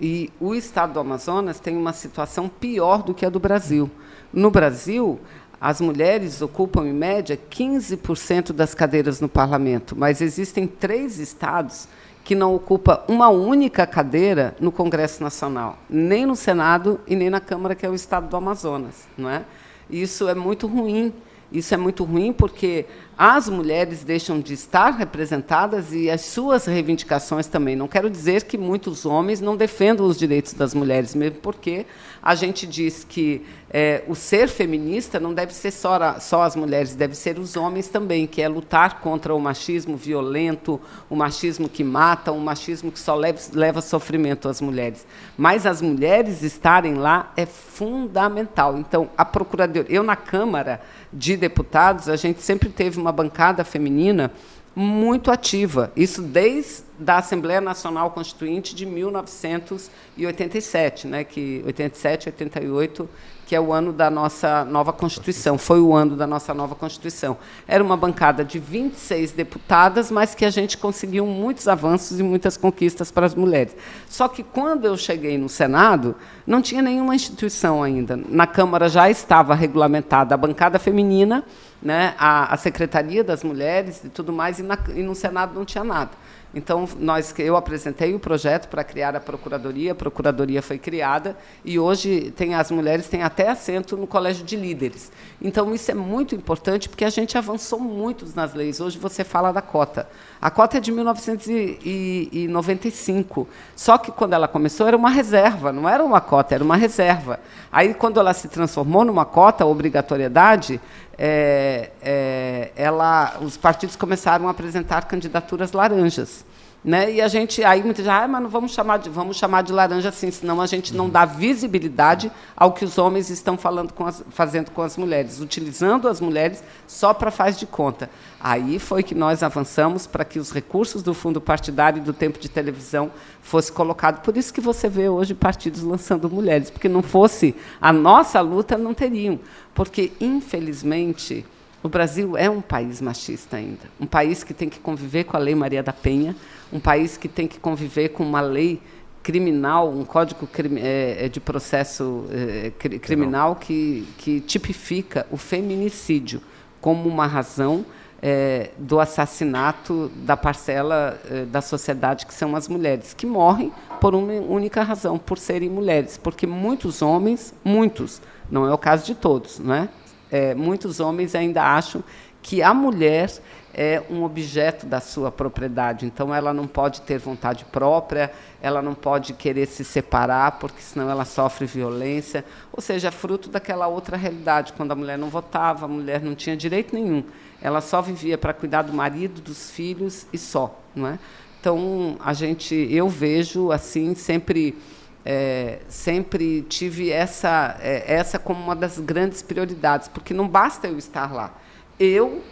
E 0.00 0.32
o 0.40 0.56
estado 0.56 0.94
do 0.94 0.98
Amazonas 0.98 1.60
tem 1.60 1.76
uma 1.76 1.92
situação 1.92 2.48
pior 2.48 3.04
do 3.04 3.14
que 3.14 3.24
a 3.24 3.30
do 3.30 3.38
Brasil. 3.38 3.88
No 4.32 4.50
Brasil, 4.50 5.20
as 5.60 5.80
mulheres 5.80 6.42
ocupam, 6.42 6.86
em 6.86 6.92
média, 6.92 7.38
15% 7.50 8.52
das 8.52 8.74
cadeiras 8.74 9.20
no 9.20 9.28
parlamento, 9.28 9.94
mas 9.96 10.20
existem 10.20 10.66
três 10.66 11.18
estados 11.18 11.86
que 12.24 12.34
não 12.34 12.54
ocupam 12.54 13.00
uma 13.08 13.28
única 13.28 13.86
cadeira 13.86 14.56
no 14.60 14.72
Congresso 14.72 15.22
Nacional, 15.22 15.78
nem 15.90 16.24
no 16.24 16.36
Senado 16.36 17.00
e 17.06 17.16
nem 17.16 17.28
na 17.28 17.40
Câmara, 17.40 17.74
que 17.74 17.84
é 17.84 17.88
o 17.88 17.94
estado 17.94 18.28
do 18.28 18.36
Amazonas. 18.36 19.06
Não 19.18 19.28
é? 19.28 19.44
Isso 19.90 20.28
é 20.28 20.34
muito 20.34 20.66
ruim. 20.66 21.12
Isso 21.50 21.74
é 21.74 21.76
muito 21.76 22.04
ruim 22.04 22.32
porque 22.32 22.86
as 23.24 23.48
mulheres 23.48 24.02
deixam 24.02 24.40
de 24.40 24.52
estar 24.52 24.90
representadas 24.90 25.92
e 25.92 26.10
as 26.10 26.22
suas 26.22 26.66
reivindicações 26.66 27.46
também. 27.46 27.76
Não 27.76 27.86
quero 27.86 28.10
dizer 28.10 28.42
que 28.42 28.58
muitos 28.58 29.06
homens 29.06 29.40
não 29.40 29.56
defendam 29.56 30.06
os 30.06 30.18
direitos 30.18 30.54
das 30.54 30.74
mulheres, 30.74 31.14
mesmo 31.14 31.38
porque 31.38 31.86
a 32.20 32.34
gente 32.34 32.66
diz 32.66 33.04
que 33.08 33.46
é, 33.70 34.02
o 34.08 34.14
ser 34.16 34.48
feminista 34.48 35.20
não 35.20 35.32
deve 35.32 35.54
ser 35.54 35.70
só, 35.70 36.18
só 36.18 36.42
as 36.42 36.56
mulheres, 36.56 36.96
deve 36.96 37.14
ser 37.14 37.38
os 37.38 37.56
homens 37.56 37.88
também, 37.88 38.26
que 38.26 38.42
é 38.42 38.48
lutar 38.48 39.00
contra 39.00 39.32
o 39.32 39.40
machismo 39.40 39.96
violento, 39.96 40.80
o 41.08 41.14
machismo 41.14 41.68
que 41.68 41.84
mata, 41.84 42.32
o 42.32 42.40
machismo 42.40 42.90
que 42.90 42.98
só 42.98 43.14
leva, 43.14 43.38
leva 43.52 43.80
sofrimento 43.80 44.48
às 44.48 44.60
mulheres. 44.60 45.06
Mas 45.38 45.64
as 45.64 45.80
mulheres 45.80 46.42
estarem 46.42 46.94
lá 46.94 47.32
é 47.36 47.46
fundamental. 47.46 48.76
Então, 48.76 49.08
a 49.16 49.24
Procuradoria, 49.24 49.94
eu 49.94 50.02
na 50.02 50.16
Câmara 50.16 50.80
de 51.12 51.36
Deputados, 51.36 52.08
a 52.08 52.16
gente 52.16 52.42
sempre 52.42 52.68
teve 52.68 52.98
uma 52.98 53.11
bancada 53.12 53.64
feminina 53.64 54.32
muito 54.74 55.30
ativa. 55.30 55.92
Isso 55.94 56.22
desde 56.22 56.82
a 57.06 57.18
Assembleia 57.18 57.60
Nacional 57.60 58.10
Constituinte 58.10 58.74
de 58.74 58.86
1987, 58.86 61.06
né, 61.06 61.24
que 61.24 61.62
87, 61.66 62.30
88 62.30 63.06
que 63.52 63.56
é 63.56 63.60
o 63.60 63.70
ano 63.70 63.92
da 63.92 64.08
nossa 64.08 64.64
nova 64.64 64.94
Constituição, 64.94 65.58
foi 65.58 65.78
o 65.78 65.94
ano 65.94 66.16
da 66.16 66.26
nossa 66.26 66.54
nova 66.54 66.74
Constituição. 66.74 67.36
Era 67.68 67.84
uma 67.84 67.98
bancada 67.98 68.42
de 68.42 68.58
26 68.58 69.32
deputadas, 69.32 70.10
mas 70.10 70.34
que 70.34 70.46
a 70.46 70.50
gente 70.50 70.78
conseguiu 70.78 71.26
muitos 71.26 71.68
avanços 71.68 72.18
e 72.18 72.22
muitas 72.22 72.56
conquistas 72.56 73.10
para 73.10 73.26
as 73.26 73.34
mulheres. 73.34 73.76
Só 74.08 74.26
que 74.26 74.42
quando 74.42 74.86
eu 74.86 74.96
cheguei 74.96 75.36
no 75.36 75.50
Senado, 75.50 76.16
não 76.46 76.62
tinha 76.62 76.80
nenhuma 76.80 77.14
instituição 77.14 77.82
ainda. 77.82 78.16
Na 78.16 78.46
Câmara 78.46 78.88
já 78.88 79.10
estava 79.10 79.54
regulamentada 79.54 80.34
a 80.34 80.38
bancada 80.38 80.78
feminina, 80.78 81.44
né, 81.82 82.14
a, 82.18 82.54
a 82.54 82.56
Secretaria 82.56 83.24
das 83.24 83.42
Mulheres 83.42 84.02
e 84.04 84.08
tudo 84.08 84.32
mais, 84.32 84.58
e, 84.58 84.62
na, 84.62 84.78
e 84.94 85.02
no 85.02 85.14
Senado 85.14 85.54
não 85.54 85.64
tinha 85.64 85.84
nada. 85.84 86.10
Então, 86.54 86.86
nós, 86.98 87.34
eu 87.38 87.56
apresentei 87.56 88.14
o 88.14 88.18
projeto 88.18 88.68
para 88.68 88.84
criar 88.84 89.16
a 89.16 89.20
procuradoria, 89.20 89.92
a 89.92 89.94
procuradoria 89.94 90.60
foi 90.60 90.76
criada 90.76 91.34
e 91.64 91.78
hoje 91.78 92.30
tem 92.36 92.54
as 92.54 92.70
mulheres 92.70 93.08
têm 93.08 93.22
até 93.22 93.48
assento 93.48 93.96
no 93.96 94.06
colégio 94.06 94.44
de 94.44 94.54
líderes. 94.54 95.10
Então, 95.40 95.74
isso 95.74 95.90
é 95.90 95.94
muito 95.94 96.34
importante 96.34 96.90
porque 96.90 97.06
a 97.06 97.10
gente 97.10 97.38
avançou 97.38 97.80
muito 97.80 98.26
nas 98.36 98.52
leis. 98.52 98.80
Hoje 98.80 98.98
você 98.98 99.24
fala 99.24 99.50
da 99.50 99.62
cota. 99.62 100.06
A 100.40 100.50
cota 100.50 100.76
é 100.76 100.80
de 100.80 100.92
1995. 100.92 103.48
Só 103.74 103.96
que 103.96 104.12
quando 104.12 104.34
ela 104.34 104.46
começou 104.46 104.86
era 104.86 104.96
uma 104.96 105.08
reserva, 105.08 105.72
não 105.72 105.88
era 105.88 106.04
uma 106.04 106.20
cota, 106.20 106.54
era 106.54 106.62
uma 106.62 106.76
reserva. 106.76 107.40
Aí, 107.70 107.94
quando 107.94 108.20
ela 108.20 108.34
se 108.34 108.48
transformou 108.48 109.06
numa 109.06 109.24
cota, 109.24 109.64
obrigatoriedade, 109.64 110.78
é, 111.24 111.90
é, 112.02 112.72
ela, 112.74 113.38
os 113.40 113.56
partidos 113.56 113.94
começaram 113.94 114.48
a 114.48 114.50
apresentar 114.50 115.04
candidaturas 115.06 115.70
laranjas. 115.70 116.44
Né? 116.84 117.12
E 117.12 117.20
a 117.20 117.28
gente 117.28 117.62
aí 117.62 117.80
muita 117.80 118.02
gente, 118.02 118.10
ah, 118.10 118.26
mas 118.26 118.42
não 118.42 118.50
vamos 118.50 118.72
chamar 118.72 118.96
de 118.96 119.08
vamos 119.08 119.36
chamar 119.36 119.62
de 119.62 119.72
laranja 119.72 120.08
assim, 120.08 120.32
senão 120.32 120.60
a 120.60 120.66
gente 120.66 120.92
não 120.92 121.08
dá 121.08 121.24
visibilidade 121.24 122.30
ao 122.56 122.72
que 122.72 122.84
os 122.84 122.98
homens 122.98 123.30
estão 123.30 123.56
falando 123.56 123.92
com 123.92 124.04
as, 124.04 124.24
fazendo 124.30 124.72
com 124.72 124.82
as 124.82 124.96
mulheres, 124.96 125.40
utilizando 125.40 126.08
as 126.08 126.20
mulheres 126.20 126.62
só 126.88 127.14
para 127.14 127.30
faz 127.30 127.56
de 127.56 127.66
conta. 127.66 128.10
Aí 128.40 128.80
foi 128.80 129.04
que 129.04 129.14
nós 129.14 129.44
avançamos 129.44 130.08
para 130.08 130.24
que 130.24 130.40
os 130.40 130.50
recursos 130.50 131.04
do 131.04 131.14
fundo 131.14 131.40
partidário 131.40 131.98
e 131.98 132.02
do 132.02 132.12
tempo 132.12 132.40
de 132.40 132.48
televisão 132.48 133.12
fosse 133.40 133.70
colocado. 133.70 134.20
Por 134.20 134.36
isso 134.36 134.52
que 134.52 134.60
você 134.60 134.88
vê 134.88 135.08
hoje 135.08 135.34
partidos 135.34 135.82
lançando 135.82 136.28
mulheres, 136.28 136.68
porque 136.68 136.88
não 136.88 137.02
fosse 137.02 137.54
a 137.80 137.92
nossa 137.92 138.40
luta 138.40 138.76
não 138.76 138.92
teriam, 138.92 139.38
porque 139.72 140.10
infelizmente 140.20 141.46
o 141.82 141.88
Brasil 141.88 142.36
é 142.36 142.48
um 142.48 142.60
país 142.60 143.00
machista 143.00 143.56
ainda, 143.56 143.90
um 144.00 144.06
país 144.06 144.44
que 144.44 144.54
tem 144.54 144.68
que 144.68 144.78
conviver 144.78 145.24
com 145.24 145.36
a 145.36 145.40
Lei 145.40 145.54
Maria 145.54 145.82
da 145.82 145.92
Penha, 145.92 146.36
um 146.72 146.78
país 146.78 147.16
que 147.16 147.28
tem 147.28 147.48
que 147.48 147.58
conviver 147.58 148.10
com 148.10 148.22
uma 148.22 148.40
lei 148.40 148.80
criminal, 149.22 149.90
um 149.90 150.04
código 150.04 150.48
é, 150.78 151.26
é, 151.26 151.28
de 151.28 151.40
processo 151.40 152.26
é, 152.30 152.70
criminal 152.98 153.56
que, 153.56 154.06
que 154.18 154.40
tipifica 154.40 155.26
o 155.30 155.36
feminicídio 155.36 156.40
como 156.80 157.08
uma 157.08 157.26
razão 157.26 157.84
é, 158.20 158.70
do 158.78 159.00
assassinato 159.00 160.10
da 160.16 160.36
parcela 160.36 161.20
é, 161.28 161.44
da 161.44 161.60
sociedade 161.60 162.26
que 162.26 162.34
são 162.34 162.54
as 162.54 162.68
mulheres, 162.68 163.12
que 163.14 163.26
morrem 163.26 163.72
por 164.00 164.14
uma 164.14 164.32
única 164.34 164.82
razão, 164.82 165.18
por 165.18 165.38
serem 165.38 165.68
mulheres, 165.68 166.16
porque 166.16 166.46
muitos 166.46 167.02
homens, 167.02 167.52
muitos, 167.64 168.22
não 168.50 168.66
é 168.66 168.72
o 168.72 168.78
caso 168.78 169.04
de 169.04 169.14
todos, 169.14 169.58
não 169.58 169.74
é? 169.74 169.88
É, 170.32 170.54
muitos 170.54 170.98
homens 170.98 171.34
ainda 171.34 171.62
acham 171.62 172.02
que 172.40 172.62
a 172.62 172.72
mulher 172.74 173.30
é 173.74 174.02
um 174.10 174.24
objeto 174.24 174.86
da 174.86 175.00
sua 175.00 175.30
propriedade. 175.30 176.04
Então, 176.04 176.34
ela 176.34 176.52
não 176.52 176.66
pode 176.66 177.02
ter 177.02 177.18
vontade 177.18 177.64
própria, 177.66 178.32
ela 178.60 178.82
não 178.82 178.94
pode 178.94 179.32
querer 179.34 179.66
se 179.66 179.84
separar, 179.84 180.58
porque 180.58 180.80
senão 180.82 181.08
ela 181.08 181.24
sofre 181.24 181.66
violência. 181.66 182.44
Ou 182.72 182.82
seja, 182.82 183.08
é 183.08 183.10
fruto 183.10 183.48
daquela 183.48 183.86
outra 183.86 184.16
realidade, 184.16 184.72
quando 184.72 184.92
a 184.92 184.96
mulher 184.96 185.16
não 185.16 185.28
votava, 185.28 185.84
a 185.84 185.88
mulher 185.88 186.20
não 186.20 186.34
tinha 186.34 186.56
direito 186.56 186.94
nenhum. 186.94 187.22
Ela 187.60 187.80
só 187.80 188.02
vivia 188.02 188.36
para 188.36 188.52
cuidar 188.52 188.82
do 188.82 188.92
marido, 188.92 189.40
dos 189.40 189.70
filhos 189.70 190.26
e 190.32 190.38
só. 190.38 190.78
Não 190.94 191.06
é? 191.06 191.18
Então, 191.60 192.16
a 192.18 192.32
gente, 192.32 192.74
eu 192.90 193.08
vejo 193.08 193.70
assim, 193.70 194.14
sempre. 194.14 194.76
É, 195.24 195.80
sempre 195.88 196.62
tive 196.62 197.10
essa, 197.10 197.76
é, 197.80 198.14
essa 198.14 198.38
como 198.38 198.60
uma 198.60 198.74
das 198.74 198.98
grandes 198.98 199.42
prioridades, 199.42 200.08
porque 200.08 200.34
não 200.34 200.48
basta 200.48 200.88
eu 200.88 200.98
estar 200.98 201.32
lá. 201.32 201.54
Eu 201.98 202.42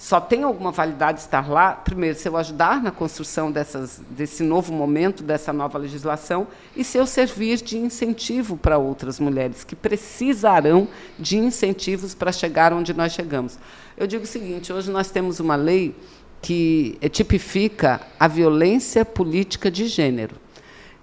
só 0.00 0.18
tem 0.18 0.44
alguma 0.44 0.72
validade 0.72 1.20
estar 1.20 1.46
lá, 1.46 1.72
primeiro, 1.72 2.16
se 2.18 2.26
eu 2.26 2.34
ajudar 2.38 2.82
na 2.82 2.90
construção 2.90 3.52
dessas, 3.52 4.00
desse 4.08 4.42
novo 4.42 4.72
momento, 4.72 5.22
dessa 5.22 5.52
nova 5.52 5.76
legislação, 5.76 6.46
e 6.74 6.82
se 6.82 6.96
eu 6.96 7.06
servir 7.06 7.58
de 7.58 7.76
incentivo 7.76 8.56
para 8.56 8.78
outras 8.78 9.20
mulheres 9.20 9.62
que 9.62 9.76
precisarão 9.76 10.88
de 11.18 11.36
incentivos 11.36 12.14
para 12.14 12.32
chegar 12.32 12.72
onde 12.72 12.94
nós 12.94 13.12
chegamos. 13.12 13.58
Eu 13.94 14.06
digo 14.06 14.24
o 14.24 14.26
seguinte: 14.26 14.72
hoje 14.72 14.90
nós 14.90 15.10
temos 15.10 15.38
uma 15.38 15.54
lei 15.54 15.94
que 16.40 16.96
tipifica 17.10 18.00
a 18.18 18.26
violência 18.26 19.04
política 19.04 19.70
de 19.70 19.86
gênero. 19.86 20.36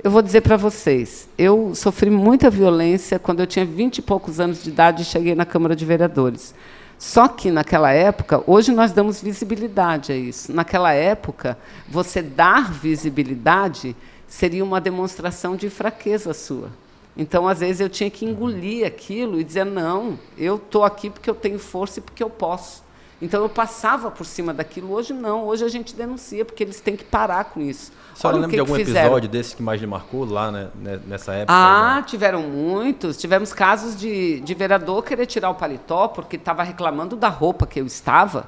Eu 0.03 0.11
vou 0.11 0.21
dizer 0.21 0.41
para 0.41 0.55
vocês, 0.55 1.27
eu 1.39 1.73
sofri 1.73 2.11
muita 2.11 2.51
violência 2.51 3.17
quando 3.17 3.39
eu 3.39 3.47
tinha 3.47 3.65
vinte 3.65 3.97
e 3.97 4.01
poucos 4.01 4.39
anos 4.39 4.61
de 4.61 4.69
idade 4.69 5.01
e 5.01 5.05
cheguei 5.05 5.33
na 5.33 5.43
Câmara 5.43 5.75
de 5.75 5.83
Vereadores. 5.85 6.53
Só 6.99 7.27
que 7.27 7.49
naquela 7.49 7.91
época, 7.91 8.43
hoje 8.45 8.71
nós 8.71 8.91
damos 8.91 9.19
visibilidade 9.19 10.11
a 10.11 10.15
isso. 10.15 10.53
Naquela 10.53 10.93
época, 10.93 11.57
você 11.89 12.21
dar 12.21 12.71
visibilidade 12.71 13.95
seria 14.27 14.63
uma 14.63 14.79
demonstração 14.79 15.55
de 15.55 15.67
fraqueza 15.67 16.31
sua. 16.31 16.69
Então, 17.17 17.47
às 17.47 17.61
vezes, 17.61 17.81
eu 17.81 17.89
tinha 17.89 18.09
que 18.11 18.23
engolir 18.23 18.85
aquilo 18.85 19.39
e 19.39 19.43
dizer: 19.43 19.65
não, 19.65 20.19
eu 20.37 20.57
estou 20.57 20.83
aqui 20.83 21.09
porque 21.09 21.29
eu 21.29 21.35
tenho 21.35 21.57
força 21.57 21.97
e 21.97 22.03
porque 22.03 22.21
eu 22.21 22.29
posso. 22.29 22.83
Então 23.21 23.41
eu 23.41 23.49
passava 23.49 24.11
por 24.11 24.25
cima 24.25 24.53
daquilo. 24.53 24.91
Hoje 24.93 25.11
não, 25.13 25.45
hoje 25.45 25.65
a 25.65 25.67
gente 25.67 25.95
denuncia, 25.95 26.45
porque 26.45 26.63
eles 26.63 26.79
têm 26.79 26.95
que 26.95 27.03
parar 27.03 27.45
com 27.45 27.59
isso. 27.59 27.91
A 28.13 28.15
senhora 28.15 28.37
lembra 28.37 28.51
de 28.51 28.59
algum 28.59 28.75
episódio 28.75 29.29
desse 29.29 29.55
que 29.55 29.63
mais 29.63 29.81
lhe 29.81 29.87
marcou 29.87 30.25
lá 30.25 30.51
né, 30.51 30.69
nessa 31.05 31.33
época? 31.33 31.53
Ah, 31.53 31.95
né? 31.97 32.03
tiveram 32.05 32.43
muitos. 32.43 33.17
Tivemos 33.17 33.53
casos 33.53 33.99
de, 33.99 34.39
de 34.41 34.53
vereador 34.53 35.03
querer 35.03 35.25
tirar 35.25 35.49
o 35.49 35.55
paletó 35.55 36.07
porque 36.07 36.35
estava 36.35 36.61
reclamando 36.63 37.15
da 37.15 37.29
roupa 37.29 37.65
que 37.65 37.79
eu 37.79 37.85
estava, 37.85 38.47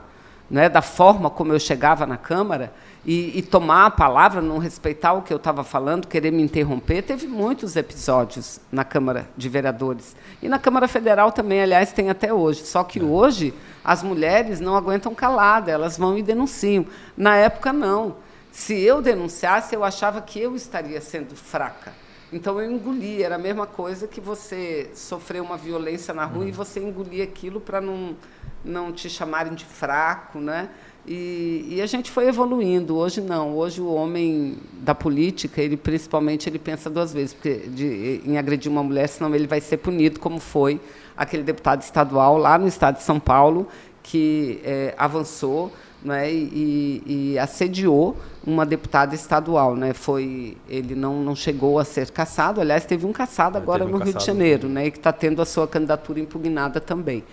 né, 0.50 0.70
da 0.70 0.82
forma 0.82 1.30
como 1.30 1.52
eu 1.52 1.60
chegava 1.60 2.06
na 2.06 2.18
Câmara 2.18 2.72
e, 3.06 3.40
e, 3.40 3.42
tomar 3.42 3.86
a 3.86 3.90
palavra, 3.90 4.42
não 4.42 4.58
respeitar 4.58 5.14
o 5.14 5.22
que 5.22 5.32
eu 5.32 5.38
estava 5.38 5.64
falando, 5.64 6.06
querer 6.06 6.32
me 6.32 6.44
interromper. 6.44 7.02
Teve 7.02 7.28
muitos 7.28 7.76
episódios 7.76 8.60
na 8.72 8.84
Câmara 8.84 9.30
de 9.38 9.48
Vereadores. 9.48 10.16
E 10.42 10.50
na 10.50 10.60
Câmara 10.60 10.88
Federal 10.88 11.32
também, 11.32 11.62
aliás, 11.62 11.94
tem 11.94 12.10
até 12.10 12.34
hoje. 12.34 12.66
Só 12.66 12.84
que 12.84 13.00
é. 13.00 13.04
hoje 13.04 13.54
as 13.84 14.04
mulheres 14.04 14.60
não 14.60 14.76
aguentam 14.76 15.14
calada, 15.16 15.72
elas 15.72 15.98
vão 15.98 16.18
e 16.18 16.24
denunciam. 16.24 16.86
Na 17.16 17.36
época, 17.36 17.72
não. 17.72 18.16
Se 18.52 18.80
eu 18.80 19.02
denunciasse, 19.02 19.76
eu 19.76 19.84
achava 19.84 20.22
que 20.22 20.40
eu 20.40 20.56
estaria 20.56 21.00
sendo 21.02 21.36
fraca. 21.36 21.94
Então 22.32 22.60
eu 22.62 22.72
engoli, 22.72 23.24
era 23.24 23.36
a 23.36 23.40
mesma 23.40 23.66
coisa 23.66 24.08
que 24.08 24.22
você 24.22 24.90
sofrer 24.94 25.42
uma 25.42 25.58
violência 25.58 26.14
na 26.14 26.26
rua 26.26 26.44
uhum. 26.44 26.50
e 26.50 26.52
você 26.52 26.80
engolir 26.80 27.24
aquilo 27.24 27.60
para 27.60 27.82
não, 27.82 28.16
não 28.64 28.92
te 28.92 29.10
chamarem 29.10 29.56
de 29.56 29.66
fraco, 29.66 30.40
né? 30.40 30.70
E, 31.08 31.66
e, 31.70 31.82
a 31.82 31.88
gente 31.88 32.12
foi 32.12 32.28
evoluindo. 32.28 32.96
Hoje 32.96 33.20
não. 33.20 33.56
Hoje 33.58 33.82
o 33.82 33.92
homem 33.92 34.58
da 34.74 34.94
política, 34.94 35.60
ele 35.60 35.76
principalmente 35.76 36.48
ele 36.48 36.60
pensa 36.60 36.88
duas 36.88 37.12
vezes 37.12 37.34
porque 37.34 37.68
de, 37.70 38.22
em 38.24 38.38
agredir 38.38 38.72
uma 38.72 38.84
mulher, 38.84 39.08
senão 39.08 39.34
ele 39.34 39.48
vai 39.48 39.60
ser 39.60 39.78
punido, 39.78 40.20
como 40.20 40.40
foi 40.40 40.80
aquele 41.20 41.44
deputado 41.44 41.82
estadual 41.82 42.38
lá 42.38 42.58
no 42.58 42.66
estado 42.66 42.96
de 42.96 43.04
São 43.04 43.20
Paulo 43.20 43.68
que 44.02 44.62
é, 44.64 44.96
avançou 44.98 45.72
né, 46.02 46.32
e, 46.32 47.04
e, 47.06 47.38
assediou 47.38 48.16
uma 48.48 48.66
deputada 48.66 49.14
estadual. 49.14 49.76
Né, 49.76 49.94
foi, 49.94 50.56
ele 50.70 50.96
não, 50.96 51.22
não 51.22 51.36
chegou 51.36 51.78
a 51.78 51.84
ser 51.84 52.10
caçado. 52.10 52.62
Aliás, 52.62 52.86
teve 52.86 53.06
um 53.06 53.12
caçado 53.12 53.58
agora 53.58 53.84
um 53.84 53.88
no 53.88 54.00
caçado. 54.00 54.10
Rio 54.10 54.18
de 54.18 54.26
Janeiro, 54.26 54.70
né, 54.70 54.88
e 54.88 54.92
que 54.92 54.98
está 54.98 55.12
tendo 55.12 55.42
a 55.42 55.46
sua 55.46 55.68
candidatura 55.68 56.20
impugnada 56.20 56.80
também 56.80 57.24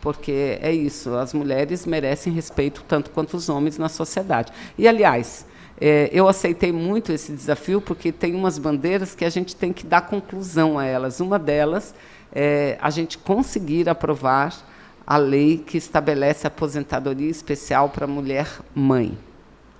porque 0.00 0.58
é 0.60 0.72
isso, 0.72 1.14
as 1.14 1.32
mulheres 1.32 1.86
merecem 1.86 2.32
respeito 2.32 2.84
tanto 2.88 3.08
quanto 3.10 3.36
os 3.36 3.48
homens 3.48 3.78
na 3.78 3.88
sociedade. 3.88 4.52
E, 4.76 4.88
aliás, 4.88 5.46
é, 5.80 6.10
eu 6.12 6.26
aceitei 6.26 6.72
muito 6.72 7.12
esse 7.12 7.32
desafio 7.32 7.80
porque 7.80 8.10
tem 8.10 8.34
umas 8.34 8.58
bandeiras 8.58 9.14
que 9.14 9.24
a 9.24 9.30
gente 9.30 9.54
tem 9.54 9.72
que 9.72 9.86
dar 9.86 10.00
conclusão 10.00 10.76
a 10.76 10.84
elas. 10.84 11.20
Uma 11.20 11.38
delas 11.38 11.94
é 12.32 12.78
a 12.80 12.90
gente 12.90 13.18
conseguir 13.18 13.88
aprovar 13.88 14.54
a 15.06 15.16
lei 15.16 15.58
que 15.58 15.76
estabelece 15.76 16.46
aposentadoria 16.46 17.28
especial 17.28 17.88
para 17.88 18.04
a 18.04 18.08
mulher 18.08 18.48
mãe. 18.74 19.18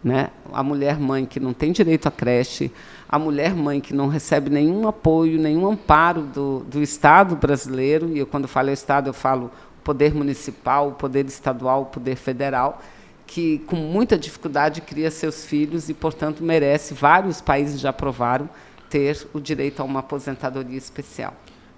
Né? 0.03 0.31
A 0.53 0.63
mulher 0.63 0.99
mãe 0.99 1.25
que 1.25 1.39
não 1.39 1.53
tem 1.53 1.71
direito 1.71 2.09
à 2.09 2.11
creche, 2.11 2.73
a 3.09 3.19
mulher 3.19 3.55
mãe 3.55 3.81
que 3.81 3.95
não 3.95 4.09
recebe 4.09 4.51
nenhum 4.51 4.89
apoio, 4.89 5.41
nenhum 5.41 5.71
amparo 5.71 6.23
do, 6.23 6.61
do 6.61 6.83
Estado 6.83 7.37
brasileiro, 7.37 8.09
e 8.09 8.19
eu, 8.19 8.27
quando 8.27 8.49
falo 8.49 8.71
Estado, 8.71 9.09
eu 9.09 9.15
falo 9.15 9.51
poder 9.85 10.13
municipal, 10.13 10.93
poder 10.93 11.27
estadual, 11.27 11.87
poder 11.87 12.17
federal, 12.17 12.83
que 13.27 13.61
com 13.61 13.77
muita 13.77 14.19
dificuldade 14.19 14.81
cria 14.81 15.11
seus 15.11 15.45
filhos 15.45 15.89
e, 15.89 15.95
portanto, 15.95 16.43
merece, 16.43 16.95
vários 16.95 17.41
países 17.41 17.81
já 17.81 17.91
aprovaram, 17.91 18.49
ter 18.91 19.27
o 19.33 19.41
direito 19.41 19.81
a 19.81 19.85
uma 19.85 20.01
aposentadoria 20.01 20.77
especial. 20.77 21.35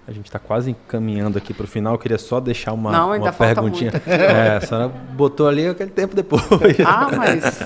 A 0.07 0.11
gente 0.11 0.25
está 0.25 0.37
quase 0.37 0.69
encaminhando 0.69 1.37
aqui 1.37 1.51
para 1.51 1.63
o 1.63 1.67
final. 1.67 1.95
Eu 1.95 1.97
queria 1.97 2.19
só 2.19 2.39
deixar 2.39 2.73
uma, 2.73 2.91
não, 2.91 3.11
ainda 3.11 3.25
uma 3.25 3.33
perguntinha. 3.33 3.91
É, 4.05 4.57
a 4.57 4.61
senhora 4.61 4.87
botou 4.87 5.47
ali 5.47 5.67
aquele 5.67 5.89
tempo 5.89 6.15
depois. 6.15 6.43
Ah, 6.85 7.09
mas. 7.15 7.43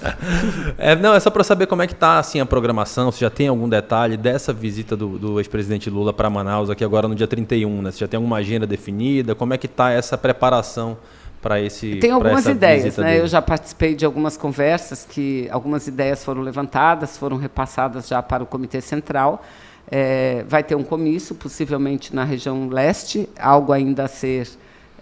É, 0.78 0.96
não, 0.96 1.14
é 1.14 1.20
só 1.20 1.30
para 1.30 1.44
saber 1.44 1.68
como 1.68 1.82
é 1.82 1.88
que 1.88 1.94
está 1.94 2.20
assim, 2.20 2.40
a 2.40 2.46
programação, 2.46 3.12
se 3.12 3.20
já 3.20 3.30
tem 3.30 3.48
algum 3.48 3.68
detalhe 3.68 4.16
dessa 4.16 4.54
visita 4.54 4.96
do, 4.96 5.18
do 5.18 5.40
ex-presidente 5.40 5.90
Lula 5.90 6.14
para 6.14 6.30
Manaus 6.30 6.70
aqui 6.70 6.84
agora 6.84 7.08
no 7.08 7.16
dia 7.16 7.28
31, 7.28 7.82
né? 7.82 7.92
Se 7.92 8.00
já 8.00 8.08
tem 8.08 8.18
alguma 8.18 8.38
agenda 8.38 8.66
definida, 8.66 9.36
como 9.36 9.54
é 9.54 9.58
que 9.58 9.66
está 9.66 9.92
essa 9.92 10.18
preparação 10.18 10.98
para 11.42 11.60
esse 11.60 11.96
Tem 11.98 12.12
algumas 12.12 12.46
ideias, 12.46 12.98
né? 12.98 13.12
Dele. 13.12 13.22
Eu 13.22 13.28
já 13.28 13.42
participei 13.42 13.96
de 13.96 14.06
algumas 14.06 14.38
conversas 14.38 15.06
que 15.10 15.48
algumas 15.52 15.88
ideias 15.88 16.24
foram 16.24 16.42
levantadas, 16.42 17.18
foram 17.18 17.38
repassadas 17.38 18.08
já 18.08 18.22
para 18.22 18.44
o 18.44 18.46
Comitê 18.46 18.82
Central. 18.82 19.44
É, 19.92 20.46
vai 20.48 20.64
ter 20.64 20.76
um 20.76 20.84
comício, 20.84 21.34
possivelmente 21.34 22.16
na 22.16 22.24
região 22.24 22.70
leste, 22.70 23.28
algo 23.40 23.74
ainda 23.74 24.04
a 24.04 24.08
ser 24.08 24.48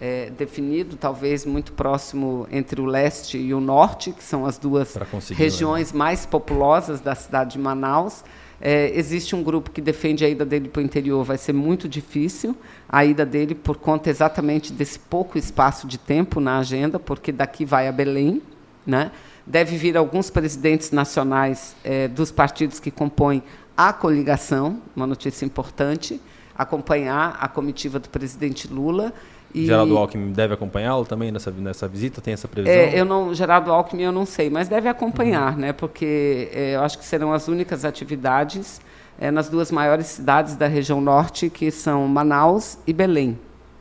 é, 0.00 0.30
definido, 0.30 0.96
talvez 0.96 1.44
muito 1.44 1.72
próximo 1.72 2.46
entre 2.50 2.80
o 2.80 2.86
leste 2.86 3.36
e 3.36 3.52
o 3.52 3.60
norte, 3.60 4.12
que 4.12 4.22
são 4.22 4.46
as 4.46 4.56
duas 4.58 4.96
regiões 5.30 5.92
né? 5.92 5.98
mais 5.98 6.24
populosas 6.24 7.00
da 7.00 7.14
cidade 7.14 7.52
de 7.52 7.58
Manaus. 7.58 8.24
É, 8.60 8.90
existe 8.96 9.36
um 9.36 9.42
grupo 9.42 9.70
que 9.70 9.80
defende 9.80 10.24
a 10.24 10.28
ida 10.28 10.44
dele 10.44 10.68
para 10.68 10.80
o 10.80 10.84
interior, 10.84 11.22
vai 11.22 11.38
ser 11.38 11.52
muito 11.52 11.88
difícil 11.88 12.56
a 12.88 13.04
ida 13.04 13.24
dele 13.24 13.54
por 13.54 13.76
conta 13.76 14.10
exatamente 14.10 14.72
desse 14.72 14.98
pouco 14.98 15.38
espaço 15.38 15.86
de 15.86 15.96
tempo 15.96 16.40
na 16.40 16.58
agenda, 16.58 16.98
porque 16.98 17.30
daqui 17.30 17.64
vai 17.64 17.86
a 17.86 17.92
Belém, 17.92 18.42
né? 18.84 19.12
Deve 19.46 19.76
vir 19.76 19.96
alguns 19.96 20.28
presidentes 20.28 20.90
nacionais 20.90 21.74
é, 21.82 22.08
dos 22.08 22.30
partidos 22.30 22.80
que 22.80 22.90
compõem 22.90 23.42
a 23.78 23.92
coligação, 23.92 24.82
uma 24.96 25.06
notícia 25.06 25.46
importante, 25.46 26.20
acompanhar 26.52 27.38
a 27.40 27.46
comitiva 27.46 28.00
do 28.00 28.08
presidente 28.08 28.66
Lula. 28.66 29.12
E 29.54 29.66
Geraldo 29.66 29.96
Alckmin 29.96 30.32
deve 30.32 30.52
acompanhá-lo 30.52 31.06
também 31.06 31.30
nessa, 31.30 31.52
nessa 31.52 31.86
visita? 31.86 32.20
Tem 32.20 32.34
essa 32.34 32.48
previsão? 32.48 32.76
É, 32.76 33.00
eu 33.00 33.04
não, 33.04 33.32
Geraldo 33.32 33.70
Alckmin 33.70 34.02
eu 34.02 34.10
não 34.10 34.26
sei, 34.26 34.50
mas 34.50 34.66
deve 34.66 34.88
acompanhar, 34.88 35.52
uhum. 35.52 35.60
né, 35.60 35.72
porque 35.72 36.50
é, 36.52 36.74
eu 36.74 36.82
acho 36.82 36.98
que 36.98 37.04
serão 37.04 37.32
as 37.32 37.46
únicas 37.46 37.84
atividades 37.84 38.80
é, 39.16 39.30
nas 39.30 39.48
duas 39.48 39.70
maiores 39.70 40.06
cidades 40.06 40.56
da 40.56 40.66
região 40.66 41.00
norte, 41.00 41.48
que 41.48 41.70
são 41.70 42.08
Manaus 42.08 42.78
e 42.84 42.92
Belém. 42.92 43.38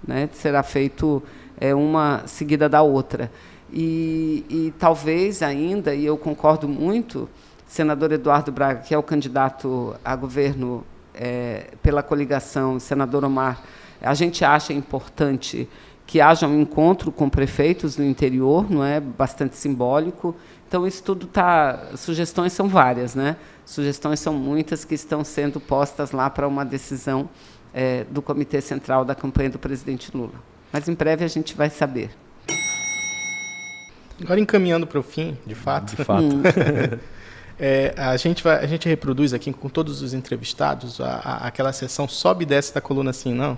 Né, 0.07 0.29
será 0.31 0.61
feito 0.61 1.23
é, 1.59 1.73
uma 1.73 2.21
seguida 2.27 2.69
da 2.69 2.83
outra. 2.83 3.31
E, 3.73 4.45
e 4.47 4.73
talvez 4.77 5.41
ainda, 5.41 5.95
e 5.95 6.05
eu 6.05 6.17
concordo 6.19 6.67
muito, 6.67 7.27
senador 7.67 8.11
Eduardo 8.11 8.51
Braga, 8.51 8.81
que 8.81 8.93
é 8.93 8.97
o 8.97 9.03
candidato 9.03 9.95
a 10.03 10.15
governo 10.15 10.83
é, 11.13 11.71
pela 11.81 12.01
coligação, 12.01 12.79
senador 12.79 13.23
Omar, 13.25 13.61
a 14.01 14.13
gente 14.13 14.45
acha 14.45 14.73
importante 14.73 15.67
que 16.05 16.21
haja 16.21 16.47
um 16.47 16.61
encontro 16.61 17.11
com 17.11 17.29
prefeitos 17.29 17.97
no 17.97 18.05
interior, 18.05 18.71
não 18.71 18.83
é 18.83 18.99
bastante 18.99 19.57
simbólico. 19.57 20.35
Então 20.67 20.87
isso 20.87 21.03
tudo 21.03 21.27
tá, 21.27 21.89
sugestões 21.95 22.53
são 22.53 22.67
várias, 22.69 23.13
né? 23.13 23.35
Sugestões 23.65 24.19
são 24.19 24.33
muitas 24.33 24.85
que 24.85 24.95
estão 24.95 25.23
sendo 25.23 25.59
postas 25.59 26.11
lá 26.11 26.29
para 26.29 26.47
uma 26.47 26.63
decisão 26.63 27.29
é, 27.73 28.05
do 28.05 28.21
Comitê 28.21 28.61
Central 28.61 29.03
da 29.03 29.13
campanha 29.13 29.49
do 29.49 29.59
presidente 29.59 30.15
Lula. 30.15 30.33
Mas 30.71 30.87
em 30.87 30.93
breve 30.93 31.25
a 31.25 31.27
gente 31.27 31.55
vai 31.55 31.69
saber. 31.69 32.11
Agora 34.21 34.39
encaminhando 34.39 34.87
para 34.87 34.99
o 34.99 35.03
fim, 35.03 35.37
de 35.45 35.55
fato. 35.55 35.95
De 35.95 36.03
fato. 36.03 36.23
é, 37.59 37.93
a, 37.97 38.15
gente 38.17 38.43
vai, 38.43 38.63
a 38.63 38.67
gente 38.67 38.87
reproduz 38.87 39.33
aqui 39.33 39.51
com 39.51 39.67
todos 39.67 40.01
os 40.01 40.13
entrevistados 40.13 41.01
a, 41.01 41.15
a, 41.15 41.47
aquela 41.47 41.73
sessão 41.73 42.07
sobe 42.07 42.43
e 42.43 42.45
desce 42.45 42.73
da 42.73 42.79
coluna 42.79 43.09
assim, 43.09 43.33
não? 43.33 43.57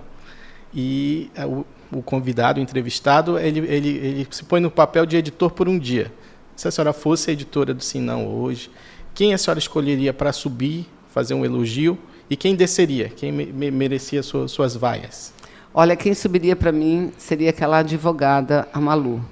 E 0.74 1.30
a, 1.36 1.46
o, 1.46 1.66
o, 1.92 2.02
convidado, 2.02 2.58
o 2.58 2.62
entrevistado, 2.62 3.38
ele, 3.38 3.60
ele, 3.60 3.88
ele 3.88 4.28
se 4.30 4.44
põe 4.44 4.60
no 4.60 4.70
papel 4.70 5.04
de 5.04 5.16
editor 5.16 5.50
por 5.50 5.68
um 5.68 5.78
dia. 5.78 6.12
Se 6.56 6.68
a 6.68 6.70
senhora 6.70 6.92
fosse 6.92 7.30
editora 7.30 7.74
do 7.74 7.82
Sim 7.82 8.00
Não 8.00 8.26
hoje, 8.26 8.70
quem 9.14 9.34
a 9.34 9.38
senhora 9.38 9.58
escolheria 9.58 10.14
para 10.14 10.32
subir, 10.32 10.86
fazer 11.08 11.34
um 11.34 11.44
elogio, 11.44 11.98
e 12.28 12.36
quem 12.36 12.54
desceria? 12.54 13.08
Quem 13.08 13.32
me, 13.32 13.70
merecia 13.70 14.22
suas, 14.22 14.50
suas 14.52 14.76
vaias? 14.76 15.34
Olha, 15.74 15.96
quem 15.96 16.14
subiria 16.14 16.54
para 16.54 16.72
mim 16.72 17.12
seria 17.18 17.50
aquela 17.50 17.78
advogada, 17.78 18.68
a 18.72 18.80
Malu 18.80 19.24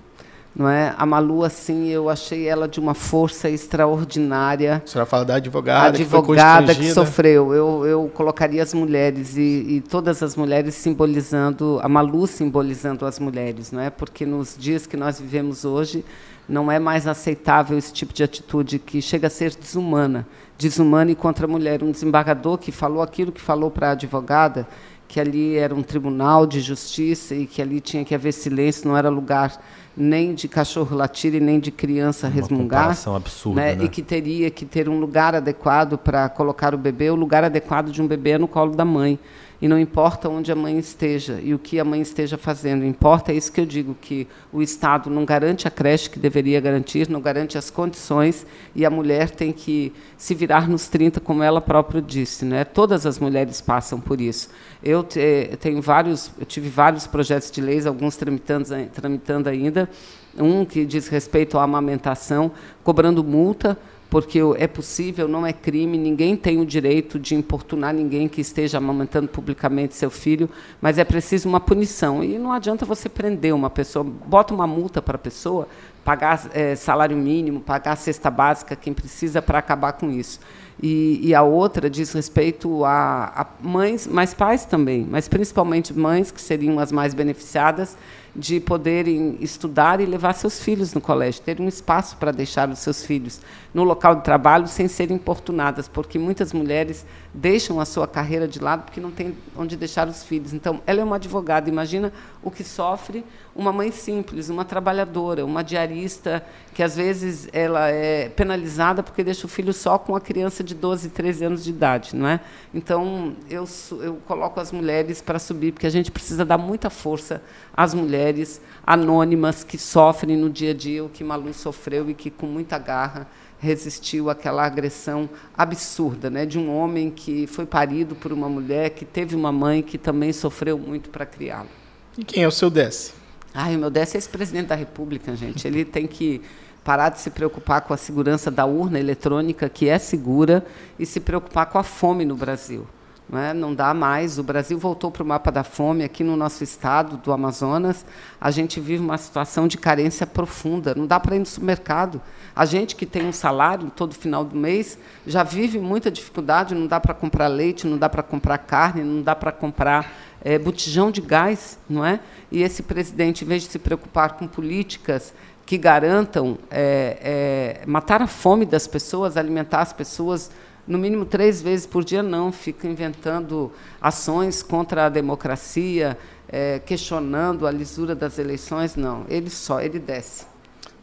não 0.59 0.69
é? 0.69 0.93
A 0.99 1.07
Malu, 1.07 1.45
assim, 1.45 1.87
eu 1.87 2.11
achei 2.11 2.49
ela 2.49 2.67
de 2.67 2.81
uma 2.81 2.93
força 2.93 3.49
extraordinária. 3.49 4.83
A 4.85 4.89
senhora 4.89 5.07
fala 5.07 5.25
da 5.25 5.37
advogada, 5.37 5.85
a 5.85 5.89
advogada 5.91 6.75
que, 6.75 6.81
que 6.81 6.93
sofreu. 6.93 7.55
Eu, 7.55 7.87
eu 7.87 8.11
colocaria 8.13 8.61
as 8.61 8.75
mulheres 8.75 9.37
e, 9.37 9.41
e, 9.41 9.81
todas 9.81 10.21
as 10.21 10.35
mulheres 10.35 10.75
simbolizando 10.75 11.79
a 11.81 11.89
Malu 11.89 12.27
simbolizando 12.27 13.07
as 13.07 13.21
mulheres, 13.21 13.71
não 13.71 13.81
é? 13.81 13.89
Porque 13.89 14.27
nos 14.27 14.57
dias 14.59 14.85
que 14.85 14.97
nós 14.97 15.21
vivemos 15.21 15.65
hoje 15.65 16.05
não 16.49 16.73
é 16.73 16.81
mais 16.81 17.07
aceitável 17.07 17.79
esse 17.79 17.93
tipo 17.93 18.13
de 18.13 18.25
atitude 18.25 18.81
que 18.81 19.01
chega 19.01 19.29
a 19.29 19.31
ser 19.31 19.55
desumana, 19.55 20.27
desumana 20.59 21.13
e 21.13 21.15
contra 21.15 21.47
a 21.47 21.49
mulher. 21.49 21.85
Um 21.85 21.93
desembargador 21.93 22.59
que 22.59 22.73
falou 22.73 23.01
aquilo 23.01 23.31
que 23.31 23.41
falou 23.41 23.71
para 23.71 23.91
a 23.91 23.93
advogada 23.93 24.67
que 25.07 25.19
ali 25.19 25.57
era 25.57 25.75
um 25.75 25.83
tribunal 25.83 26.47
de 26.47 26.61
justiça 26.61 27.35
e 27.35 27.47
que 27.47 27.63
ali 27.63 27.81
tinha 27.81 28.05
que 28.05 28.15
haver 28.15 28.31
silêncio, 28.31 28.87
não 28.87 28.97
era 28.97 29.09
lugar 29.09 29.59
nem 29.99 30.35
de 30.35 30.47
cachorro 30.47 30.97
latir 30.97 31.35
e 31.35 31.41
nem 31.41 31.59
de 31.59 31.71
criança 31.71 32.29
resmungar. 32.29 32.97
Uma 33.07 33.17
absurda, 33.17 33.61
né? 33.61 33.75
né? 33.75 33.85
E 33.85 33.89
que 33.89 34.03
teria 34.03 34.51
que 34.51 34.65
ter 34.65 34.89
um 34.89 34.99
lugar 34.99 35.35
adequado 35.35 35.99
para 35.99 36.29
colocar 36.29 36.75
o 36.75 36.79
bebê. 36.79 37.11
O 37.11 37.17
lugar 37.17 37.45
adequado 37.45 37.91
de 37.91 38.01
um 38.01 38.07
bebê 38.07 38.31
é 38.31 38.39
no 38.39 38.49
colo 38.49 38.75
da 38.75 38.85
mãe. 38.85 39.19
E 39.61 39.67
não 39.67 39.79
importa 39.79 40.29
onde 40.29 40.53
a 40.53 40.55
mãe 40.55 40.79
esteja 40.79 41.41
e 41.43 41.53
o 41.53 41.59
que 41.59 41.81
a 41.81 41.85
mãe 41.85 42.01
esteja 42.01 42.39
fazendo, 42.39 42.85
importa 42.85 43.33
é 43.33 43.35
isso 43.35 43.51
que 43.51 43.61
eu 43.61 43.67
digo, 43.67 43.97
que 44.01 44.29
o 44.53 44.63
Estado 44.63 45.11
não 45.11 45.25
garante 45.25 45.67
a 45.67 45.71
creche 45.71 46.09
que 46.09 46.19
deveria 46.19 46.61
garantir, 46.61 47.09
não 47.09 47.21
garante 47.21 47.59
as 47.59 47.69
condições, 47.69 48.47
e 48.73 48.87
a 48.87 48.91
mulher 48.91 49.31
tem 49.31 49.53
que 49.53 49.93
se 50.17 50.33
virar 50.33 50.69
nos 50.69 50.87
30, 50.87 51.19
como 51.19 51.43
ela 51.43 51.61
própria 51.61 52.01
disse. 52.01 52.45
Né? 52.45 52.65
Todas 52.65 53.05
as 53.05 53.19
mulheres 53.19 53.61
passam 53.61 54.01
por 54.01 54.21
isso. 54.21 54.49
Eu 54.81 55.03
tenho 55.03 55.83
vários, 55.83 56.31
eu 56.39 56.47
tive 56.47 56.69
vários 56.69 57.09
projetos 57.09 57.51
de 57.51 57.61
leis, 57.61 57.85
alguns 57.85 58.17
tramitando, 58.17 58.69
tramitando 58.95 59.49
ainda, 59.49 59.91
um 60.37 60.65
que 60.65 60.85
diz 60.85 61.09
respeito 61.09 61.59
à 61.59 61.65
amamentação, 61.65 62.53
cobrando 62.85 63.25
multa 63.25 63.77
porque 64.11 64.41
é 64.57 64.67
possível, 64.67 65.29
não 65.29 65.47
é 65.47 65.53
crime, 65.53 65.99
ninguém 65.99 66.35
tem 66.37 66.61
o 66.61 66.67
direito 66.67 67.19
de 67.19 67.35
importunar 67.35 67.93
ninguém 67.93 68.27
que 68.29 68.41
esteja 68.41 68.79
amamentando 68.79 69.29
publicamente 69.29 69.95
seu 69.95 70.11
filho, 70.11 70.49
mas 70.81 70.99
é 70.99 71.05
preciso 71.05 71.49
uma 71.49 71.61
punição. 71.61 72.25
E 72.25 72.39
não 72.39 72.53
adianta 72.53 72.87
você 72.87 73.09
prender 73.09 73.55
uma 73.55 73.69
pessoa, 73.69 74.03
bota 74.05 74.55
uma 74.55 74.67
multa 74.67 75.03
para 75.03 75.17
a 75.17 75.19
pessoa, 75.19 75.69
pagar 76.09 76.49
é, 76.55 76.75
salário 76.75 77.15
mínimo, 77.15 77.61
pagar 77.61 77.95
cesta 77.95 78.31
básica, 78.31 78.75
quem 78.75 78.95
precisa 78.95 79.43
para 79.43 79.59
acabar 79.59 79.93
com 79.93 80.11
isso. 80.11 80.41
E, 80.83 81.21
e, 81.23 81.35
a 81.35 81.43
outra 81.43 81.91
diz 81.91 82.15
respeito 82.15 82.83
a, 82.83 83.25
a, 83.43 83.47
mães, 83.61 84.07
mas 84.11 84.33
pais 84.33 84.65
também, 84.65 85.07
mas 85.07 85.29
principalmente 85.29 85.93
mães, 85.93 86.31
que 86.31 86.41
seriam 86.41 86.79
as 86.79 86.91
mais 86.91 87.13
beneficiadas, 87.13 87.95
de 88.35 88.59
poderem 88.59 89.37
estudar 89.41 90.01
e 90.01 90.07
levar 90.07 90.33
seus 90.33 90.59
filhos 90.59 90.95
no 90.95 91.01
colégio, 91.01 91.43
ter 91.43 91.61
um 91.61 91.69
espaço 91.69 92.17
para 92.17 92.31
deixar 92.31 92.71
os 92.71 92.79
seus 92.79 93.05
filhos 93.05 93.43
no 93.75 93.85
local 93.85 94.15
de 94.15 94.25
trabalho 94.25 94.67
sem 94.67 94.89
serem 94.89 95.17
importunadas, 95.17 95.89
porque 95.89 96.19
muitas 96.19 96.55
mulheres 96.55 97.05
deixam 97.39 97.79
a 97.79 97.85
sua 97.85 98.07
carreira 98.07 98.49
de 98.49 98.59
lado 98.59 98.83
porque 98.85 99.01
não 99.01 99.11
tem 99.11 99.37
onde 99.57 99.77
deixar 99.77 100.09
os 100.09 100.25
filhos. 100.25 100.53
Então, 100.53 100.83
ela 100.87 101.01
é 101.01 101.05
uma 101.05 101.17
advogada, 101.17 101.69
imagina 101.69 102.13
o 102.43 102.51
que 102.51 102.65
sofre 102.65 103.25
uma 103.55 103.73
mãe 103.73 103.91
simples, 103.91 104.49
uma 104.49 104.65
trabalhadora, 104.65 105.45
uma 105.45 105.63
diarista, 105.63 106.45
que 106.75 106.83
às 106.83 106.97
vezes 106.97 107.49
ela 107.53 107.89
é 107.89 108.29
penalizada 108.29 109.03
porque 109.03 109.23
deixa 109.25 109.47
o 109.47 109.49
filho 109.49 109.73
só 109.73 109.99
com 109.99 110.15
a 110.15 110.21
criança 110.21 110.63
de 110.63 110.75
12, 110.75 111.11
13 111.11 111.45
anos 111.45 111.65
de 111.65 111.71
idade, 111.71 112.15
não 112.15 112.29
é? 112.29 112.41
Então, 112.73 113.37
eu, 113.49 113.65
eu 114.01 114.15
coloco 114.27 114.61
as 114.61 114.73
mulheres 114.73 115.21
para 115.21 115.39
subir, 115.39 115.73
porque 115.73 115.87
a 115.87 115.91
gente 115.91 116.11
precisa 116.11 116.45
dar 116.45 116.59
muita 116.59 116.91
força 116.91 117.43
às 117.77 117.95
mulheres 117.95 118.61
anônimas 118.87 119.63
que 119.63 119.79
sofrem 119.79 120.37
no 120.37 120.51
dia 120.51 120.71
a 120.71 120.75
dia 120.75 121.05
o 121.05 121.09
que 121.09 121.23
Malu 121.23 121.53
sofreu 121.53 122.09
e 122.11 122.15
que, 122.15 122.31
com 122.31 122.47
muita 122.47 122.79
garra, 122.79 123.27
resistiu 123.59 124.31
àquela 124.31 124.65
agressão 124.65 125.29
absurda 125.57 126.31
né, 126.31 126.47
de 126.47 126.59
um 126.59 126.75
homem 126.75 127.11
que 127.11 127.47
foi 127.47 127.67
parido 127.67 128.15
por 128.15 128.33
uma 128.33 128.49
mulher, 128.49 128.91
que 128.91 129.05
teve 129.05 129.35
uma 129.35 129.51
mãe 129.51 129.83
que 129.83 129.99
também 129.99 130.33
sofreu 130.33 130.79
muito 130.79 131.11
para 131.11 131.27
criá-lo. 131.27 131.69
E 132.17 132.25
quem 132.25 132.43
é 132.43 132.49
o 132.49 132.53
seu 132.53 132.71
Desce? 132.71 133.13
Ai, 133.55 133.77
o 133.77 133.79
meu 133.79 133.91
Décio 133.91 134.17
é 134.17 134.19
ex-presidente 134.19 134.69
da 134.69 134.75
República, 134.75 135.35
gente. 135.35 135.67
Ele 135.67 135.85
tem 135.85 136.07
que 136.07 136.41
parar 136.85 137.09
de 137.09 137.21
se 137.21 137.31
preocupar 137.31 137.81
com 137.83 137.93
a 137.93 137.97
segurança 137.97 138.51
da 138.51 138.65
urna 138.65 138.99
eletrônica, 138.99 139.69
que 139.69 139.89
é 139.89 139.99
segura, 139.99 140.65
e 140.99 141.05
se 141.05 141.21
preocupar 141.21 141.67
com 141.67 141.79
a 141.79 141.83
fome 141.83 142.25
no 142.25 142.37
Brasil. 142.37 142.87
Não, 143.29 143.39
é? 143.39 143.53
não 143.53 143.75
dá 143.75 143.93
mais. 143.93 144.39
O 144.39 144.43
Brasil 144.43 144.79
voltou 144.79 145.11
para 145.11 145.23
o 145.23 145.27
mapa 145.27 145.53
da 145.53 145.63
fome 145.63 146.03
aqui 146.03 146.25
no 146.25 146.37
nosso 146.37 146.65
estado, 146.65 147.19
do 147.19 147.31
Amazonas. 147.31 148.07
A 148.41 148.51
gente 148.51 148.81
vive 148.81 149.03
uma 149.03 149.19
situação 149.19 149.69
de 149.69 149.77
carência 149.77 150.27
profunda. 150.27 150.95
Não 150.95 151.07
dá 151.07 151.21
para 151.21 151.37
ir 151.37 151.41
no 151.41 151.47
supermercado. 151.47 152.21
A 152.57 152.65
gente 152.65 152.97
que 152.97 153.05
tem 153.05 153.27
um 153.27 153.33
salário 153.33 153.91
todo 153.95 154.15
final 154.15 154.45
do 154.45 154.57
mês 154.57 154.99
já 155.27 155.43
vive 155.43 155.79
muita 155.79 156.11
dificuldade. 156.11 156.75
Não 156.75 156.87
dá 156.87 156.99
para 156.99 157.13
comprar 157.13 157.49
leite, 157.49 157.87
não 157.87 157.99
dá 157.99 158.09
para 158.09 158.23
comprar 158.23 158.59
carne, 158.59 159.03
não 159.03 159.23
dá 159.23 159.37
para 159.37 159.53
comprar 159.53 160.11
é, 160.43 160.59
botijão 160.59 161.11
de 161.11 161.21
gás, 161.21 161.79
não 161.89 162.05
é? 162.05 162.21
E 162.51 162.63
esse 162.63 162.83
presidente, 162.83 163.45
em 163.45 163.49
vez 163.49 163.65
de 163.65 163.69
se 163.69 163.79
preocupar 163.79 164.35
com 164.35 164.47
políticas 164.47 165.35
que 165.67 165.77
garantam 165.77 166.57
é, 166.71 167.81
é, 167.83 167.87
matar 167.87 168.23
a 168.23 168.27
fome 168.27 168.65
das 168.65 168.87
pessoas, 168.87 169.37
alimentar 169.37 169.83
as 169.83 169.93
pessoas 169.93 170.51
no 170.89 170.99
mínimo 170.99 171.25
três 171.25 171.61
vezes 171.61 171.87
por 171.87 172.03
dia, 172.03 172.23
não, 172.23 172.51
fica 172.51 172.89
inventando 172.89 173.71
ações 174.01 174.63
contra 174.63 175.07
a 175.07 175.09
democracia, 175.09 176.19
é, 176.49 176.79
questionando 176.79 177.67
a 177.67 177.71
lisura 177.71 178.15
das 178.15 178.39
eleições, 178.39 178.97
não. 178.97 179.27
Ele 179.29 179.51
só, 179.51 179.81
ele 179.81 179.99
desce. 179.99 180.47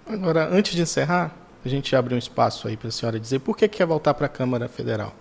Agora, 0.08 0.50
antes 0.52 0.76
de 0.76 0.82
encerrar, 0.82 1.36
a 1.64 1.70
gente 1.70 1.96
abre 1.96 2.16
um 2.16 2.18
espaço 2.18 2.68
aí 2.68 2.76
para 2.76 2.90
a 2.90 2.92
senhora 2.92 3.20
dizer 3.20 3.40
por 3.40 3.56
que 3.56 3.68
quer 3.68 3.86
voltar 3.86 4.14
para 4.16 4.26
a 4.26 4.30
Câmara 4.30 4.68
Federal. 4.68 5.14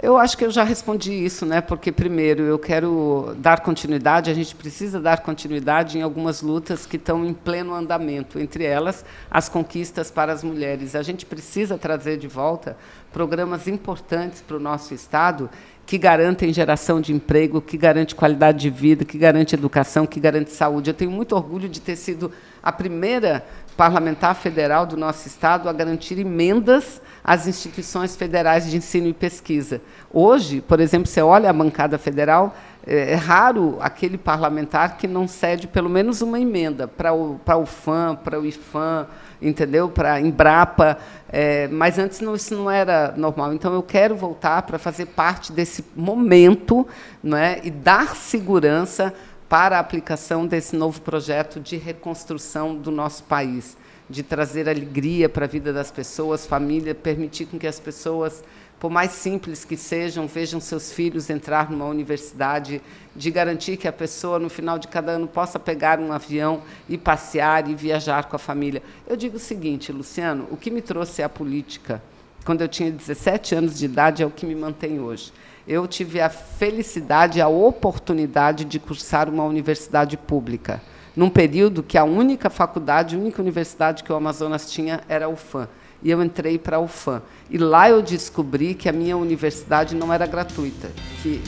Eu 0.00 0.16
acho 0.16 0.38
que 0.38 0.44
eu 0.44 0.50
já 0.50 0.62
respondi 0.62 1.12
isso, 1.12 1.44
né? 1.44 1.60
Porque 1.60 1.90
primeiro 1.90 2.44
eu 2.44 2.56
quero 2.56 3.34
dar 3.38 3.60
continuidade, 3.60 4.30
a 4.30 4.34
gente 4.34 4.54
precisa 4.54 5.00
dar 5.00 5.22
continuidade 5.22 5.98
em 5.98 6.02
algumas 6.02 6.40
lutas 6.40 6.86
que 6.86 6.94
estão 6.94 7.24
em 7.24 7.34
pleno 7.34 7.74
andamento, 7.74 8.38
entre 8.38 8.62
elas 8.62 9.04
as 9.28 9.48
conquistas 9.48 10.08
para 10.08 10.32
as 10.32 10.44
mulheres. 10.44 10.94
A 10.94 11.02
gente 11.02 11.26
precisa 11.26 11.76
trazer 11.76 12.16
de 12.16 12.28
volta 12.28 12.76
programas 13.12 13.66
importantes 13.66 14.40
para 14.40 14.56
o 14.56 14.60
nosso 14.60 14.94
estado 14.94 15.50
que 15.84 15.98
garantem 15.98 16.52
geração 16.52 17.00
de 17.00 17.12
emprego, 17.12 17.60
que 17.60 17.76
garante 17.76 18.14
qualidade 18.14 18.58
de 18.58 18.70
vida, 18.70 19.04
que 19.04 19.18
garante 19.18 19.56
educação, 19.56 20.06
que 20.06 20.20
garante 20.20 20.52
saúde. 20.52 20.90
Eu 20.90 20.94
tenho 20.94 21.10
muito 21.10 21.34
orgulho 21.34 21.68
de 21.68 21.80
ter 21.80 21.96
sido 21.96 22.30
a 22.62 22.70
primeira 22.70 23.44
parlamentar 23.76 24.34
federal 24.34 24.84
do 24.84 24.96
nosso 24.96 25.26
estado 25.26 25.68
a 25.68 25.72
garantir 25.72 26.18
emendas 26.18 27.00
às 27.28 27.46
instituições 27.46 28.16
federais 28.16 28.70
de 28.70 28.78
ensino 28.78 29.06
e 29.06 29.12
pesquisa. 29.12 29.82
Hoje, 30.10 30.62
por 30.62 30.80
exemplo, 30.80 31.06
você 31.06 31.20
olha 31.20 31.50
a 31.50 31.52
bancada 31.52 31.98
federal, 31.98 32.56
é, 32.86 33.12
é 33.12 33.14
raro 33.16 33.76
aquele 33.80 34.16
parlamentar 34.16 34.96
que 34.96 35.06
não 35.06 35.28
cede 35.28 35.66
pelo 35.66 35.90
menos 35.90 36.22
uma 36.22 36.40
emenda 36.40 36.88
para 36.88 37.12
o, 37.12 37.38
para 37.44 37.58
o 37.58 37.66
FAM, 37.66 38.16
para 38.16 38.40
o 38.40 38.46
IFAM, 38.46 39.06
entendeu? 39.42 39.90
Para 39.90 40.14
a 40.14 40.20
Embrapa, 40.22 40.96
é, 41.30 41.68
mas 41.68 41.98
antes 41.98 42.20
não, 42.20 42.34
isso 42.34 42.56
não 42.56 42.70
era 42.70 43.12
normal. 43.14 43.52
Então 43.52 43.74
eu 43.74 43.82
quero 43.82 44.16
voltar 44.16 44.62
para 44.62 44.78
fazer 44.78 45.04
parte 45.04 45.52
desse 45.52 45.84
momento, 45.94 46.88
não 47.22 47.36
é? 47.36 47.60
E 47.62 47.70
dar 47.70 48.16
segurança 48.16 49.12
para 49.50 49.76
a 49.76 49.80
aplicação 49.80 50.46
desse 50.46 50.74
novo 50.74 51.02
projeto 51.02 51.60
de 51.60 51.76
reconstrução 51.76 52.74
do 52.74 52.90
nosso 52.90 53.22
país, 53.24 53.76
de 54.08 54.22
trazer 54.22 54.68
alegria 54.68 55.28
para 55.28 55.44
a 55.44 55.48
vida 55.48 55.72
das 55.72 55.90
pessoas, 55.90 56.46
família, 56.46 56.94
permitir 56.94 57.46
com 57.46 57.58
que 57.58 57.66
as 57.66 57.78
pessoas, 57.78 58.42
por 58.80 58.90
mais 58.90 59.12
simples 59.12 59.64
que 59.64 59.76
sejam, 59.76 60.26
vejam 60.26 60.60
seus 60.60 60.92
filhos 60.92 61.28
entrar 61.28 61.70
numa 61.70 61.84
universidade, 61.84 62.80
de 63.14 63.30
garantir 63.30 63.76
que 63.76 63.88
a 63.88 63.92
pessoa, 63.92 64.38
no 64.38 64.48
final 64.48 64.78
de 64.78 64.88
cada 64.88 65.12
ano, 65.12 65.26
possa 65.26 65.58
pegar 65.58 65.98
um 65.98 66.12
avião 66.12 66.62
e 66.88 66.96
passear 66.96 67.68
e 67.68 67.74
viajar 67.74 68.24
com 68.24 68.36
a 68.36 68.38
família. 68.38 68.82
Eu 69.06 69.16
digo 69.16 69.36
o 69.36 69.40
seguinte, 69.40 69.92
Luciano, 69.92 70.46
o 70.50 70.56
que 70.56 70.70
me 70.70 70.80
trouxe 70.80 71.22
à 71.22 71.28
política 71.28 72.02
quando 72.44 72.62
eu 72.62 72.68
tinha 72.68 72.90
17 72.90 73.54
anos 73.54 73.78
de 73.78 73.84
idade 73.84 74.22
é 74.22 74.26
o 74.26 74.30
que 74.30 74.46
me 74.46 74.54
mantém 74.54 75.00
hoje 75.00 75.32
eu 75.68 75.86
tive 75.86 76.18
a 76.18 76.30
felicidade, 76.30 77.42
a 77.42 77.46
oportunidade 77.46 78.64
de 78.64 78.78
cursar 78.78 79.28
uma 79.28 79.44
universidade 79.44 80.16
pública. 80.16 80.80
Num 81.16 81.28
período 81.28 81.82
que 81.82 81.98
a 81.98 82.04
única 82.04 82.48
faculdade, 82.50 83.16
a 83.16 83.18
única 83.18 83.42
universidade 83.42 84.02
que 84.02 84.12
o 84.12 84.16
Amazonas 84.16 84.70
tinha 84.70 85.00
era 85.08 85.26
a 85.26 85.28
UFAM. 85.28 85.68
E 86.02 86.10
eu 86.10 86.22
entrei 86.22 86.58
para 86.58 86.76
a 86.76 86.80
UFAM. 86.80 87.22
E 87.50 87.58
lá 87.58 87.88
eu 87.88 88.00
descobri 88.00 88.74
que 88.74 88.88
a 88.88 88.92
minha 88.92 89.16
universidade 89.16 89.94
não 89.94 90.12
era 90.12 90.26
gratuita, 90.26 90.90
que 91.22 91.42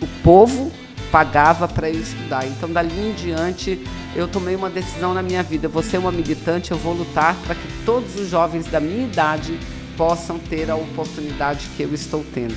o 0.00 0.06
povo 0.22 0.70
pagava 1.10 1.66
para 1.66 1.88
eu 1.90 2.00
estudar. 2.00 2.46
Então, 2.46 2.70
dali 2.70 3.10
em 3.10 3.12
diante, 3.14 3.84
eu 4.14 4.28
tomei 4.28 4.54
uma 4.54 4.70
decisão 4.70 5.14
na 5.14 5.22
minha 5.22 5.42
vida. 5.42 5.68
Você 5.68 5.96
é 5.96 5.98
uma 5.98 6.12
militante, 6.12 6.70
eu 6.70 6.78
vou 6.78 6.92
lutar 6.92 7.34
para 7.46 7.54
que 7.54 7.66
todos 7.84 8.16
os 8.16 8.28
jovens 8.28 8.66
da 8.66 8.80
minha 8.80 9.06
idade 9.06 9.58
possam 9.96 10.38
ter 10.38 10.70
a 10.70 10.76
oportunidade 10.76 11.68
que 11.76 11.82
eu 11.82 11.92
estou 11.94 12.24
tendo. 12.34 12.54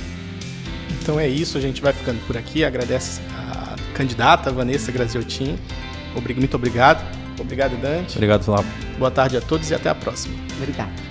Então 1.02 1.18
é 1.18 1.26
isso, 1.26 1.56
a 1.56 1.60
gente 1.60 1.80
vai 1.80 1.92
ficando 1.92 2.20
por 2.26 2.36
aqui. 2.36 2.64
Agradece 2.64 3.20
a 3.34 3.74
candidata 3.94 4.52
Vanessa 4.52 4.92
Graziotin. 4.92 5.58
Muito 6.14 6.54
obrigado. 6.54 7.04
Obrigado, 7.38 7.80
Dante. 7.80 8.16
Obrigado, 8.16 8.44
Flávio. 8.44 8.70
Boa 8.98 9.10
tarde 9.10 9.36
a 9.36 9.40
todos 9.40 9.70
e 9.70 9.74
até 9.74 9.88
a 9.88 9.94
próxima. 9.94 10.34
Obrigada. 10.58 11.09